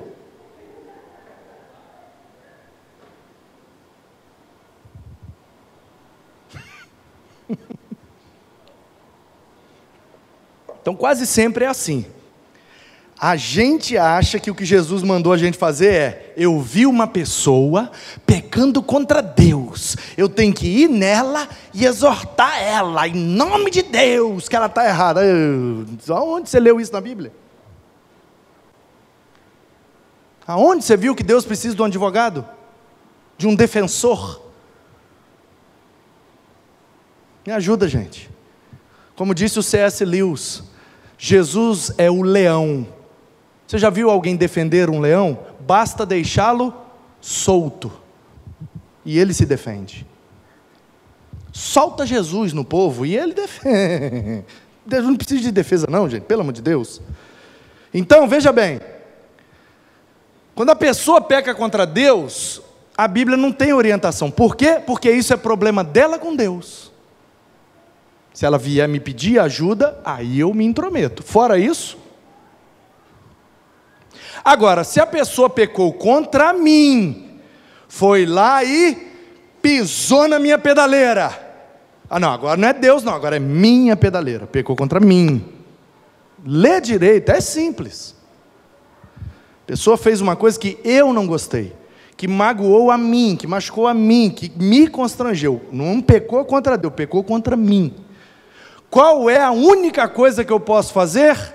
Então, 10.82 10.95
quase 10.95 11.26
sempre 11.26 11.66
é 11.66 11.68
assim. 11.68 12.06
A 13.26 13.36
gente 13.38 13.97
acha 13.97 14.39
que 14.39 14.51
o 14.51 14.53
que 14.53 14.63
Jesus 14.63 15.01
mandou 15.01 15.34
a 15.34 15.38
gente 15.38 15.57
fazer 15.57 15.91
é: 15.91 16.34
eu 16.38 16.61
vi 16.61 16.86
uma 16.86 17.07
pessoa 17.07 17.91
pecando 18.23 18.84
contra 18.84 19.19
Deus, 19.19 19.97
eu 20.15 20.30
tenho 20.30 20.53
que 20.53 20.67
ir 20.67 20.88
nela 20.88 21.49
e 21.73 21.88
exortar 21.88 22.61
ela, 22.61 23.07
em 23.07 23.15
nome 23.15 23.71
de 23.71 23.82
Deus, 23.82 24.47
que 24.47 24.55
ela 24.55 24.67
está 24.67 24.86
errada. 24.86 25.21
Aonde 26.07 26.51
você 26.51 26.59
leu 26.59 26.80
isso 26.80 26.93
na 26.93 27.01
Bíblia? 27.01 27.34
Aonde 30.45 30.86
você 30.86 30.95
viu 30.95 31.15
que 31.15 31.23
Deus 31.23 31.45
precisa 31.45 31.76
de 31.76 31.82
um 31.82 31.86
advogado? 31.86 32.47
De 33.39 33.47
um 33.47 33.55
defensor? 33.55 34.39
Me 37.43 37.51
ajuda, 37.53 37.88
gente. 37.88 38.30
Como 39.15 39.34
disse 39.34 39.57
o 39.57 39.63
C.S. 39.63 40.05
Lewis, 40.05 40.61
Jesus 41.17 41.91
é 41.97 42.11
o 42.11 42.21
leão 42.21 42.93
você 43.68 43.78
já 43.78 43.89
viu 43.89 44.09
alguém 44.09 44.36
defender 44.36 44.89
um 44.89 44.99
leão? 44.99 45.39
Basta 45.59 46.05
deixá-lo 46.05 46.74
solto 47.20 47.91
e 49.03 49.18
ele 49.18 49.34
se 49.34 49.45
defende. 49.45 50.05
Solta 51.51 52.05
Jesus 52.05 52.53
no 52.53 52.66
povo 52.66 53.05
e 53.05 53.16
ele 53.16 53.34
defende. 53.34 54.43
Deus 54.86 55.05
não 55.05 55.16
precisa 55.16 55.41
de 55.41 55.51
defesa, 55.51 55.88
não, 55.89 56.07
gente, 56.07 56.24
pelo 56.24 56.41
amor 56.41 56.53
de 56.53 56.61
Deus. 56.61 57.01
Então, 57.93 58.28
veja 58.28 58.51
bem: 58.51 58.80
quando 60.53 60.70
a 60.70 60.76
pessoa 60.76 61.20
peca 61.22 61.55
contra 61.55 61.86
Deus, 61.86 62.61
a 62.95 63.07
Bíblia 63.07 63.38
não 63.38 63.51
tem 63.51 63.74
orientação. 63.74 64.30
Por 64.30 64.55
quê? 64.55 64.82
Porque 64.86 65.09
isso 65.09 65.34
é 65.34 65.38
problema 65.38 65.84
dela 65.84 66.20
com 66.20 66.36
Deus. 66.36 66.91
Se 68.34 68.45
ela 68.45 68.57
vier 68.57 68.88
me 68.88 68.99
pedir 68.99 69.39
ajuda, 69.39 69.99
aí 70.03 70.39
eu 70.39 70.53
me 70.53 70.66
intrometo. 70.66 71.24
Fora 71.24 71.57
isso, 71.57 71.97
Agora, 74.46 74.84
se 74.84 75.00
a 75.00 75.08
pessoa 75.08 75.50
pecou 75.50 75.91
contra 75.91 76.54
mim, 76.54 77.39
foi 77.88 78.28
lá 78.28 78.64
e 78.64 78.96
pisou 79.60 80.28
na 80.28 80.38
minha 80.38 80.60
pedaleira. 80.60 81.36
Ah, 82.08 82.20
não, 82.20 82.30
agora 82.30 82.56
não 82.56 82.68
é 82.68 82.74
Deus, 82.74 83.02
não, 83.02 83.16
agora 83.16 83.38
é 83.38 83.39
minha 83.39 83.96
pedaleira. 83.96 84.46
Pecou 84.46 84.76
contra 84.76 85.00
mim. 85.00 85.43
Lê 86.46 86.80
direito, 86.80 87.32
é 87.32 87.41
simples. 87.41 88.16
A 89.64 89.66
pessoa 89.66 89.98
fez 89.98 90.22
uma 90.22 90.36
coisa 90.36 90.60
que 90.60 90.78
eu 90.84 91.12
não 91.12 91.26
gostei, 91.26 91.74
que 92.16 92.28
magoou 92.28 92.91
a 92.91 93.00
mim, 93.00 93.36
que 93.36 93.48
machucou 93.48 93.88
a 93.88 93.96
mim, 93.96 94.30
que 94.30 94.52
me 94.56 94.88
constrangeu. 94.88 95.60
Não 95.72 96.00
pecou 96.00 96.46
contra 96.46 96.78
Deus, 96.78 96.93
pecou 96.93 97.24
contra 97.24 97.56
mim. 97.56 97.96
Qual 98.91 99.28
é 99.28 99.41
a 99.41 99.50
única 99.50 100.08
coisa 100.08 100.46
que 100.46 100.54
eu 100.54 100.60
posso 100.60 100.93
fazer? 100.93 101.55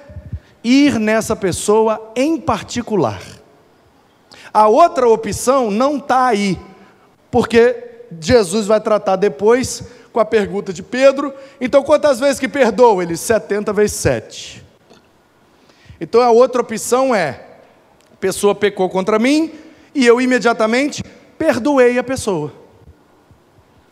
Ir 0.62 0.98
nessa 0.98 1.34
pessoa 1.34 2.12
em 2.14 2.38
particular. 2.38 3.20
A 4.52 4.68
outra 4.68 5.08
opção 5.08 5.70
não 5.70 5.96
está 5.96 6.26
aí, 6.26 6.58
porque 7.30 7.90
Jesus 8.20 8.66
vai 8.66 8.80
tratar 8.80 9.16
depois 9.16 9.84
com 10.12 10.18
a 10.18 10.24
pergunta 10.24 10.72
de 10.72 10.82
Pedro. 10.82 11.32
Então, 11.61 11.82
quantas 11.82 12.18
vezes 12.18 12.40
que 12.40 12.48
perdoa? 12.48 13.02
Ele 13.02 13.16
70 13.16 13.72
vezes 13.72 13.96
7. 13.96 14.64
Então, 16.00 16.20
a 16.20 16.30
outra 16.30 16.62
opção 16.62 17.14
é: 17.14 17.46
a 18.12 18.16
pessoa 18.16 18.54
pecou 18.54 18.88
contra 18.88 19.18
mim 19.18 19.52
e 19.94 20.06
eu 20.06 20.20
imediatamente 20.20 21.04
perdoei 21.38 21.98
a 21.98 22.04
pessoa. 22.04 22.52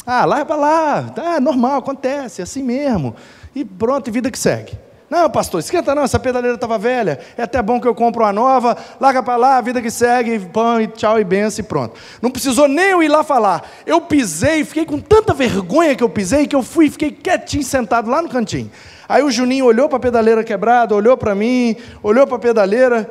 Ah, 0.04 0.24
lá 0.24 0.44
para 0.44 0.56
lá, 0.56 1.02
tá 1.10 1.38
normal, 1.38 1.78
acontece, 1.78 2.40
é 2.40 2.44
assim 2.44 2.62
mesmo. 2.62 3.14
E 3.54 3.64
pronto, 3.64 4.10
vida 4.10 4.30
que 4.30 4.38
segue. 4.38 4.72
Não, 5.11 5.30
pastor, 5.30 5.61
esquenta 5.61 5.94
não, 5.94 6.02
essa 6.02 6.18
pedaleira 6.18 6.56
estava 6.56 6.76
velha, 6.76 7.18
é 7.36 7.42
até 7.42 7.62
bom 7.62 7.80
que 7.80 7.88
eu 7.88 7.94
compro 7.94 8.24
uma 8.24 8.32
nova, 8.32 8.76
larga 9.00 9.22
para 9.22 9.36
lá, 9.36 9.56
a 9.56 9.61
vida 9.62 9.80
que 9.80 9.90
segue, 9.90 10.38
pão 10.38 10.78
e 10.78 10.86
tchau 10.86 11.18
e 11.18 11.24
benção 11.24 11.64
e 11.64 11.66
pronto. 11.66 11.98
Não 12.20 12.30
precisou 12.30 12.68
nem 12.68 12.90
eu 12.90 13.02
ir 13.02 13.09
lá 13.09 13.24
falar. 13.24 13.66
Eu 13.86 14.02
pisei, 14.02 14.64
fiquei 14.66 14.84
com 14.84 14.98
tanta 14.98 15.32
vergonha 15.32 15.96
que 15.96 16.04
eu 16.04 16.11
pisei, 16.11 16.46
que 16.46 16.54
eu 16.54 16.62
fui 16.62 16.86
e 16.86 16.90
fiquei 16.90 17.11
quietinho, 17.11 17.64
sentado 17.64 18.11
lá 18.11 18.20
no 18.20 18.28
cantinho. 18.28 18.70
Aí 19.09 19.22
o 19.22 19.30
Juninho 19.30 19.64
olhou 19.64 19.88
para 19.88 19.96
a 19.96 20.00
pedaleira 20.00 20.44
quebrada, 20.44 20.94
olhou 20.94 21.16
para 21.16 21.34
mim, 21.34 21.74
olhou 22.02 22.26
para 22.26 22.36
a 22.36 22.40
pedaleira 22.40 23.11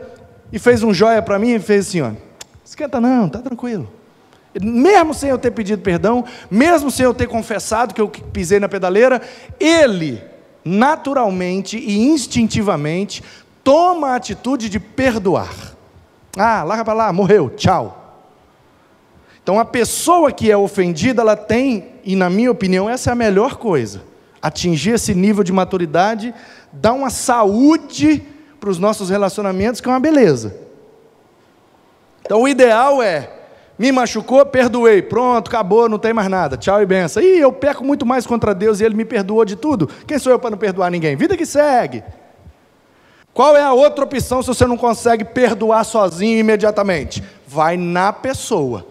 e 0.53 0.59
fez 0.59 0.83
um 0.83 0.93
joia 0.93 1.23
para 1.23 1.39
mim 1.39 1.55
e 1.55 1.59
fez 1.59 1.87
assim, 1.87 2.01
ó, 2.01 2.11
esquenta 2.63 3.01
não, 3.01 3.27
tá 3.27 3.39
tranquilo. 3.39 3.91
Mesmo 4.61 5.15
sem 5.15 5.31
eu 5.31 5.37
ter 5.39 5.49
pedido 5.49 5.81
perdão, 5.81 6.23
mesmo 6.49 6.91
sem 6.91 7.05
eu 7.05 7.13
ter 7.13 7.27
confessado 7.27 7.91
que 7.91 8.01
eu 8.01 8.07
pisei 8.07 8.59
na 8.59 8.69
pedaleira, 8.69 9.19
ele 9.59 10.36
naturalmente 10.67 11.77
e 11.77 11.97
instintivamente, 11.97 13.23
toma 13.63 14.09
a 14.09 14.15
atitude 14.15 14.69
de 14.69 14.79
perdoar. 14.79 15.53
Ah, 16.35 16.63
larga 16.63 16.83
para 16.83 16.93
lá, 16.93 17.13
morreu, 17.13 17.49
tchau. 17.49 18.03
Então 19.41 19.59
a 19.59 19.65
pessoa 19.65 20.31
que 20.31 20.51
é 20.51 20.57
ofendida, 20.57 21.21
ela 21.21 21.35
tem, 21.35 21.93
e 22.03 22.15
na 22.15 22.29
minha 22.29 22.51
opinião, 22.51 22.89
essa 22.89 23.09
é 23.09 23.13
a 23.13 23.15
melhor 23.15 23.55
coisa. 23.55 24.03
Atingir 24.41 24.91
esse 24.91 25.15
nível 25.15 25.43
de 25.43 25.53
maturidade, 25.53 26.33
dá 26.71 26.91
uma 26.91 27.09
saúde 27.09 28.23
para 28.59 28.69
os 28.69 28.77
nossos 28.77 29.09
relacionamentos, 29.09 29.79
que 29.79 29.87
é 29.87 29.91
uma 29.91 29.99
beleza. 29.99 30.55
Então 32.21 32.41
o 32.41 32.47
ideal 32.47 33.01
é 33.01 33.36
me 33.77 33.91
machucou, 33.91 34.43
perdoei. 34.45 35.01
Pronto, 35.01 35.49
acabou, 35.49 35.87
não 35.87 35.99
tem 35.99 36.13
mais 36.13 36.29
nada. 36.29 36.57
Tchau 36.57 36.81
e 36.81 36.85
benção. 36.85 37.21
Ih, 37.21 37.39
eu 37.39 37.51
peco 37.51 37.83
muito 37.83 38.05
mais 38.05 38.25
contra 38.25 38.55
Deus 38.55 38.79
e 38.79 38.83
Ele 38.83 38.95
me 38.95 39.05
perdoou 39.05 39.45
de 39.45 39.55
tudo. 39.55 39.87
Quem 40.07 40.17
sou 40.17 40.31
eu 40.31 40.39
para 40.39 40.51
não 40.51 40.57
perdoar 40.57 40.89
ninguém? 40.89 41.15
Vida 41.15 41.37
que 41.37 41.45
segue. 41.45 42.03
Qual 43.33 43.55
é 43.55 43.61
a 43.61 43.71
outra 43.71 44.03
opção 44.03 44.41
se 44.41 44.47
você 44.47 44.65
não 44.65 44.77
consegue 44.77 45.23
perdoar 45.23 45.83
sozinho 45.83 46.39
imediatamente? 46.39 47.23
Vai 47.47 47.77
na 47.77 48.11
pessoa. 48.11 48.87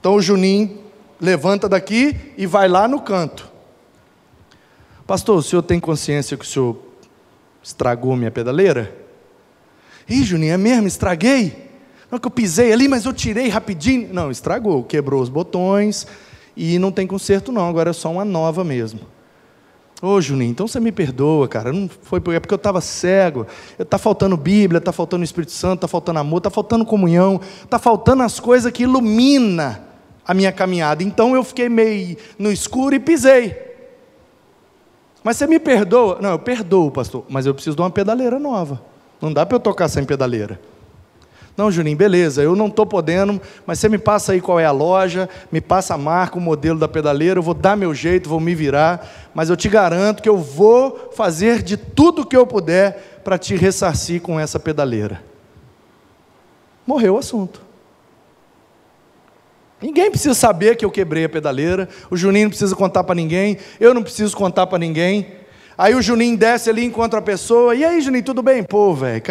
Então 0.00 0.14
o 0.14 0.20
Juninho 0.20 0.80
levanta 1.20 1.68
daqui 1.68 2.16
e 2.36 2.46
vai 2.46 2.66
lá 2.66 2.88
no 2.88 3.00
canto. 3.00 3.48
Pastor, 5.06 5.38
o 5.38 5.42
senhor 5.42 5.62
tem 5.62 5.78
consciência 5.78 6.36
que 6.36 6.44
o 6.44 6.48
senhor 6.48 6.78
estragou 7.62 8.16
minha 8.16 8.30
pedaleira? 8.30 8.92
Ih, 10.08 10.24
Juninho, 10.24 10.54
é 10.54 10.56
mesmo? 10.56 10.88
Estraguei? 10.88 11.69
Não 12.10 12.18
que 12.18 12.26
eu 12.26 12.30
pisei 12.30 12.72
ali, 12.72 12.88
mas 12.88 13.04
eu 13.04 13.12
tirei 13.12 13.48
rapidinho. 13.48 14.12
Não, 14.12 14.30
estragou, 14.30 14.82
quebrou 14.82 15.22
os 15.22 15.28
botões 15.28 16.06
e 16.56 16.78
não 16.78 16.90
tem 16.90 17.06
conserto 17.06 17.52
não, 17.52 17.68
agora 17.68 17.90
é 17.90 17.92
só 17.92 18.10
uma 18.10 18.24
nova 18.24 18.64
mesmo. 18.64 19.00
Ô 20.02 20.18
Juninho, 20.18 20.50
então 20.50 20.66
você 20.66 20.80
me 20.80 20.90
perdoa, 20.90 21.46
cara. 21.46 21.72
Não 21.72 21.88
foi 22.02 22.20
porque, 22.20 22.36
é 22.36 22.40
porque 22.40 22.54
eu 22.54 22.56
estava 22.56 22.80
cego. 22.80 23.46
Está 23.78 23.98
faltando 23.98 24.36
Bíblia, 24.36 24.78
está 24.78 24.92
faltando 24.92 25.22
Espírito 25.22 25.52
Santo, 25.52 25.74
está 25.76 25.88
faltando 25.88 26.18
amor, 26.18 26.38
está 26.38 26.50
faltando 26.50 26.86
comunhão, 26.86 27.38
está 27.62 27.78
faltando 27.78 28.22
as 28.22 28.40
coisas 28.40 28.72
que 28.72 28.84
ilumina 28.84 29.84
a 30.26 30.32
minha 30.32 30.50
caminhada. 30.50 31.02
Então 31.02 31.34
eu 31.34 31.44
fiquei 31.44 31.68
meio 31.68 32.16
no 32.38 32.50
escuro 32.50 32.94
e 32.94 32.98
pisei. 32.98 33.54
Mas 35.22 35.36
você 35.36 35.46
me 35.46 35.58
perdoa? 35.58 36.18
Não, 36.20 36.30
eu 36.30 36.38
perdoo, 36.38 36.90
pastor, 36.90 37.24
mas 37.28 37.44
eu 37.44 37.52
preciso 37.52 37.76
de 37.76 37.82
uma 37.82 37.90
pedaleira 37.90 38.38
nova. 38.38 38.82
Não 39.20 39.30
dá 39.30 39.44
para 39.44 39.56
eu 39.56 39.60
tocar 39.60 39.86
sem 39.88 40.04
pedaleira. 40.04 40.58
Não, 41.56 41.70
Juninho, 41.70 41.96
beleza, 41.96 42.42
eu 42.42 42.56
não 42.56 42.68
estou 42.68 42.86
podendo, 42.86 43.40
mas 43.66 43.78
você 43.78 43.88
me 43.88 43.98
passa 43.98 44.32
aí 44.32 44.40
qual 44.40 44.58
é 44.58 44.64
a 44.64 44.70
loja, 44.70 45.28
me 45.52 45.60
passa 45.60 45.94
a 45.94 45.98
marca, 45.98 46.38
o 46.38 46.40
modelo 46.40 46.78
da 46.78 46.88
pedaleira, 46.88 47.38
eu 47.38 47.42
vou 47.42 47.54
dar 47.54 47.76
meu 47.76 47.92
jeito, 47.92 48.28
vou 48.28 48.40
me 48.40 48.54
virar, 48.54 49.06
mas 49.34 49.50
eu 49.50 49.56
te 49.56 49.68
garanto 49.68 50.22
que 50.22 50.28
eu 50.28 50.38
vou 50.38 51.10
fazer 51.14 51.62
de 51.62 51.76
tudo 51.76 52.24
que 52.24 52.36
eu 52.36 52.46
puder 52.46 53.20
para 53.22 53.36
te 53.36 53.54
ressarcir 53.56 54.22
com 54.22 54.40
essa 54.40 54.58
pedaleira. 54.58 55.22
Morreu 56.86 57.14
o 57.14 57.18
assunto. 57.18 57.60
Ninguém 59.82 60.10
precisa 60.10 60.34
saber 60.34 60.76
que 60.76 60.84
eu 60.84 60.90
quebrei 60.90 61.24
a 61.24 61.28
pedaleira, 61.28 61.88
o 62.10 62.16
Juninho 62.16 62.44
não 62.44 62.50
precisa 62.50 62.76
contar 62.76 63.04
para 63.04 63.14
ninguém, 63.14 63.58
eu 63.78 63.94
não 63.94 64.02
preciso 64.02 64.36
contar 64.36 64.66
para 64.66 64.78
ninguém. 64.78 65.26
Aí 65.76 65.94
o 65.94 66.02
Juninho 66.02 66.36
desce 66.36 66.68
ali, 66.68 66.84
encontra 66.84 67.18
a 67.18 67.22
pessoa, 67.22 67.74
e 67.74 67.84
aí, 67.84 68.00
Juninho, 68.02 68.24
tudo 68.24 68.42
bem? 68.42 68.62
Pô, 68.62 68.94
velho, 68.94 69.22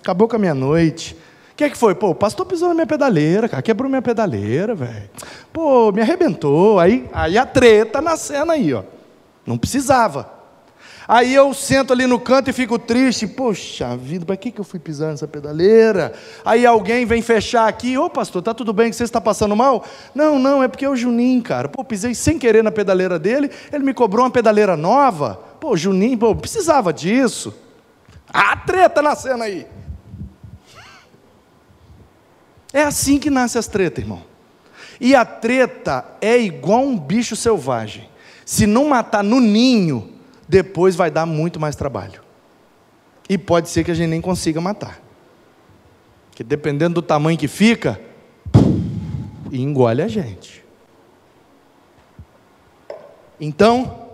acabou 0.00 0.28
com 0.28 0.36
a 0.36 0.38
minha 0.38 0.54
noite. 0.54 1.16
O 1.56 1.58
que, 1.58 1.64
é 1.64 1.70
que 1.70 1.78
foi? 1.78 1.94
Pô, 1.94 2.10
o 2.10 2.14
pastor 2.14 2.44
pisou 2.44 2.68
na 2.68 2.74
minha 2.74 2.86
pedaleira, 2.86 3.48
cara, 3.48 3.62
quebrou 3.62 3.88
minha 3.88 4.02
pedaleira, 4.02 4.74
velho. 4.74 5.08
Pô, 5.50 5.90
me 5.90 6.02
arrebentou. 6.02 6.78
Aí, 6.78 7.08
aí 7.14 7.38
a 7.38 7.46
treta 7.46 8.02
na 8.02 8.14
cena 8.14 8.52
aí, 8.52 8.74
ó. 8.74 8.82
Não 9.46 9.56
precisava. 9.56 10.30
Aí 11.08 11.34
eu 11.34 11.54
sento 11.54 11.94
ali 11.94 12.06
no 12.06 12.20
canto 12.20 12.50
e 12.50 12.52
fico 12.52 12.78
triste. 12.78 13.26
Poxa 13.26 13.96
vida, 13.96 14.26
para 14.26 14.36
que, 14.36 14.50
que 14.50 14.60
eu 14.60 14.66
fui 14.66 14.78
pisar 14.78 15.12
nessa 15.12 15.26
pedaleira? 15.26 16.12
Aí 16.44 16.66
alguém 16.66 17.06
vem 17.06 17.22
fechar 17.22 17.66
aqui. 17.66 17.96
Ô 17.96 18.10
pastor, 18.10 18.42
tá 18.42 18.52
tudo 18.52 18.74
bem 18.74 18.90
que 18.90 18.96
você 18.96 19.04
está 19.04 19.18
passando 19.18 19.56
mal? 19.56 19.82
Não, 20.14 20.38
não, 20.38 20.62
é 20.62 20.68
porque 20.68 20.84
é 20.84 20.90
o 20.90 20.94
Juninho, 20.94 21.42
cara. 21.42 21.70
Pô, 21.70 21.82
pisei 21.82 22.14
sem 22.14 22.38
querer 22.38 22.62
na 22.62 22.70
pedaleira 22.70 23.18
dele, 23.18 23.50
ele 23.72 23.82
me 23.82 23.94
cobrou 23.94 24.26
uma 24.26 24.30
pedaleira 24.30 24.76
nova. 24.76 25.40
Pô, 25.58 25.74
Juninho, 25.74 26.18
pô, 26.18 26.36
precisava 26.36 26.92
disso. 26.92 27.54
A 28.28 28.58
treta 28.58 29.00
na 29.00 29.16
cena 29.16 29.46
aí. 29.46 29.66
É 32.72 32.82
assim 32.82 33.18
que 33.18 33.30
nasce 33.30 33.58
as 33.58 33.66
tretas, 33.66 34.02
irmão. 34.02 34.22
E 35.00 35.14
a 35.14 35.24
treta 35.24 36.04
é 36.20 36.38
igual 36.38 36.82
um 36.82 36.98
bicho 36.98 37.36
selvagem. 37.36 38.08
Se 38.44 38.66
não 38.66 38.88
matar 38.88 39.22
no 39.22 39.40
ninho, 39.40 40.14
depois 40.48 40.94
vai 40.94 41.10
dar 41.10 41.26
muito 41.26 41.58
mais 41.60 41.76
trabalho. 41.76 42.22
E 43.28 43.36
pode 43.36 43.68
ser 43.68 43.84
que 43.84 43.90
a 43.90 43.94
gente 43.94 44.08
nem 44.08 44.20
consiga 44.20 44.60
matar. 44.60 45.00
Que 46.34 46.44
dependendo 46.44 46.94
do 46.94 47.02
tamanho 47.02 47.38
que 47.38 47.48
fica, 47.48 48.00
engole 49.52 50.02
a 50.02 50.08
gente. 50.08 50.64
Então, 53.40 54.08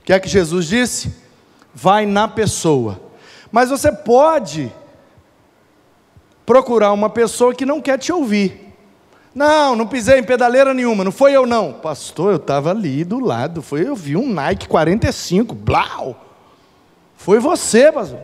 o 0.00 0.04
que 0.04 0.12
é 0.12 0.20
que 0.20 0.28
Jesus 0.28 0.66
disse? 0.66 1.14
Vai 1.74 2.06
na 2.06 2.26
pessoa. 2.26 3.00
Mas 3.52 3.70
você 3.70 3.92
pode 3.92 4.72
procurar 6.48 6.94
uma 6.94 7.10
pessoa 7.10 7.54
que 7.54 7.66
não 7.66 7.78
quer 7.78 7.98
te 7.98 8.10
ouvir. 8.10 8.72
Não, 9.34 9.76
não 9.76 9.86
pisei 9.86 10.18
em 10.18 10.22
pedaleira 10.22 10.72
nenhuma, 10.72 11.04
não 11.04 11.12
foi 11.12 11.32
eu 11.32 11.44
não. 11.44 11.74
Pastor, 11.74 12.30
eu 12.30 12.36
estava 12.38 12.70
ali 12.70 13.04
do 13.04 13.20
lado, 13.20 13.60
foi 13.60 13.86
eu 13.86 13.94
vi 13.94 14.16
um 14.16 14.32
Nike 14.32 14.66
45, 14.66 15.54
blau. 15.54 16.24
Foi 17.18 17.38
você, 17.38 17.92
pastor. 17.92 18.20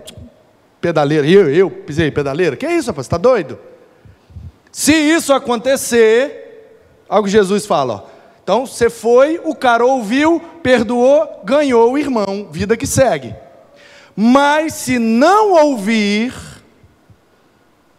Pedaleira, 0.80 1.26
eu, 1.26 1.50
eu 1.54 1.70
pisei 1.70 2.08
em 2.08 2.10
pedaleira. 2.10 2.56
Que 2.56 2.66
isso, 2.66 2.86
rapaz, 2.86 3.04
está 3.04 3.18
doido? 3.18 3.58
Se 4.72 4.94
isso 4.94 5.34
acontecer, 5.34 6.80
algo 7.06 7.28
Jesus 7.28 7.66
fala, 7.66 7.94
ó, 7.94 8.02
então 8.42 8.64
você 8.64 8.88
foi, 8.88 9.38
o 9.44 9.54
cara 9.54 9.84
ouviu, 9.84 10.40
perdoou, 10.62 11.42
ganhou 11.44 11.92
o 11.92 11.98
irmão, 11.98 12.48
vida 12.50 12.74
que 12.74 12.86
segue. 12.86 13.34
Mas 14.16 14.72
se 14.72 14.98
não 14.98 15.52
ouvir, 15.66 16.32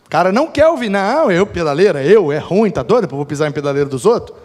cara 0.10 0.32
não 0.32 0.47
quer 0.47 0.68
ouvir, 0.68 0.89
não, 0.89 1.32
eu 1.32 1.45
pedaleira, 1.45 2.03
eu, 2.03 2.32
é 2.32 2.38
ruim, 2.38 2.70
tá 2.70 2.84
doido? 2.84 3.08
Vou 3.08 3.26
pisar 3.26 3.49
em 3.49 3.51
pedaleira 3.51 3.89
dos 3.89 4.06
outros? 4.06 4.38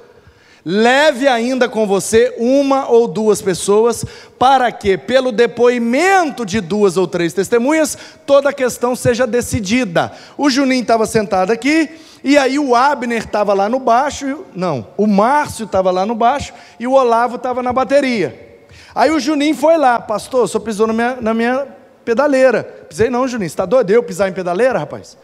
Leve 0.64 1.26
ainda 1.26 1.68
com 1.68 1.86
você 1.86 2.34
uma 2.36 2.88
ou 2.88 3.08
duas 3.08 3.40
pessoas, 3.40 4.04
para 4.38 4.70
que, 4.70 4.98
pelo 4.98 5.32
depoimento 5.32 6.44
de 6.44 6.60
duas 6.60 6.96
ou 6.96 7.06
três 7.06 7.32
testemunhas, 7.32 7.96
toda 8.26 8.50
a 8.50 8.52
questão 8.52 8.94
seja 8.94 9.26
decidida. 9.26 10.12
O 10.36 10.50
Juninho 10.50 10.82
estava 10.82 11.06
sentado 11.06 11.50
aqui, 11.50 11.88
e 12.22 12.36
aí 12.36 12.58
o 12.58 12.74
Abner 12.74 13.24
estava 13.24 13.54
lá 13.54 13.68
no 13.68 13.78
baixo, 13.78 14.44
não, 14.54 14.86
o 14.98 15.06
Márcio 15.06 15.64
estava 15.64 15.90
lá 15.90 16.04
no 16.04 16.14
baixo, 16.14 16.52
e 16.78 16.86
o 16.86 16.92
Olavo 16.92 17.36
estava 17.36 17.62
na 17.62 17.72
bateria. 17.72 18.48
Aí 18.94 19.10
o 19.10 19.20
Juninho 19.20 19.54
foi 19.54 19.78
lá, 19.78 19.98
pastor, 19.98 20.46
só 20.46 20.58
pisou 20.58 20.86
na 20.86 20.92
minha, 20.92 21.18
na 21.20 21.32
minha 21.32 21.66
pedaleira. 22.04 22.64
Pisei 22.88 23.08
não, 23.08 23.26
Juninho, 23.26 23.48
você 23.48 23.54
está 23.54 23.64
doido 23.64 23.90
eu 23.90 24.02
pisar 24.02 24.28
em 24.28 24.32
pedaleira, 24.32 24.78
rapaz? 24.78 25.16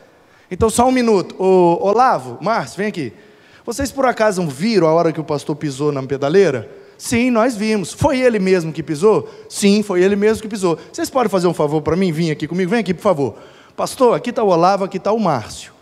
Então, 0.51 0.71
só 0.71 0.87
um 0.87 0.93
minuto. 0.93 1.35
O 1.39 1.79
Olavo, 1.81 2.39
Márcio, 2.41 2.79
vem 2.79 2.89
aqui. 2.89 3.13
Vocês 3.65 3.91
por 3.91 4.07
acaso 4.07 4.47
viram 4.47 4.87
a 4.87 4.93
hora 4.93 5.13
que 5.13 5.21
o 5.21 5.25
pastor 5.25 5.57
pisou 5.57 5.91
na 5.91 6.03
pedaleira? 6.03 6.71
Sim, 6.97 7.31
nós 7.31 7.57
vimos. 7.57 7.93
Foi 7.93 8.19
ele 8.21 8.39
mesmo 8.39 8.73
que 8.73 8.83
pisou? 8.83 9.29
Sim, 9.49 9.83
foi 9.83 10.03
ele 10.03 10.17
mesmo 10.17 10.43
que 10.43 10.49
pisou. 10.49 10.79
Vocês 10.93 11.11
podem 11.11 11.29
fazer 11.29 11.47
um 11.47 11.55
favor 11.55 11.83
para 11.83 11.97
mim? 11.97 12.13
Vim 12.13 12.31
aqui 12.31 12.47
comigo? 12.47 12.71
Vem 12.71 12.81
aqui, 12.81 12.95
por 12.95 13.03
favor. 13.03 13.35
Pastor, 13.77 14.17
aqui 14.17 14.31
está 14.31 14.43
o 14.43 14.49
Olavo, 14.49 14.85
aqui 14.85 14.97
está 14.97 15.13
o 15.13 15.19
Márcio. 15.19 15.73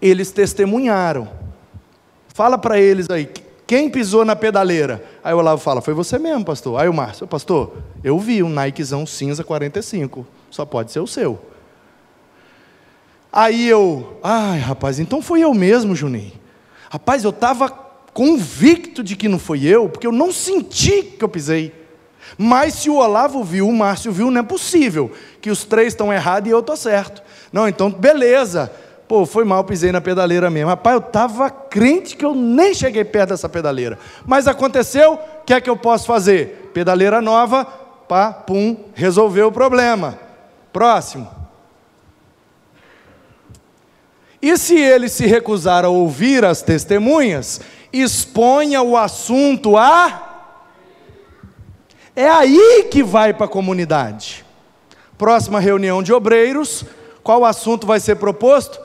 Eles 0.00 0.30
testemunharam. 0.30 1.28
Fala 2.28 2.58
para 2.58 2.78
eles 2.78 3.08
aí, 3.08 3.28
quem 3.66 3.88
pisou 3.88 4.24
na 4.24 4.36
pedaleira? 4.36 5.02
Aí 5.24 5.34
o 5.34 5.38
Olavo 5.38 5.60
fala, 5.60 5.80
foi 5.80 5.94
você 5.94 6.18
mesmo, 6.18 6.44
pastor. 6.44 6.78
Aí 6.78 6.88
o 6.88 6.94
Márcio, 6.94 7.26
pastor, 7.26 7.78
eu 8.04 8.18
vi 8.18 8.42
um 8.42 8.50
Nikezão 8.50 9.06
cinza 9.06 9.42
45. 9.42 10.24
Só 10.50 10.64
pode 10.64 10.92
ser 10.92 11.00
o 11.00 11.06
seu. 11.06 11.40
Aí 13.36 13.68
eu, 13.68 14.18
ai 14.22 14.58
rapaz, 14.60 14.98
então 14.98 15.20
foi 15.20 15.40
eu 15.40 15.52
mesmo, 15.52 15.94
Juninho. 15.94 16.32
Rapaz, 16.88 17.22
eu 17.22 17.28
estava 17.28 17.68
convicto 17.68 19.04
de 19.04 19.14
que 19.14 19.28
não 19.28 19.38
foi 19.38 19.62
eu, 19.62 19.90
porque 19.90 20.06
eu 20.06 20.12
não 20.12 20.32
senti 20.32 21.02
que 21.02 21.22
eu 21.22 21.28
pisei. 21.28 21.70
Mas 22.38 22.72
se 22.72 22.88
o 22.88 22.94
Olavo 22.94 23.44
viu, 23.44 23.68
o 23.68 23.72
Márcio 23.74 24.10
viu, 24.10 24.30
não 24.30 24.40
é 24.40 24.42
possível 24.42 25.12
que 25.38 25.50
os 25.50 25.64
três 25.64 25.88
estão 25.88 26.10
errados 26.10 26.48
e 26.48 26.52
eu 26.52 26.60
estou 26.60 26.78
certo. 26.78 27.22
Não, 27.52 27.68
então 27.68 27.90
beleza. 27.90 28.72
Pô, 29.06 29.26
foi 29.26 29.44
mal, 29.44 29.62
pisei 29.64 29.92
na 29.92 30.00
pedaleira 30.00 30.48
mesmo. 30.48 30.70
Rapaz, 30.70 30.94
eu 30.94 31.06
estava 31.06 31.50
crente 31.50 32.16
que 32.16 32.24
eu 32.24 32.34
nem 32.34 32.72
cheguei 32.72 33.04
perto 33.04 33.28
dessa 33.28 33.50
pedaleira. 33.50 33.98
Mas 34.24 34.48
aconteceu, 34.48 35.12
o 35.12 35.44
que 35.44 35.52
é 35.52 35.60
que 35.60 35.68
eu 35.68 35.76
posso 35.76 36.06
fazer? 36.06 36.70
Pedaleira 36.72 37.20
nova, 37.20 37.66
pá, 37.66 38.32
pum, 38.32 38.78
resolveu 38.94 39.48
o 39.48 39.52
problema. 39.52 40.18
Próximo. 40.72 41.45
E 44.40 44.56
se 44.56 44.76
ele 44.76 45.08
se 45.08 45.26
recusar 45.26 45.84
a 45.84 45.88
ouvir 45.88 46.44
as 46.44 46.62
testemunhas, 46.62 47.60
exponha 47.92 48.82
o 48.82 48.96
assunto 48.96 49.76
a. 49.76 50.22
É 52.14 52.28
aí 52.28 52.88
que 52.90 53.02
vai 53.02 53.32
para 53.32 53.46
a 53.46 53.48
comunidade. 53.48 54.44
Próxima 55.18 55.60
reunião 55.60 56.02
de 56.02 56.12
obreiros, 56.12 56.84
qual 57.22 57.44
assunto 57.44 57.86
vai 57.86 57.98
ser 57.98 58.16
proposto? 58.16 58.78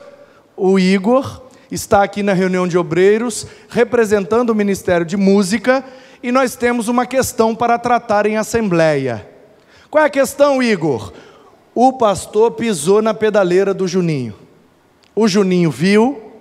O 0.56 0.78
Igor 0.78 1.42
está 1.70 2.02
aqui 2.02 2.22
na 2.22 2.32
reunião 2.32 2.68
de 2.68 2.76
obreiros, 2.76 3.46
representando 3.68 4.50
o 4.50 4.54
Ministério 4.54 5.06
de 5.06 5.16
Música, 5.16 5.84
e 6.22 6.30
nós 6.30 6.54
temos 6.54 6.88
uma 6.88 7.06
questão 7.06 7.54
para 7.54 7.78
tratar 7.78 8.26
em 8.26 8.36
assembleia. 8.36 9.26
Qual 9.90 10.02
é 10.02 10.06
a 10.06 10.10
questão, 10.10 10.62
Igor? 10.62 11.12
O 11.74 11.94
pastor 11.94 12.52
pisou 12.52 13.00
na 13.02 13.14
pedaleira 13.14 13.72
do 13.72 13.88
Juninho. 13.88 14.41
O 15.14 15.28
Juninho 15.28 15.70
viu, 15.70 16.32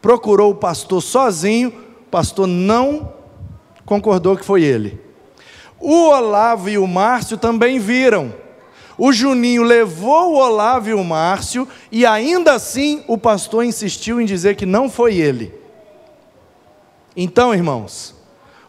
procurou 0.00 0.52
o 0.52 0.56
pastor 0.56 1.02
sozinho, 1.02 1.68
o 2.06 2.10
pastor 2.10 2.46
não 2.46 3.12
concordou 3.84 4.36
que 4.36 4.44
foi 4.44 4.62
ele. 4.62 5.00
O 5.78 6.08
Olavo 6.08 6.68
e 6.68 6.78
o 6.78 6.86
Márcio 6.86 7.36
também 7.36 7.78
viram. 7.78 8.34
O 8.96 9.12
Juninho 9.12 9.62
levou 9.62 10.32
o 10.32 10.36
Olavo 10.36 10.88
e 10.88 10.94
o 10.94 11.04
Márcio, 11.04 11.68
e 11.90 12.06
ainda 12.06 12.54
assim 12.54 13.04
o 13.08 13.18
pastor 13.18 13.64
insistiu 13.64 14.20
em 14.20 14.24
dizer 14.24 14.56
que 14.56 14.64
não 14.64 14.88
foi 14.88 15.16
ele. 15.16 15.52
Então, 17.16 17.54
irmãos, 17.54 18.14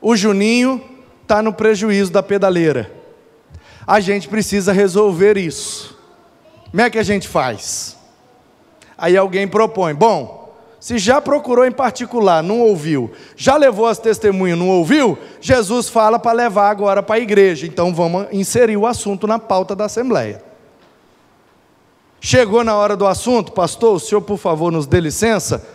o 0.02 0.16
Juninho 0.16 0.82
está 1.22 1.42
no 1.42 1.54
prejuízo 1.54 2.12
da 2.12 2.22
pedaleira. 2.22 2.92
A 3.88 4.00
gente 4.00 4.28
precisa 4.28 4.74
resolver 4.74 5.38
isso. 5.38 5.98
Como 6.70 6.82
é 6.82 6.90
que 6.90 7.00
a 7.00 7.04
gente 7.04 7.28
faz? 7.28 7.98
Aí 8.98 9.18
alguém 9.18 9.48
propõe: 9.48 9.94
bom, 9.94 10.54
se 10.80 10.98
já 10.98 11.20
procurou 11.20 11.66
em 11.66 11.72
particular, 11.72 12.44
não 12.44 12.62
ouviu, 12.62 13.12
já 13.36 13.58
levou 13.58 13.88
as 13.88 13.98
testemunhas, 13.98 14.58
não 14.58 14.70
ouviu, 14.70 15.18
Jesus 15.42 15.90
fala 15.90 16.20
para 16.20 16.32
levar 16.32 16.70
agora 16.70 17.02
para 17.02 17.16
a 17.16 17.20
igreja. 17.20 17.66
Então 17.66 17.94
vamos 17.94 18.28
inserir 18.32 18.78
o 18.78 18.86
assunto 18.86 19.26
na 19.26 19.40
pauta 19.40 19.76
da 19.76 19.86
Assembleia. 19.86 20.44
Chegou 22.22 22.64
na 22.64 22.76
hora 22.76 22.96
do 22.96 23.06
assunto, 23.06 23.52
pastor, 23.52 23.96
o 23.96 24.00
senhor, 24.00 24.22
por 24.22 24.38
favor, 24.38 24.72
nos 24.72 24.88
dê 24.88 25.00
licença 25.00 25.75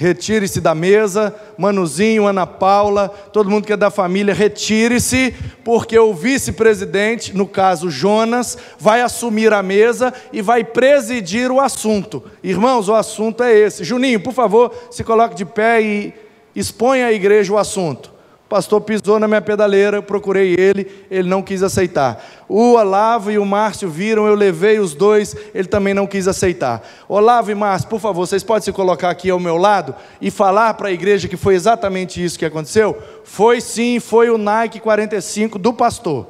retire-se 0.00 0.62
da 0.62 0.74
mesa, 0.74 1.34
Manuzinho, 1.58 2.26
Ana 2.26 2.46
Paula, 2.46 3.10
todo 3.10 3.50
mundo 3.50 3.66
que 3.66 3.72
é 3.74 3.76
da 3.76 3.90
família, 3.90 4.32
retire-se, 4.32 5.34
porque 5.62 5.98
o 5.98 6.14
vice-presidente, 6.14 7.36
no 7.36 7.46
caso 7.46 7.90
Jonas, 7.90 8.56
vai 8.78 9.02
assumir 9.02 9.52
a 9.52 9.62
mesa 9.62 10.10
e 10.32 10.40
vai 10.40 10.64
presidir 10.64 11.52
o 11.52 11.60
assunto. 11.60 12.24
Irmãos, 12.42 12.88
o 12.88 12.94
assunto 12.94 13.42
é 13.42 13.54
esse. 13.54 13.84
Juninho, 13.84 14.20
por 14.20 14.32
favor, 14.32 14.74
se 14.90 15.04
coloque 15.04 15.34
de 15.34 15.44
pé 15.44 15.82
e 15.82 16.14
exponha 16.56 17.04
à 17.04 17.12
igreja 17.12 17.52
o 17.52 17.58
assunto 17.58 18.19
pastor 18.50 18.80
pisou 18.80 19.20
na 19.20 19.28
minha 19.28 19.40
pedaleira, 19.40 20.02
procurei 20.02 20.56
ele, 20.58 21.06
ele 21.08 21.28
não 21.28 21.40
quis 21.40 21.62
aceitar. 21.62 22.20
O 22.48 22.72
Olavo 22.72 23.30
e 23.30 23.38
o 23.38 23.46
Márcio 23.46 23.88
viram, 23.88 24.26
eu 24.26 24.34
levei 24.34 24.80
os 24.80 24.92
dois, 24.92 25.36
ele 25.54 25.68
também 25.68 25.94
não 25.94 26.04
quis 26.04 26.26
aceitar. 26.26 26.82
Olavo 27.08 27.52
e 27.52 27.54
Márcio, 27.54 27.88
por 27.88 28.00
favor, 28.00 28.26
vocês 28.26 28.42
podem 28.42 28.64
se 28.64 28.72
colocar 28.72 29.08
aqui 29.08 29.30
ao 29.30 29.38
meu 29.38 29.56
lado 29.56 29.94
e 30.20 30.32
falar 30.32 30.74
para 30.74 30.88
a 30.88 30.92
igreja 30.92 31.28
que 31.28 31.36
foi 31.36 31.54
exatamente 31.54 32.22
isso 32.22 32.36
que 32.36 32.44
aconteceu? 32.44 33.00
Foi 33.22 33.60
sim, 33.60 34.00
foi 34.00 34.30
o 34.30 34.36
Nike 34.36 34.80
45 34.80 35.56
do 35.56 35.72
pastor. 35.72 36.26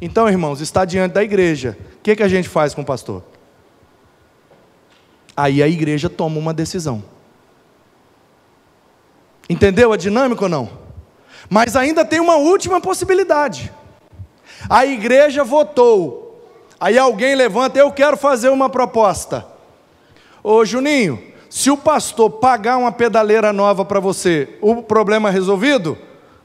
Então, 0.00 0.26
irmãos, 0.26 0.62
está 0.62 0.86
diante 0.86 1.12
da 1.12 1.22
igreja. 1.22 1.76
O 1.98 2.02
que, 2.02 2.16
que 2.16 2.22
a 2.22 2.28
gente 2.28 2.48
faz 2.48 2.72
com 2.72 2.80
o 2.80 2.86
pastor? 2.86 3.22
Aí 5.36 5.62
a 5.62 5.68
igreja 5.68 6.08
toma 6.08 6.38
uma 6.38 6.54
decisão. 6.54 7.04
Entendeu 9.46 9.92
a 9.92 9.96
dinâmica 9.98 10.44
ou 10.44 10.48
não? 10.48 10.81
Mas 11.52 11.76
ainda 11.76 12.02
tem 12.02 12.18
uma 12.18 12.36
última 12.36 12.80
possibilidade. 12.80 13.70
A 14.70 14.86
igreja 14.86 15.44
votou. 15.44 16.48
Aí 16.80 16.96
alguém 16.96 17.34
levanta, 17.34 17.78
eu 17.78 17.92
quero 17.92 18.16
fazer 18.16 18.48
uma 18.48 18.70
proposta. 18.70 19.44
Ô 20.42 20.64
Juninho, 20.64 21.22
se 21.50 21.70
o 21.70 21.76
pastor 21.76 22.30
pagar 22.30 22.78
uma 22.78 22.90
pedaleira 22.90 23.52
nova 23.52 23.84
para 23.84 24.00
você, 24.00 24.56
o 24.62 24.82
problema 24.82 25.28
é 25.28 25.32
resolvido? 25.32 25.98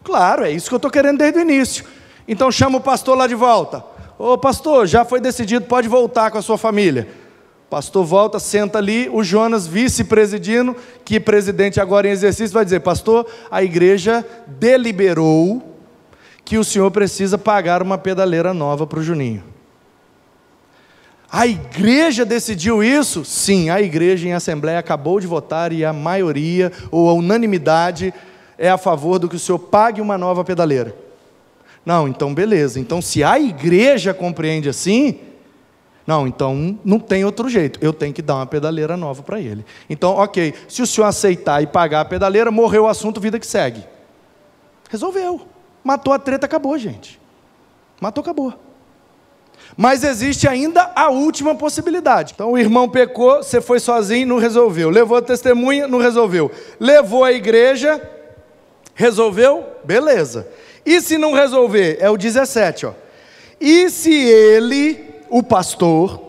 Claro, 0.03 0.43
é 0.43 0.51
isso 0.51 0.67
que 0.67 0.73
eu 0.73 0.77
estou 0.77 0.91
querendo 0.91 1.19
desde 1.19 1.39
o 1.39 1.41
início. 1.41 1.85
Então 2.27 2.51
chama 2.51 2.77
o 2.77 2.81
pastor 2.81 3.17
lá 3.17 3.27
de 3.27 3.35
volta. 3.35 3.85
Ô 4.19 4.37
pastor, 4.37 4.87
já 4.87 5.05
foi 5.05 5.21
decidido, 5.21 5.67
pode 5.67 5.87
voltar 5.87 6.31
com 6.31 6.37
a 6.37 6.41
sua 6.41 6.57
família. 6.57 7.07
Pastor 7.69 8.05
volta, 8.05 8.39
senta 8.39 8.77
ali, 8.77 9.09
o 9.11 9.23
Jonas, 9.23 9.67
vice-presidindo, 9.67 10.75
que 11.03 11.19
presidente 11.19 11.81
agora 11.81 12.07
em 12.07 12.11
exercício, 12.11 12.53
vai 12.53 12.63
dizer: 12.63 12.79
Pastor, 12.79 13.27
a 13.51 13.61
igreja 13.61 14.25
deliberou 14.47 15.75
que 16.45 16.57
o 16.57 16.63
senhor 16.63 16.89
precisa 16.91 17.37
pagar 17.37 17.81
uma 17.81 17.97
pedaleira 17.97 18.53
nova 18.53 18.87
para 18.87 18.99
o 18.99 19.03
Juninho. 19.03 19.43
A 21.29 21.45
igreja 21.45 22.23
decidiu 22.23 22.81
isso? 22.81 23.25
Sim, 23.25 23.69
a 23.69 23.81
igreja 23.81 24.29
em 24.29 24.33
assembleia 24.33 24.79
acabou 24.79 25.19
de 25.19 25.27
votar 25.27 25.73
e 25.73 25.83
a 25.83 25.91
maioria, 25.91 26.71
ou 26.89 27.09
a 27.09 27.13
unanimidade, 27.13 28.13
é 28.57 28.69
a 28.69 28.77
favor 28.77 29.19
do 29.19 29.27
que 29.27 29.35
o 29.35 29.39
senhor 29.39 29.59
pague 29.59 29.99
uma 29.99 30.17
nova 30.17 30.45
pedaleira. 30.45 30.95
Não, 31.85 32.07
então 32.07 32.33
beleza. 32.33 32.79
Então, 32.79 33.01
se 33.01 33.25
a 33.25 33.37
igreja 33.37 34.13
compreende 34.13 34.69
assim, 34.69 35.19
não, 36.07 36.25
então 36.25 36.79
não 36.85 36.99
tem 36.99 37.25
outro 37.25 37.49
jeito. 37.49 37.77
Eu 37.81 37.91
tenho 37.91 38.13
que 38.13 38.21
dar 38.21 38.35
uma 38.35 38.45
pedaleira 38.45 38.95
nova 38.95 39.21
para 39.21 39.41
ele. 39.41 39.65
Então, 39.89 40.15
ok, 40.15 40.53
se 40.69 40.81
o 40.81 40.87
senhor 40.87 41.05
aceitar 41.05 41.61
e 41.61 41.67
pagar 41.67 41.99
a 41.99 42.05
pedaleira, 42.05 42.49
morreu 42.49 42.83
o 42.83 42.87
assunto, 42.87 43.19
vida 43.19 43.37
que 43.37 43.45
segue. 43.45 43.83
Resolveu. 44.89 45.41
Matou 45.83 46.13
a 46.13 46.17
treta, 46.17 46.45
acabou, 46.45 46.77
gente. 46.77 47.19
Matou, 47.99 48.21
acabou. 48.21 48.53
Mas 49.75 50.01
existe 50.01 50.47
ainda 50.47 50.93
a 50.95 51.09
última 51.09 51.53
possibilidade. 51.55 52.31
Então 52.33 52.53
o 52.53 52.57
irmão 52.57 52.87
pecou, 52.87 53.43
você 53.43 53.59
foi 53.59 53.81
sozinho, 53.81 54.27
não 54.27 54.37
resolveu. 54.37 54.89
Levou 54.89 55.17
a 55.17 55.21
testemunha, 55.21 55.89
não 55.89 55.99
resolveu. 55.99 56.49
Levou 56.79 57.25
a 57.25 57.33
igreja, 57.33 58.01
resolveu? 58.95 59.65
Beleza. 59.83 60.47
E 60.85 61.01
se 61.01 61.17
não 61.17 61.33
resolver? 61.33 61.97
É 61.99 62.09
o 62.09 62.15
17, 62.15 62.85
ó. 62.85 62.93
E 63.59 63.89
se 63.89 64.13
ele 64.13 65.06
o 65.29 65.43
pastor, 65.43 66.21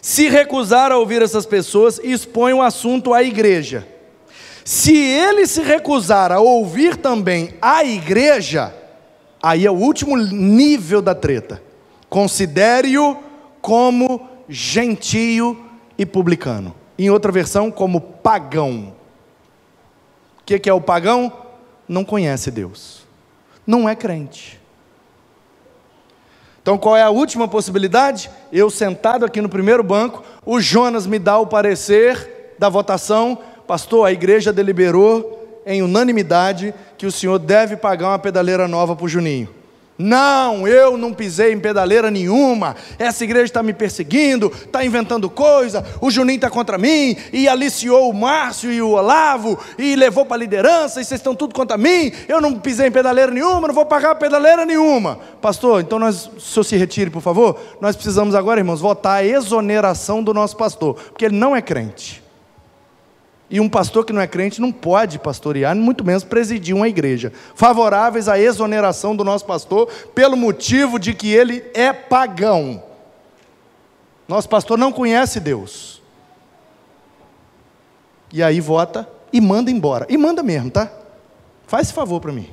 se 0.00 0.28
recusar 0.28 0.90
a 0.90 0.98
ouvir 0.98 1.22
essas 1.22 1.46
pessoas, 1.46 2.00
expõe 2.02 2.52
o 2.52 2.62
assunto 2.62 3.14
à 3.14 3.22
igreja. 3.22 3.86
Se 4.64 4.96
ele 4.96 5.46
se 5.46 5.62
recusar 5.62 6.32
a 6.32 6.40
ouvir 6.40 6.96
também 6.96 7.54
a 7.60 7.84
igreja, 7.84 8.74
aí 9.42 9.66
é 9.66 9.70
o 9.70 9.74
último 9.74 10.16
nível 10.16 11.02
da 11.02 11.14
treta. 11.14 11.62
Considere-o 12.08 13.16
como 13.60 14.28
gentio 14.48 15.64
e 15.96 16.04
publicano. 16.04 16.74
Em 16.98 17.10
outra 17.10 17.32
versão, 17.32 17.70
como 17.70 18.00
pagão. 18.00 18.94
O 20.40 20.44
que 20.44 20.68
é 20.68 20.72
o 20.72 20.80
pagão? 20.80 21.32
Não 21.88 22.04
conhece 22.04 22.50
Deus, 22.50 23.06
não 23.66 23.88
é 23.88 23.94
crente. 23.94 24.61
Então 26.62 26.78
qual 26.78 26.96
é 26.96 27.02
a 27.02 27.10
última 27.10 27.48
possibilidade? 27.48 28.30
Eu 28.52 28.70
sentado 28.70 29.24
aqui 29.24 29.40
no 29.40 29.48
primeiro 29.48 29.82
banco, 29.82 30.22
o 30.46 30.60
Jonas 30.60 31.06
me 31.06 31.18
dá 31.18 31.36
o 31.38 31.46
parecer 31.46 32.54
da 32.56 32.68
votação, 32.68 33.36
pastor, 33.66 34.06
a 34.06 34.12
igreja 34.12 34.52
deliberou 34.52 35.60
em 35.66 35.82
unanimidade 35.82 36.72
que 36.96 37.04
o 37.04 37.12
senhor 37.12 37.38
deve 37.38 37.76
pagar 37.76 38.10
uma 38.10 38.18
pedaleira 38.18 38.68
nova 38.68 38.94
para 38.94 39.04
o 39.04 39.08
Juninho. 39.08 39.61
Não, 40.02 40.66
eu 40.66 40.98
não 40.98 41.14
pisei 41.14 41.52
em 41.52 41.60
pedaleira 41.60 42.10
nenhuma. 42.10 42.74
Essa 42.98 43.22
igreja 43.22 43.44
está 43.44 43.62
me 43.62 43.72
perseguindo, 43.72 44.52
está 44.52 44.84
inventando 44.84 45.30
coisa. 45.30 45.84
O 46.00 46.10
Juninho 46.10 46.36
está 46.36 46.50
contra 46.50 46.76
mim 46.76 47.16
e 47.32 47.48
aliciou 47.48 48.10
o 48.10 48.14
Márcio 48.14 48.72
e 48.72 48.82
o 48.82 48.90
Olavo 48.90 49.56
e 49.78 49.94
levou 49.94 50.26
para 50.26 50.36
a 50.36 50.38
liderança. 50.40 51.00
E 51.00 51.04
vocês 51.04 51.20
estão 51.20 51.36
tudo 51.36 51.54
contra 51.54 51.78
mim. 51.78 52.12
Eu 52.26 52.40
não 52.40 52.58
pisei 52.58 52.88
em 52.88 52.92
pedaleira 52.92 53.30
nenhuma, 53.30 53.68
não 53.68 53.74
vou 53.74 53.86
pagar 53.86 54.16
pedaleira 54.16 54.66
nenhuma. 54.66 55.20
Pastor, 55.40 55.80
então 55.80 56.00
nós, 56.00 56.26
o 56.26 56.40
senhor 56.40 56.64
se 56.64 56.76
retire, 56.76 57.08
por 57.08 57.22
favor. 57.22 57.60
Nós 57.80 57.94
precisamos 57.94 58.34
agora, 58.34 58.58
irmãos, 58.58 58.80
votar 58.80 59.18
a 59.18 59.24
exoneração 59.24 60.20
do 60.22 60.34
nosso 60.34 60.56
pastor, 60.56 60.94
porque 60.94 61.26
ele 61.26 61.36
não 61.36 61.54
é 61.54 61.62
crente. 61.62 62.21
E 63.52 63.60
um 63.60 63.68
pastor 63.68 64.06
que 64.06 64.14
não 64.14 64.22
é 64.22 64.26
crente 64.26 64.62
não 64.62 64.72
pode 64.72 65.18
pastorear, 65.18 65.76
muito 65.76 66.02
menos 66.02 66.24
presidir 66.24 66.74
uma 66.74 66.88
igreja. 66.88 67.30
Favoráveis 67.54 68.26
à 68.26 68.38
exoneração 68.38 69.14
do 69.14 69.22
nosso 69.22 69.44
pastor, 69.44 69.88
pelo 70.14 70.38
motivo 70.38 70.98
de 70.98 71.12
que 71.12 71.30
ele 71.30 71.62
é 71.74 71.92
pagão. 71.92 72.82
Nosso 74.26 74.48
pastor 74.48 74.78
não 74.78 74.90
conhece 74.90 75.38
Deus. 75.38 76.00
E 78.32 78.42
aí 78.42 78.58
vota 78.58 79.06
e 79.30 79.38
manda 79.38 79.70
embora. 79.70 80.06
E 80.08 80.16
manda 80.16 80.42
mesmo, 80.42 80.70
tá? 80.70 80.90
Faz 81.66 81.88
esse 81.88 81.94
favor 81.94 82.22
para 82.22 82.32
mim. 82.32 82.48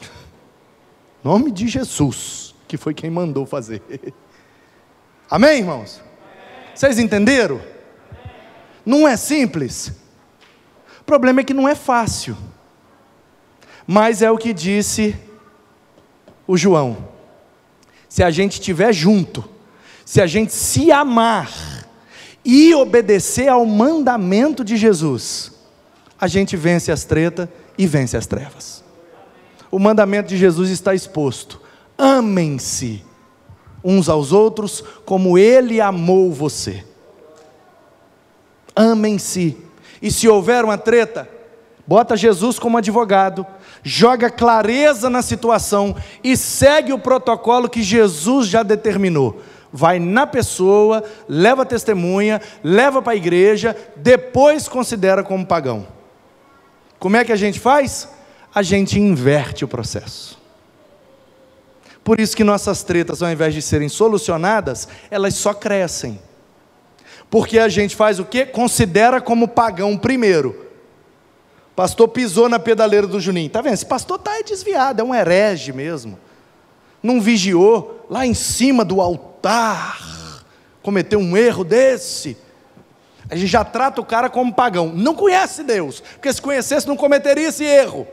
Nome 1.22 1.50
de 1.50 1.68
Jesus, 1.68 2.54
que 2.66 2.78
foi 2.78 2.94
quem 2.94 3.10
mandou 3.10 3.44
fazer. 3.44 3.82
Amém, 5.28 5.58
irmãos? 5.58 6.00
Vocês 6.74 6.98
entenderam? 6.98 7.75
Não 8.86 9.08
é 9.08 9.16
simples. 9.16 9.92
O 11.00 11.04
problema 11.04 11.40
é 11.40 11.44
que 11.44 11.52
não 11.52 11.68
é 11.68 11.74
fácil. 11.74 12.36
Mas 13.84 14.22
é 14.22 14.30
o 14.30 14.38
que 14.38 14.52
disse 14.52 15.16
o 16.46 16.56
João. 16.56 16.96
Se 18.08 18.22
a 18.22 18.30
gente 18.30 18.52
estiver 18.52 18.92
junto, 18.92 19.44
se 20.04 20.20
a 20.20 20.26
gente 20.28 20.52
se 20.52 20.92
amar 20.92 21.50
e 22.44 22.72
obedecer 22.76 23.48
ao 23.48 23.66
mandamento 23.66 24.64
de 24.64 24.76
Jesus, 24.76 25.52
a 26.18 26.28
gente 26.28 26.56
vence 26.56 26.92
as 26.92 27.02
tretas 27.02 27.48
e 27.76 27.88
vence 27.88 28.16
as 28.16 28.26
trevas. 28.26 28.84
O 29.68 29.80
mandamento 29.80 30.28
de 30.28 30.36
Jesus 30.36 30.70
está 30.70 30.94
exposto. 30.94 31.60
Amem-se 31.98 33.04
uns 33.82 34.08
aos 34.08 34.30
outros 34.30 34.82
como 35.04 35.36
ele 35.36 35.80
amou 35.80 36.32
você 36.32 36.84
amem-se. 38.76 39.56
E 40.02 40.10
se 40.10 40.28
houver 40.28 40.64
uma 40.64 40.76
treta, 40.76 41.26
bota 41.86 42.16
Jesus 42.16 42.58
como 42.58 42.76
advogado, 42.76 43.46
joga 43.82 44.30
clareza 44.30 45.08
na 45.08 45.22
situação 45.22 45.96
e 46.22 46.36
segue 46.36 46.92
o 46.92 46.98
protocolo 46.98 47.68
que 47.68 47.82
Jesus 47.82 48.46
já 48.46 48.62
determinou. 48.62 49.40
Vai 49.72 49.98
na 49.98 50.26
pessoa, 50.26 51.02
leva 51.28 51.64
testemunha, 51.64 52.40
leva 52.62 53.02
para 53.02 53.14
a 53.14 53.16
igreja, 53.16 53.76
depois 53.96 54.68
considera 54.68 55.22
como 55.24 55.46
pagão. 55.46 55.86
Como 56.98 57.16
é 57.16 57.24
que 57.24 57.32
a 57.32 57.36
gente 57.36 57.58
faz? 57.58 58.08
A 58.54 58.62
gente 58.62 58.98
inverte 58.98 59.64
o 59.64 59.68
processo. 59.68 60.36
Por 62.02 62.20
isso 62.20 62.36
que 62.36 62.44
nossas 62.44 62.82
tretas, 62.84 63.22
ao 63.22 63.30
invés 63.30 63.52
de 63.52 63.60
serem 63.60 63.88
solucionadas, 63.88 64.88
elas 65.10 65.34
só 65.34 65.52
crescem. 65.52 66.20
Porque 67.30 67.58
a 67.58 67.68
gente 67.68 67.96
faz 67.96 68.18
o 68.18 68.24
quê? 68.24 68.46
Considera 68.46 69.20
como 69.20 69.48
pagão 69.48 69.96
primeiro. 69.96 70.66
Pastor 71.74 72.08
pisou 72.08 72.48
na 72.48 72.58
pedaleira 72.58 73.06
do 73.06 73.20
Juninho. 73.20 73.50
Tá 73.50 73.60
vendo? 73.60 73.74
Esse 73.74 73.84
pastor 73.84 74.18
tá 74.18 74.40
desviado, 74.40 75.02
é 75.02 75.04
um 75.04 75.14
herege 75.14 75.72
mesmo. 75.72 76.18
Não 77.02 77.20
vigiou 77.20 78.06
lá 78.08 78.26
em 78.26 78.32
cima 78.32 78.84
do 78.84 79.00
altar. 79.00 80.44
Cometeu 80.82 81.18
um 81.18 81.36
erro 81.36 81.64
desse. 81.64 82.36
A 83.28 83.36
gente 83.36 83.48
já 83.48 83.64
trata 83.64 84.00
o 84.00 84.04
cara 84.04 84.30
como 84.30 84.54
pagão. 84.54 84.92
Não 84.94 85.14
conhece 85.14 85.62
Deus, 85.62 86.00
porque 86.00 86.32
se 86.32 86.40
conhecesse 86.40 86.86
não 86.86 86.96
cometeria 86.96 87.48
esse 87.48 87.64
erro. 87.64 88.06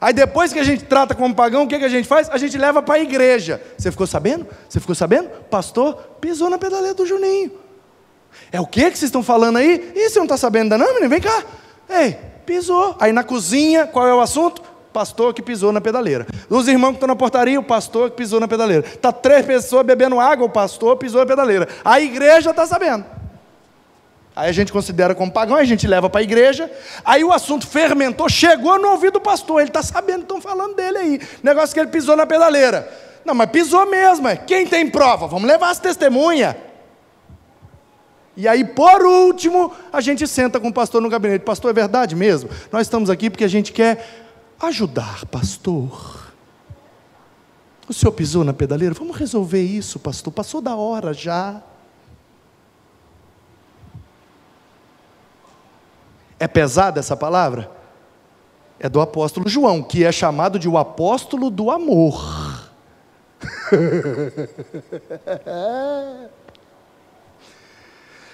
Aí 0.00 0.12
depois 0.12 0.52
que 0.52 0.58
a 0.58 0.64
gente 0.64 0.84
trata 0.84 1.14
como 1.14 1.34
pagão, 1.34 1.64
o 1.64 1.68
que, 1.68 1.78
que 1.78 1.84
a 1.84 1.88
gente 1.88 2.06
faz? 2.06 2.28
A 2.28 2.36
gente 2.36 2.58
leva 2.58 2.82
para 2.82 2.96
a 2.96 3.00
igreja. 3.00 3.62
Você 3.78 3.90
ficou 3.90 4.06
sabendo? 4.06 4.46
Você 4.68 4.78
ficou 4.80 4.94
sabendo? 4.94 5.28
Pastor 5.50 5.94
pisou 6.20 6.50
na 6.50 6.58
pedaleira 6.58 6.94
do 6.94 7.06
Juninho. 7.06 7.52
É 8.50 8.60
o 8.60 8.66
que 8.66 8.90
que 8.90 8.98
vocês 8.98 9.08
estão 9.08 9.22
falando 9.22 9.58
aí? 9.58 9.92
Ih, 9.94 10.08
você 10.08 10.18
não 10.18 10.24
está 10.24 10.36
sabendo 10.36 10.72
ainda 10.72 10.78
não, 10.78 10.94
menino? 10.94 11.08
Vem 11.08 11.20
cá. 11.20 11.42
Ei, 11.88 12.16
pisou. 12.46 12.96
Aí 12.98 13.12
na 13.12 13.22
cozinha, 13.22 13.86
qual 13.86 14.06
é 14.06 14.14
o 14.14 14.20
assunto? 14.20 14.62
Pastor 14.92 15.34
que 15.34 15.42
pisou 15.42 15.70
na 15.70 15.80
pedaleira. 15.80 16.26
Os 16.48 16.66
irmãos 16.66 16.90
que 16.90 16.96
estão 16.96 17.06
na 17.06 17.16
portaria, 17.16 17.60
o 17.60 17.62
pastor 17.62 18.10
que 18.10 18.16
pisou 18.16 18.40
na 18.40 18.48
pedaleira. 18.48 18.86
Está 18.86 19.12
três 19.12 19.44
pessoas 19.44 19.84
bebendo 19.84 20.18
água, 20.18 20.46
o 20.46 20.50
pastor 20.50 20.96
pisou 20.96 21.20
na 21.20 21.26
pedaleira. 21.26 21.68
A 21.84 22.00
igreja 22.00 22.50
está 22.50 22.66
sabendo. 22.66 23.04
Aí 24.34 24.48
a 24.48 24.52
gente 24.52 24.72
considera 24.72 25.16
como 25.16 25.32
pagão, 25.32 25.56
a 25.56 25.64
gente 25.64 25.86
leva 25.86 26.08
para 26.08 26.20
a 26.20 26.22
igreja. 26.22 26.70
Aí 27.04 27.24
o 27.24 27.32
assunto 27.32 27.66
fermentou, 27.66 28.28
chegou 28.28 28.78
no 28.78 28.90
ouvido 28.90 29.14
do 29.14 29.20
pastor. 29.20 29.60
Ele 29.60 29.68
está 29.68 29.82
sabendo, 29.82 30.22
estão 30.22 30.40
falando 30.40 30.74
dele 30.76 30.98
aí. 30.98 31.20
Negócio 31.42 31.74
que 31.74 31.80
ele 31.80 31.90
pisou 31.90 32.16
na 32.16 32.24
pedaleira. 32.24 32.88
Não, 33.24 33.34
mas 33.34 33.50
pisou 33.50 33.84
mesmo. 33.86 34.28
É. 34.28 34.36
Quem 34.36 34.66
tem 34.66 34.88
prova? 34.88 35.26
Vamos 35.26 35.48
levar 35.48 35.70
as 35.70 35.80
testemunhas. 35.80 36.54
E 38.38 38.46
aí, 38.46 38.64
por 38.64 39.04
último, 39.04 39.72
a 39.92 40.00
gente 40.00 40.24
senta 40.24 40.60
com 40.60 40.68
o 40.68 40.72
pastor 40.72 41.02
no 41.02 41.08
gabinete. 41.08 41.42
Pastor, 41.42 41.72
é 41.72 41.74
verdade 41.74 42.14
mesmo? 42.14 42.48
Nós 42.70 42.82
estamos 42.82 43.10
aqui 43.10 43.28
porque 43.28 43.42
a 43.42 43.48
gente 43.48 43.72
quer 43.72 44.30
ajudar, 44.60 45.26
pastor. 45.26 46.32
O 47.88 47.92
senhor 47.92 48.12
pisou 48.12 48.44
na 48.44 48.52
pedaleira? 48.52 48.94
Vamos 48.94 49.16
resolver 49.16 49.60
isso, 49.60 49.98
pastor. 49.98 50.32
Passou 50.32 50.60
da 50.60 50.76
hora 50.76 51.12
já. 51.12 51.60
É 56.38 56.46
pesada 56.46 57.00
essa 57.00 57.16
palavra? 57.16 57.68
É 58.78 58.88
do 58.88 59.00
apóstolo 59.00 59.48
João, 59.48 59.82
que 59.82 60.04
é 60.04 60.12
chamado 60.12 60.60
de 60.60 60.68
o 60.68 60.78
apóstolo 60.78 61.50
do 61.50 61.72
amor. 61.72 62.70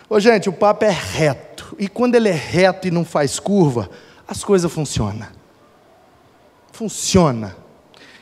Ô, 0.08 0.20
gente, 0.20 0.48
o 0.48 0.52
papo 0.52 0.84
é 0.84 0.90
reto. 0.90 1.74
E 1.78 1.88
quando 1.88 2.14
ele 2.14 2.28
é 2.28 2.32
reto 2.32 2.86
e 2.86 2.90
não 2.90 3.04
faz 3.04 3.38
curva, 3.38 3.90
as 4.26 4.44
coisas 4.44 4.70
funcionam. 4.70 5.26
Funciona. 6.72 7.56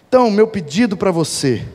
Então, 0.08 0.30
meu 0.30 0.46
pedido 0.46 0.96
para 0.96 1.10
você, 1.10 1.66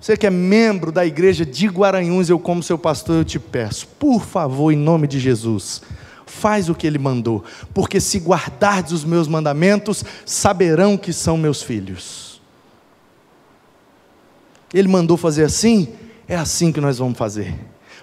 você 0.00 0.16
que 0.16 0.26
é 0.26 0.30
membro 0.30 0.90
da 0.90 1.06
igreja 1.06 1.46
de 1.46 1.68
Guaranhuns, 1.68 2.28
eu 2.28 2.38
como 2.38 2.62
seu 2.62 2.78
pastor, 2.78 3.16
eu 3.16 3.24
te 3.24 3.38
peço, 3.38 3.86
por 3.86 4.24
favor, 4.24 4.72
em 4.72 4.76
nome 4.76 5.06
de 5.06 5.20
Jesus, 5.20 5.82
faz 6.26 6.68
o 6.68 6.74
que 6.74 6.86
ele 6.86 6.98
mandou, 6.98 7.44
porque 7.74 8.00
se 8.00 8.18
guardardes 8.18 8.92
os 8.92 9.04
meus 9.04 9.28
mandamentos, 9.28 10.04
saberão 10.24 10.96
que 10.96 11.12
são 11.12 11.36
meus 11.36 11.62
filhos. 11.62 12.40
Ele 14.72 14.88
mandou 14.88 15.16
fazer 15.16 15.44
assim, 15.44 15.94
é 16.26 16.34
assim 16.34 16.72
que 16.72 16.80
nós 16.80 16.98
vamos 16.98 17.18
fazer, 17.18 17.54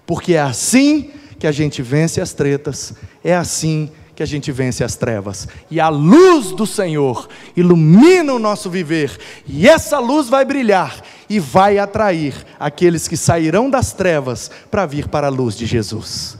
porque 0.10 0.34
é 0.34 0.41
assim 0.41 1.12
que 1.38 1.45
a 1.45 1.51
gente 1.51 1.84
vence 1.84 2.20
as 2.20 2.34
tretas, 2.34 2.95
é 3.24 3.36
assim 3.36 3.91
que 4.16 4.24
a 4.24 4.26
gente 4.26 4.51
vence 4.51 4.84
as 4.84 4.95
trevas, 4.95 5.47
e 5.70 5.80
a 5.80 5.88
luz 5.88 6.47
do 6.51 6.66
Senhor 6.66 7.30
ilumina 7.55 8.34
o 8.34 8.39
nosso 8.39 8.72
viver, 8.72 9.16
e 9.45 9.70
essa 9.70 9.99
luz 9.99 10.28
vai 10.28 10.43
brilhar 10.43 10.99
e 11.30 11.39
vai 11.39 11.78
atrair 11.78 12.34
aqueles 12.60 13.07
que 13.07 13.16
sairão 13.16 13.70
das 13.70 13.93
trevas 13.93 14.49
para 14.72 14.88
vir 14.88 15.07
para 15.07 15.28
a 15.28 15.30
luz 15.30 15.55
de 15.55 15.68
Jesus. 15.68 16.39